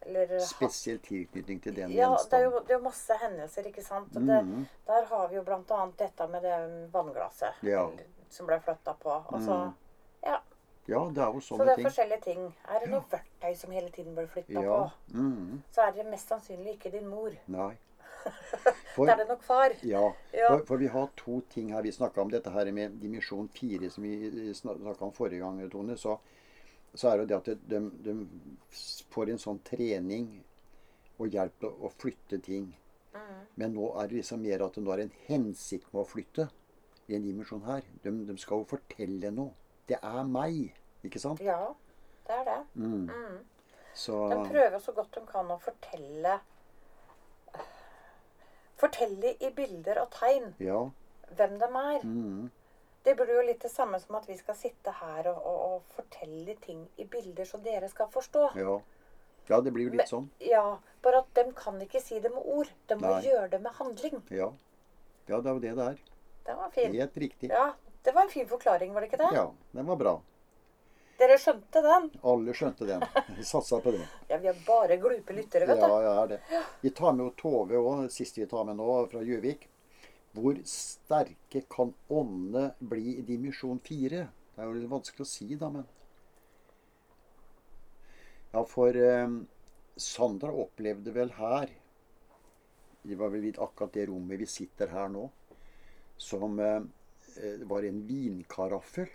eller, 0.00 0.32
Spesiell 0.42 0.98
tilknytning 0.98 1.60
til 1.62 1.76
den 1.76 1.92
Ja, 1.94 2.08
det 2.30 2.40
er, 2.40 2.48
jo, 2.48 2.58
det 2.66 2.74
er 2.74 2.80
jo 2.80 2.84
masse 2.88 3.18
hendelser, 3.20 3.68
ikke 3.70 3.84
sant. 3.86 4.10
Og 4.16 4.26
Det, 4.26 4.40
mm. 4.48 4.64
der 4.88 5.06
har 5.12 5.28
vi 5.30 5.38
jo 5.38 5.44
blant 5.46 5.70
annet 5.70 5.94
dette 6.00 6.26
med 6.32 6.42
det 6.42 6.56
vannglasset 6.90 7.62
Ja. 7.62 7.84
som 8.34 8.50
ble 8.50 8.58
flytta 8.66 8.96
på. 8.98 9.14
Altså, 9.14 9.60
mm. 9.62 9.72
ja. 10.26 10.40
Ja, 10.90 11.04
det 11.14 11.22
er 11.22 11.38
jo 11.38 11.40
sånne 11.40 11.46
ting. 11.46 11.58
Så 11.58 11.64
det 11.64 11.70
er 11.70 11.76
ting. 11.76 11.86
forskjellige 11.86 12.20
ting. 12.26 12.42
Er 12.66 12.82
det 12.82 12.90
noe 12.90 13.06
verktøy 13.14 13.54
som 13.62 13.78
hele 13.78 13.90
tiden 13.94 14.18
blir 14.18 14.26
flytta 14.34 14.62
Ja. 14.66 14.76
på, 14.82 15.18
mm. 15.22 15.62
så 15.70 15.86
er 15.86 15.96
det 16.00 16.10
mest 16.10 16.34
sannsynlig 16.34 16.76
ikke 16.80 16.90
din 16.98 17.06
mor. 17.10 17.30
Nei. 17.46 17.72
For, 18.94 19.08
er 19.10 19.16
det 19.20 19.26
nok 19.28 19.42
far. 19.44 19.74
ja, 19.82 20.02
Ja. 20.32 20.48
for, 20.48 20.64
for 20.66 20.76
vi 20.82 20.86
har 20.92 21.10
to 21.16 21.40
ting 21.52 21.72
her. 21.74 21.82
Vi 21.82 21.92
snakka 21.92 22.22
om 22.22 22.30
dette 22.32 22.50
her 22.50 22.70
med 22.72 22.96
dimensjon 23.02 23.48
fire, 23.52 23.90
som 23.90 24.04
vi 24.04 24.52
snakka 24.54 25.04
om 25.04 25.12
forrige 25.12 25.42
gang, 25.44 25.60
Tone. 25.70 25.96
Så, 26.00 26.18
så 26.94 27.10
er 27.12 27.18
det 27.22 27.28
det 27.28 27.36
at 27.36 27.68
de, 27.68 27.80
de 28.06 28.16
får 29.12 29.30
en 29.34 29.42
sånn 29.42 29.60
trening 29.66 30.30
og 31.18 31.32
hjelp 31.32 31.58
til 31.60 31.68
å 31.86 31.90
flytte 31.96 32.38
ting. 32.44 32.70
Mm. 33.16 33.42
Men 33.56 33.74
nå 33.76 33.90
er 34.00 34.08
det 34.10 34.18
liksom 34.22 34.42
mer 34.44 34.64
at 34.66 34.76
nå 34.80 34.92
er 34.92 35.04
en 35.06 35.12
hensikt 35.28 35.92
med 35.92 36.02
å 36.02 36.08
flytte 36.08 36.48
i 37.08 37.14
en 37.16 37.24
dimensjon 37.24 37.62
her. 37.68 37.84
De, 38.04 38.12
de 38.28 38.36
skal 38.40 38.60
jo 38.64 38.70
fortelle 38.76 39.30
noe. 39.32 39.52
Det 39.88 40.00
er 40.02 40.24
meg. 40.28 40.72
Ikke 41.06 41.20
sant? 41.22 41.40
Ja, 41.44 41.60
det 42.26 42.40
er 42.40 42.44
det. 42.48 42.58
Mm. 42.74 43.06
Mm. 43.06 43.38
Så 43.96 44.16
De 44.28 44.40
prøver 44.50 44.78
så 44.82 44.92
godt 44.92 45.14
de 45.16 45.22
kan 45.30 45.48
å 45.54 45.56
fortelle 45.62 46.34
Fortelle 48.76 49.34
i 49.40 49.50
bilder 49.56 50.02
og 50.02 50.10
tegn 50.12 50.54
Ja. 50.60 50.82
hvem 51.36 51.58
de 51.58 51.68
er. 51.70 52.04
Mm. 52.04 52.50
Det 53.06 53.14
blir 53.16 53.30
jo 53.36 53.42
litt 53.46 53.62
det 53.62 53.70
samme 53.70 54.00
som 54.02 54.16
at 54.18 54.26
vi 54.28 54.36
skal 54.36 54.56
sitte 54.58 54.90
her 55.00 55.28
og, 55.30 55.38
og, 55.46 55.58
og 55.70 55.82
fortelle 55.94 56.56
ting 56.60 56.88
i 56.98 57.04
bilder 57.04 57.46
så 57.46 57.60
dere 57.62 57.88
skal 57.88 58.08
forstå. 58.10 58.48
Ja. 58.58 58.80
ja, 59.48 59.60
det 59.62 59.72
blir 59.72 59.86
jo 59.88 59.94
litt 59.94 60.10
sånn. 60.10 60.28
Ja, 60.42 60.78
bare 61.02 61.22
at 61.22 61.30
de 61.38 61.44
kan 61.56 61.78
ikke 61.80 62.02
si 62.02 62.18
det 62.20 62.32
med 62.34 62.42
ord. 62.44 62.72
De 62.90 62.98
må 62.98 63.14
Nei. 63.14 63.22
gjøre 63.28 63.48
det 63.54 63.62
med 63.62 63.78
handling. 63.78 64.22
Ja. 64.34 64.50
ja, 65.28 65.40
det 65.40 65.46
er 65.46 65.54
jo 65.54 65.62
det 65.62 65.74
det 65.78 65.88
er. 65.92 66.00
Den 66.46 66.56
var 66.62 66.70
fin. 66.74 66.92
Helt 66.94 67.16
riktig. 67.16 67.50
Ja, 67.50 67.68
det 68.06 68.14
var 68.14 68.26
en 68.26 68.34
fin 68.34 68.46
forklaring, 68.50 68.92
var 68.94 69.02
det 69.02 69.12
ikke 69.12 69.22
det? 69.24 69.32
Ja, 69.34 69.46
den 69.72 69.86
var 69.86 69.96
bra. 70.02 70.16
Dere 71.16 71.38
skjønte 71.40 71.80
den? 71.84 72.10
Alle 72.28 72.52
skjønte 72.56 72.86
den. 72.88 73.04
Vi 73.38 73.44
satsa 73.46 73.78
på 73.80 73.94
det. 73.94 74.04
Ja, 74.30 74.36
vi 74.42 74.50
er 74.50 74.58
bare 74.66 74.98
glupe 75.00 75.32
lyttere, 75.36 75.68
vet 75.68 75.80
du. 75.80 75.86
ja, 76.04 76.12
er 76.22 76.32
det. 76.34 76.40
Vi 76.82 76.90
tar 76.96 77.14
med 77.16 77.32
Tove 77.40 77.78
òg, 77.80 78.06
siste 78.12 78.42
vi 78.42 78.48
tar 78.50 78.66
med 78.68 78.76
nå, 78.76 78.88
fra 79.12 79.22
Gjøvik. 79.24 79.68
Hvor 80.36 80.58
sterke 80.68 81.62
kan 81.72 81.94
åndene 82.12 82.74
bli 82.84 83.16
i 83.16 83.24
dimensjon 83.24 83.80
fire? 83.86 84.26
Det 84.52 84.60
er 84.64 84.68
jo 84.68 84.76
litt 84.76 84.90
vanskelig 84.90 85.24
å 85.24 85.28
si, 85.30 85.48
da, 85.56 85.70
men 85.72 85.86
Ja, 88.52 88.62
for 88.68 88.96
eh, 88.96 89.24
Sandra 90.00 90.52
opplevde 90.52 91.12
vel 91.12 91.32
her 91.36 91.72
Det 93.04 93.16
var 93.20 93.32
vel 93.32 93.44
litt 93.44 93.60
akkurat 93.60 93.92
det 93.96 94.06
rommet 94.08 94.40
vi 94.40 94.48
sitter 94.48 94.92
her 94.92 95.08
nå, 95.12 95.26
som 96.20 96.60
eh, 96.60 96.80
eh, 97.40 97.64
var 97.68 97.84
en 97.88 98.02
vinkaraffel 98.08 99.08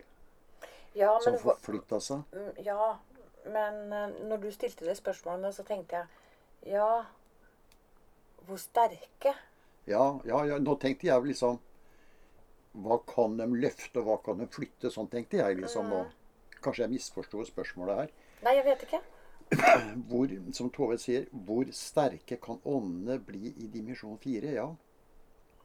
Ja, 0.94 1.20
som 1.24 1.38
forflytta 1.40 2.00
seg. 2.04 2.24
Mm, 2.36 2.52
ja, 2.66 2.98
men 3.46 3.94
eh, 3.94 4.18
når 4.28 4.44
du 4.44 4.52
stilte 4.52 4.86
det 4.86 4.98
spørsmålet, 5.00 5.56
så 5.56 5.64
tenkte 5.68 6.02
jeg 6.02 6.74
Ja, 6.76 7.06
hvor 8.46 8.60
sterke? 8.62 9.34
Ja, 9.90 10.20
ja, 10.26 10.44
ja, 10.46 10.58
nå 10.62 10.76
tenkte 10.82 11.08
jeg 11.08 11.30
liksom 11.32 11.58
Hva 12.84 13.00
kan 13.08 13.38
de 13.40 13.48
løfte, 13.50 14.00
og 14.02 14.08
hva 14.08 14.18
kan 14.26 14.44
de 14.44 14.48
flytte? 14.52 14.92
Sånn 14.94 15.10
tenkte 15.12 15.42
jeg 15.42 15.58
liksom 15.60 15.90
nå. 15.92 16.06
Kanskje 16.62 16.86
jeg 16.86 16.94
misforsto 16.94 17.42
spørsmålet 17.48 17.98
her. 17.98 18.14
Nei, 18.46 18.54
jeg 18.60 18.68
vet 18.68 18.86
ikke. 18.86 19.02
Hvor, 20.08 20.32
som 20.56 20.70
Tove 20.72 20.96
sier, 21.02 21.26
hvor 21.32 21.68
sterke 21.76 22.38
kan 22.40 22.62
åndene 22.64 23.18
bli 23.20 23.50
i 23.52 23.68
dimensjon 23.74 24.16
fire? 24.24 24.54
Ja. 24.56 24.68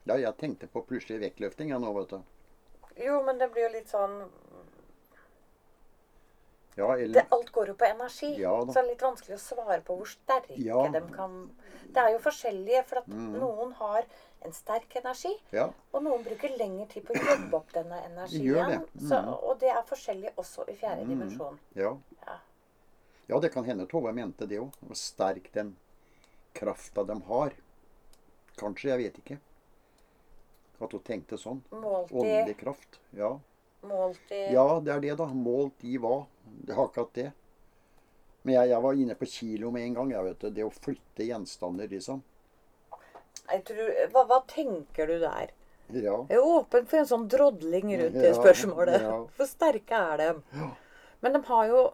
ja, 0.08 0.16
jeg 0.24 0.34
tenkte 0.40 0.66
på 0.66 0.82
plutselig 0.88 1.20
vektløfting 1.22 1.70
jeg 1.70 1.82
nå, 1.84 1.92
vet 2.00 2.16
du. 2.16 2.24
Jo, 3.04 3.20
men 3.22 3.38
det 3.38 3.52
blir 3.52 3.68
jo 3.68 3.74
litt 3.76 3.92
sånn 3.92 4.16
Ja, 6.76 6.90
det, 6.96 7.22
Alt 7.32 7.50
går 7.52 7.70
jo 7.70 7.74
på 7.74 7.86
energi. 7.88 8.34
Ja 8.36 8.52
så 8.66 8.72
det 8.74 8.80
er 8.82 8.88
litt 8.90 9.02
vanskelig 9.02 9.36
å 9.38 9.40
svare 9.40 9.80
på 9.84 9.96
hvor 9.96 10.08
sterke 10.10 10.58
Ja. 10.60 10.82
Mm. 10.86 10.92
de 10.92 11.14
kan 11.14 11.36
Det 11.86 12.02
er 12.02 12.10
jo 12.12 12.18
forskjellige, 12.18 12.82
for 12.84 12.98
at 12.98 13.06
noen 13.08 13.72
har 13.78 14.04
en 14.44 14.52
sterk 14.52 14.96
energi, 14.96 15.32
Ja. 15.52 15.70
og 15.92 16.02
noen 16.02 16.22
bruker 16.24 16.52
lengre 16.58 16.86
tid 16.90 17.06
på 17.06 17.14
å 17.14 17.22
jobbe 17.24 17.56
opp 17.56 17.72
denne 17.72 18.02
energien. 18.04 18.68
det. 18.68 18.80
Mm. 19.00 19.08
Så, 19.08 19.20
og 19.42 19.58
det 19.60 19.70
er 19.70 19.82
forskjellig 19.88 20.34
også 20.36 20.68
i 20.68 20.74
fjerde 20.76 21.06
dimensjon. 21.08 21.58
Ja. 21.74 21.96
Ja. 22.26 22.38
ja, 23.28 23.40
det 23.40 23.52
kan 23.54 23.64
hende 23.64 23.86
Tove 23.86 24.12
mente 24.12 24.46
det 24.46 24.58
òg. 24.60 24.72
Hvor 24.84 24.94
sterk 24.96 25.50
den 25.52 25.76
krafta 26.54 27.04
de 27.06 27.20
har. 27.22 27.52
Kanskje, 28.58 28.90
jeg 28.90 28.98
vet 28.98 29.18
ikke. 29.24 29.38
At 30.80 30.92
hun 30.92 31.00
tenkte 31.00 31.38
sånn. 31.40 31.62
Åndelig 31.72 32.58
kraft. 32.58 33.00
Ja. 33.16 33.38
Målt 33.88 34.32
i 34.34 34.44
ja, 34.54 34.66
det 34.84 34.92
er 34.94 35.02
det, 35.04 35.16
da. 35.18 35.26
Målt 35.32 35.84
i 35.86 35.96
hva? 36.02 36.20
Det 36.44 36.74
er 36.74 36.82
akkurat 36.84 37.12
det. 37.18 37.28
Men 38.46 38.54
jeg, 38.54 38.70
jeg 38.70 38.82
var 38.84 39.02
inne 39.02 39.18
på 39.18 39.26
kilo 39.26 39.70
med 39.74 39.82
en 39.88 39.94
gang. 39.98 40.10
jeg 40.14 40.24
vet 40.28 40.48
det. 40.54 40.64
Å 40.64 40.70
flytte 40.70 41.26
gjenstander, 41.26 41.88
liksom. 41.90 42.22
jeg 43.50 43.62
tror, 43.66 43.94
hva, 44.14 44.24
hva 44.30 44.40
tenker 44.50 45.10
du 45.10 45.18
der? 45.22 45.54
Ja. 45.94 46.16
Jeg 46.28 46.38
er 46.38 46.42
åpen 46.42 46.86
for 46.90 46.98
en 46.98 47.08
sånn 47.10 47.28
drodling 47.30 47.92
rundt 47.98 48.18
det 48.18 48.34
spørsmålet. 48.38 49.02
ja. 49.06 49.46
Sterke 49.54 50.02
er 50.12 50.22
de? 50.22 50.28
Ja. 50.58 50.72
Men 51.22 51.38
de 51.38 51.46
har 51.46 51.70
jo 51.70 51.84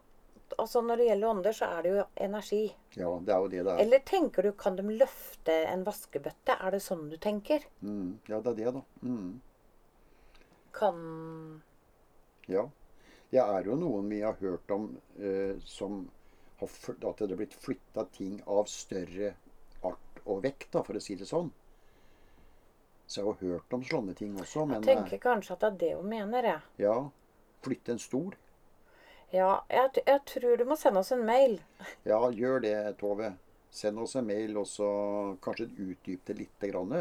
Altså 0.59 0.83
Når 0.85 1.01
det 1.01 1.05
gjelder 1.07 1.29
ånder, 1.31 1.55
så 1.57 1.65
er 1.65 1.79
det 1.83 1.91
jo 1.95 2.03
energi. 2.21 2.65
ja, 2.93 3.11
det 3.25 3.33
er 3.33 3.39
jo 3.41 3.47
det 3.49 3.63
det 3.65 3.73
er. 3.73 3.79
Eller 3.81 4.03
tenker 4.05 4.45
du 4.45 4.51
kan 4.53 4.75
de 4.77 4.83
løfte 4.85 5.55
en 5.65 5.85
vaskebøtte? 5.87 6.59
Er 6.61 6.75
det 6.75 6.83
sånn 6.85 7.07
du 7.09 7.17
tenker? 7.17 7.65
Mm. 7.81 8.19
Ja, 8.29 8.43
det 8.45 8.51
er 8.53 8.59
det, 8.59 8.75
da. 8.77 8.83
Mm. 9.01 9.31
Kan 10.77 10.99
Ja. 12.51 12.67
Det 13.33 13.41
er 13.41 13.65
jo 13.65 13.77
noen 13.81 14.11
vi 14.13 14.21
har 14.21 14.37
hørt 14.41 14.71
om 14.71 14.91
eh, 15.19 15.57
som 15.65 16.03
har 16.61 16.69
At 17.09 17.19
det 17.19 17.33
er 17.33 17.39
blitt 17.41 17.55
flytta 17.59 18.05
ting 18.15 18.37
av 18.47 18.69
større 18.71 19.33
art 19.83 20.21
og 20.25 20.43
vekt, 20.45 20.69
da, 20.75 20.83
for 20.87 20.95
å 20.95 21.03
si 21.03 21.17
det 21.19 21.27
sånn. 21.27 21.49
Så 23.07 23.21
jeg 23.21 23.27
har 23.27 23.41
hørt 23.41 23.75
om 23.75 23.83
sånne 23.85 24.15
ting 24.15 24.37
også, 24.39 24.67
men 24.67 24.85
Jeg 24.85 24.97
tenker 24.97 25.19
kanskje 25.25 25.57
at 25.57 25.65
det 25.65 25.71
er 25.73 25.79
det 25.81 25.91
hun 25.99 26.09
mener, 26.13 26.47
jeg. 26.47 26.61
eh, 26.79 26.85
ja. 26.85 26.95
Flytte 27.63 27.97
en 27.97 28.03
stol. 28.03 28.37
Ja, 29.33 29.65
jeg, 29.69 30.05
jeg 30.07 30.21
tror 30.29 30.57
du 30.61 30.65
må 30.69 30.77
sende 30.77 31.01
oss 31.01 31.13
en 31.13 31.25
mail. 31.27 31.59
Ja, 32.11 32.21
gjør 32.31 32.63
det, 32.63 32.77
Tove. 33.01 33.33
Send 33.73 33.99
oss 33.99 34.15
en 34.21 34.27
mail, 34.29 34.57
og 34.61 34.67
så 34.69 34.87
kanskje 35.43 35.71
utdyp 35.81 36.25
det 36.29 36.37
lite 36.37 36.69
grann. 36.69 36.93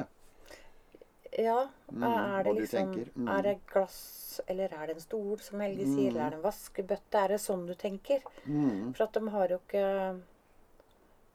Ja, 1.39 1.67
Mm, 1.91 2.03
er 2.03 2.43
det 2.43 2.53
liksom. 2.55 2.91
Mm. 3.15 3.27
Er 3.27 3.41
det 3.41 3.59
glass, 3.71 4.41
eller 4.47 4.73
er 4.73 4.87
det 4.87 4.95
en 4.95 5.01
stol, 5.01 5.37
som 5.39 5.59
Helge 5.59 5.85
sier, 5.85 6.09
eller 6.09 6.21
er 6.25 6.29
det 6.29 6.37
en 6.39 6.43
vaskebøtte? 6.43 7.19
Er 7.23 7.27
det 7.27 7.39
sånn 7.39 7.65
du 7.67 7.73
tenker? 7.75 8.21
Mm. 8.47 8.93
For 8.95 9.03
at 9.03 9.13
de 9.13 9.29
har 9.29 9.47
jo 9.49 9.57
ikke 9.59 10.21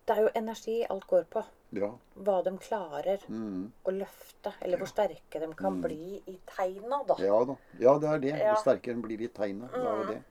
Det 0.06 0.14
er 0.16 0.20
jo 0.22 0.28
energi 0.38 0.84
alt 0.88 1.06
går 1.10 1.24
på. 1.30 1.42
Ja. 1.72 1.88
Hva 2.16 2.42
de 2.44 2.52
klarer 2.58 3.18
Mm. 3.28 3.72
å 3.84 3.90
løfte, 3.90 4.52
eller 4.62 4.78
hvor 4.78 4.86
sterke 4.86 5.40
de 5.40 5.48
kan 5.54 5.80
bli 5.82 6.22
i 6.28 6.38
tegna, 6.46 7.02
da. 7.06 7.16
ja 7.18 7.44
da. 7.44 7.56
Ja, 7.80 7.98
det 7.98 8.08
er 8.08 8.18
det. 8.18 8.38
Ja. 8.38 8.52
Hvor 8.54 8.62
sterke 8.62 8.94
de 8.94 9.02
blir 9.02 9.20
i 9.20 9.28
tegnet. 9.28 9.72
Det 9.72 9.80
er 9.80 9.96
jo 9.96 10.04
det. 10.12 10.22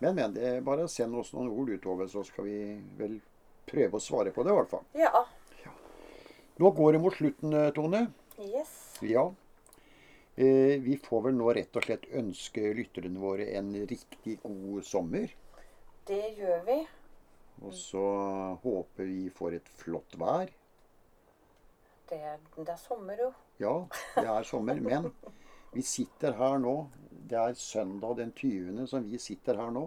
Men, 0.00 0.14
men. 0.14 0.34
Det 0.34 0.64
bare 0.64 0.86
send 0.88 1.14
oss 1.16 1.32
noen 1.32 1.48
ord 1.48 1.68
utover, 1.70 2.06
så 2.06 2.22
skal 2.26 2.44
vi 2.44 2.58
vel 2.98 3.20
prøve 3.66 3.92
å 3.98 4.00
svare 4.00 4.30
på 4.30 4.44
det, 4.44 4.52
i 4.52 4.54
hvert 4.54 4.70
fall. 4.70 4.84
Ja. 4.94 5.24
Nå 6.58 6.70
går 6.70 6.92
det 6.92 6.98
mot 6.98 7.14
slutten, 7.14 7.52
eh, 7.54 7.70
Tone. 7.70 8.06
Yes. 8.38 8.98
Ja. 9.00 9.34
Eh, 10.34 10.80
vi 10.82 10.96
får 11.04 11.22
vel 11.22 11.36
nå 11.38 11.52
rett 11.54 11.76
og 11.78 11.84
slett 11.86 12.08
ønske 12.18 12.72
lytterne 12.74 13.20
våre 13.22 13.46
en 13.58 13.70
riktig 13.86 14.40
god 14.42 14.86
sommer. 14.86 15.30
Det 16.06 16.24
gjør 16.38 16.64
vi. 16.66 16.78
Og 17.62 17.74
så 17.74 18.02
håper 18.64 19.06
vi 19.06 19.28
får 19.34 19.54
et 19.60 19.70
flott 19.80 20.18
vær. 20.18 20.50
Det, 22.10 22.18
det 22.56 22.74
er 22.74 22.82
sommer, 22.82 23.22
jo. 23.22 23.30
Ja, 23.62 23.74
det 24.16 24.26
er 24.26 24.50
sommer. 24.50 24.82
Men 24.82 25.12
vi 25.74 25.86
sitter 25.86 26.34
her 26.40 26.58
nå. 26.58 26.74
Det 27.28 27.38
er 27.38 27.54
søndag 27.54 28.18
den 28.18 28.34
20. 28.34 28.86
som 28.90 29.06
vi 29.06 29.18
sitter 29.22 29.62
her 29.62 29.70
nå. 29.70 29.86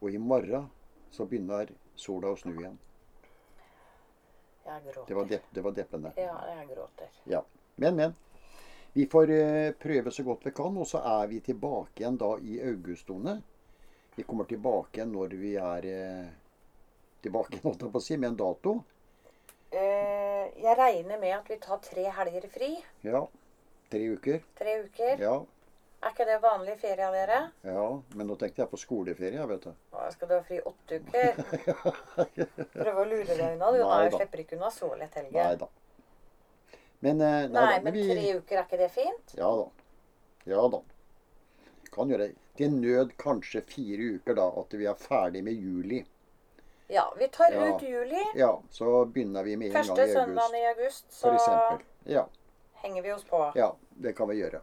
Og 0.00 0.08
i 0.08 0.20
morgen 0.20 0.70
så 1.12 1.28
begynner 1.28 1.72
sola 2.00 2.32
å 2.32 2.40
snu 2.40 2.54
igjen. 2.54 2.80
Jeg 4.66 4.82
gråter. 4.84 5.08
Det 5.08 5.14
var, 5.14 5.28
depp, 5.30 5.50
det 5.50 5.62
var 5.62 5.74
deppende. 5.76 6.12
Ja, 6.18 6.36
jeg 6.50 6.68
gråter. 6.74 7.18
Ja. 7.30 7.42
Men, 7.76 7.96
men. 7.96 8.16
Vi 8.96 9.04
får 9.12 9.30
eh, 9.30 9.70
prøve 9.76 10.10
så 10.10 10.24
godt 10.24 10.46
vi 10.46 10.50
kan, 10.56 10.76
og 10.80 10.86
så 10.88 11.02
er 11.04 11.26
vi 11.28 11.42
tilbake 11.44 12.00
igjen 12.00 12.16
da 12.18 12.30
i 12.40 12.58
augustone. 12.64 13.36
Vi 14.16 14.24
kommer 14.24 14.48
tilbake 14.48 14.96
igjen 14.98 15.12
når 15.12 15.34
vi 15.36 15.50
er 15.60 15.88
eh, 15.90 16.28
tilbake, 17.22 17.60
holdt 17.66 17.84
jeg 17.84 17.92
på 17.92 18.00
å 18.00 18.06
si, 18.06 18.16
med 18.16 18.32
en 18.32 18.38
dato. 18.40 18.72
Eh, 19.70 20.46
jeg 20.62 20.78
regner 20.78 21.20
med 21.20 21.34
at 21.36 21.50
vi 21.52 21.60
tar 21.60 21.82
tre 21.84 22.06
helger 22.18 22.48
fri. 22.54 22.70
Ja. 23.04 23.26
Tre 23.92 24.00
uker. 24.16 24.40
Tre 24.58 24.78
uker. 24.86 25.20
Ja. 25.22 25.36
Er 26.02 26.12
ikke 26.12 26.26
det 26.28 26.36
vanlig 26.42 26.74
ferie 26.78 27.06
av 27.06 27.14
dere? 27.16 27.38
ja. 27.64 27.86
Men 28.14 28.26
nå 28.28 28.36
tenkte 28.38 28.62
jeg 28.62 28.70
på 28.70 28.78
skoleferie, 28.78 29.46
vet 29.48 29.62
du. 29.64 29.70
Å, 29.96 30.04
skal 30.12 30.28
du 30.28 30.34
ha 30.36 30.42
fri 30.44 30.60
åtte 30.60 30.98
uker? 31.00 31.40
Prøve 32.76 33.00
å 33.00 33.06
lure 33.08 33.24
deg 33.32 33.56
unna. 33.56 33.70
Du 33.72 33.78
Nei 33.82 34.08
da. 34.10 34.16
slipper 34.18 34.42
ikke 34.44 34.56
unna 34.58 34.70
så 34.70 34.90
lett, 34.96 35.14
Helge. 35.16 35.40
Nei 35.42 35.56
da. 35.62 35.68
Men, 37.00 37.20
eh, 37.20 37.38
nei, 37.48 37.48
Nei, 37.48 37.78
da, 37.78 37.80
men 37.84 37.92
vi, 37.96 38.04
tre 38.10 38.26
uker, 38.38 38.58
er 38.60 38.66
ikke 38.68 38.78
det 38.80 38.90
fint? 38.94 39.34
Ja 39.38 39.48
da. 39.56 39.66
Ja 40.52 40.66
da. 40.72 40.82
Kan 41.96 42.12
gjøre 42.12 42.28
det. 42.28 42.36
Til 42.56 42.72
nød 42.72 43.16
kanskje 43.20 43.60
fire 43.68 44.12
uker, 44.16 44.36
da. 44.38 44.46
At 44.62 44.76
vi 44.78 44.86
er 44.88 45.00
ferdig 45.00 45.42
med 45.44 45.58
juli. 45.60 46.04
Ja, 46.92 47.08
vi 47.18 47.26
tar 47.34 47.50
Ja. 47.52 47.66
ut 47.74 47.82
juli. 47.82 48.22
Ja, 48.38 48.52
så 48.70 49.04
begynner 49.10 49.42
vi 49.44 49.56
med 49.56 49.72
en 49.72 49.80
Første 49.80 50.06
gang 50.06 50.06
i 50.06 50.12
august. 50.12 50.22
Første 50.22 50.22
søndag 50.22 50.54
i 50.60 50.66
august, 50.70 51.12
så. 51.12 51.80
Ja, 52.06 52.26
henger 52.84 53.02
vi 53.02 53.12
oss 53.12 53.24
på. 53.24 53.40
ja, 53.58 53.72
det 53.96 54.12
kan 54.16 54.28
vi 54.28 54.36
gjøre. 54.38 54.60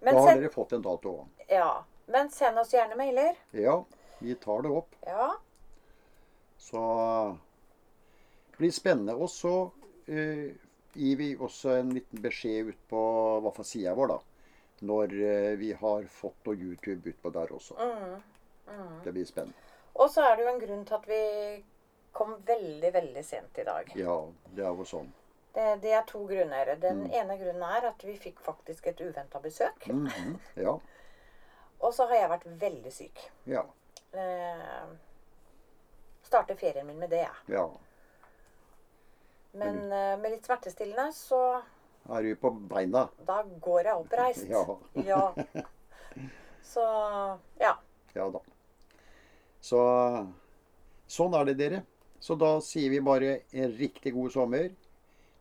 Men, 0.00 0.14
Da 0.14 0.20
har 0.20 0.28
send, 0.28 0.42
dere 0.42 0.52
fått 0.52 0.72
en 0.72 0.82
dato 0.82 1.12
ja, 1.50 1.84
men 2.06 2.30
send 2.30 2.58
oss 2.58 2.72
gjerne 2.74 2.96
mailer. 2.96 3.36
Ja, 3.50 3.84
vi 4.18 4.34
tar 4.34 4.62
det 4.62 4.68
opp. 4.68 4.94
Ja. 5.06 5.36
Så 6.56 6.82
det 8.50 8.58
blir 8.58 8.70
spennende. 8.70 9.14
Og 9.14 9.30
så 9.30 9.54
uh, 10.08 10.46
gir 10.94 11.16
vi 11.18 11.32
også 11.36 11.74
en 11.80 11.90
liten 11.96 12.22
beskjed 12.22 12.70
ut 12.70 12.84
på 12.92 13.02
hva 13.42 13.52
for 13.56 13.66
sida 13.66 13.96
vår, 13.98 14.14
da. 14.14 14.20
Når 14.86 15.16
uh, 15.18 15.52
vi 15.58 15.72
har 15.82 16.06
fått 16.06 16.46
noe 16.46 16.56
YouTube 16.56 17.10
utpå 17.10 17.34
der 17.34 17.52
også. 17.56 17.76
Mm. 17.80 18.94
Det 19.04 19.12
blir 19.12 19.26
spennende. 19.26 19.68
Og 19.98 20.10
så 20.10 20.22
er 20.24 20.36
det 20.36 20.46
jo 20.46 20.52
en 20.54 20.62
grunn 20.62 20.84
til 20.86 21.00
at 21.00 21.08
vi 21.10 21.22
kom 22.14 22.36
veldig, 22.46 22.92
veldig 22.94 23.24
sent 23.26 23.58
i 23.58 23.66
dag. 23.66 23.90
Ja, 23.98 24.20
det 24.54 24.64
er 24.64 24.78
jo 24.78 24.86
sånn. 24.86 25.10
Det, 25.54 25.80
det 25.82 25.92
er 25.92 26.02
to 26.06 26.24
grunner. 26.26 26.74
Den 26.78 27.00
Mm. 27.04 27.10
ene 27.12 27.36
grunnen 27.40 27.62
er 27.62 27.86
at 27.88 28.02
vi 28.06 28.16
fikk 28.16 28.38
faktisk 28.40 28.86
et 28.86 29.00
uventa 29.00 29.38
besøk. 29.42 29.86
Mhm, 29.88 30.38
Ja. 30.56 30.76
Og 31.80 31.94
så 31.94 32.06
har 32.06 32.14
jeg 32.16 32.30
vært 32.30 32.46
veldig 32.60 32.92
syk. 32.92 33.30
Ja. 33.46 33.62
Eh, 34.12 34.86
starter 36.22 36.54
ferien 36.54 36.86
min 36.86 36.98
med 36.98 37.10
det, 37.10 37.22
jeg. 37.24 37.54
ja. 37.56 37.68
Men 39.52 39.78
eh, 39.92 40.16
med 40.20 40.30
litt 40.30 40.44
smertestillende, 40.46 41.08
så 41.12 41.62
Er 42.10 42.22
du 42.22 42.34
på 42.36 42.50
beina? 42.68 43.08
da 43.26 43.42
går 43.42 43.82
jeg 43.84 43.94
oppreist. 43.96 44.46
Ja. 44.50 44.64
ja. 44.94 45.34
Så 46.62 46.84
ja. 47.58 47.72
Ja 48.14 48.28
da. 48.30 48.38
Så 49.60 49.80
sånn 51.10 51.34
er 51.34 51.44
det, 51.50 51.56
dere. 51.58 51.82
Så 52.20 52.36
da 52.38 52.58
sier 52.60 52.90
vi 52.90 53.00
bare 53.00 53.40
en 53.52 53.72
riktig 53.78 54.12
god 54.14 54.30
sommer. 54.32 54.70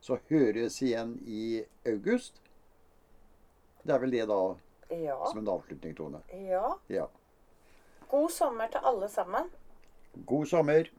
Så 0.01 0.17
høres 0.29 0.81
igjen 0.81 1.17
i 1.27 1.63
august. 1.85 2.41
Det 3.83 3.93
er 3.95 3.99
vel 3.99 4.11
det, 4.11 4.25
da, 4.29 4.39
Ja. 4.95 5.17
som 5.29 5.37
en 5.39 5.47
avslutning, 5.47 5.95
Tone. 5.97 6.21
ja. 6.33 6.77
Ja. 6.89 7.05
God 8.09 8.29
sommer 8.31 8.67
til 8.67 8.79
alle 8.83 9.09
sammen. 9.09 9.49
God 10.25 10.45
sommer. 10.45 10.89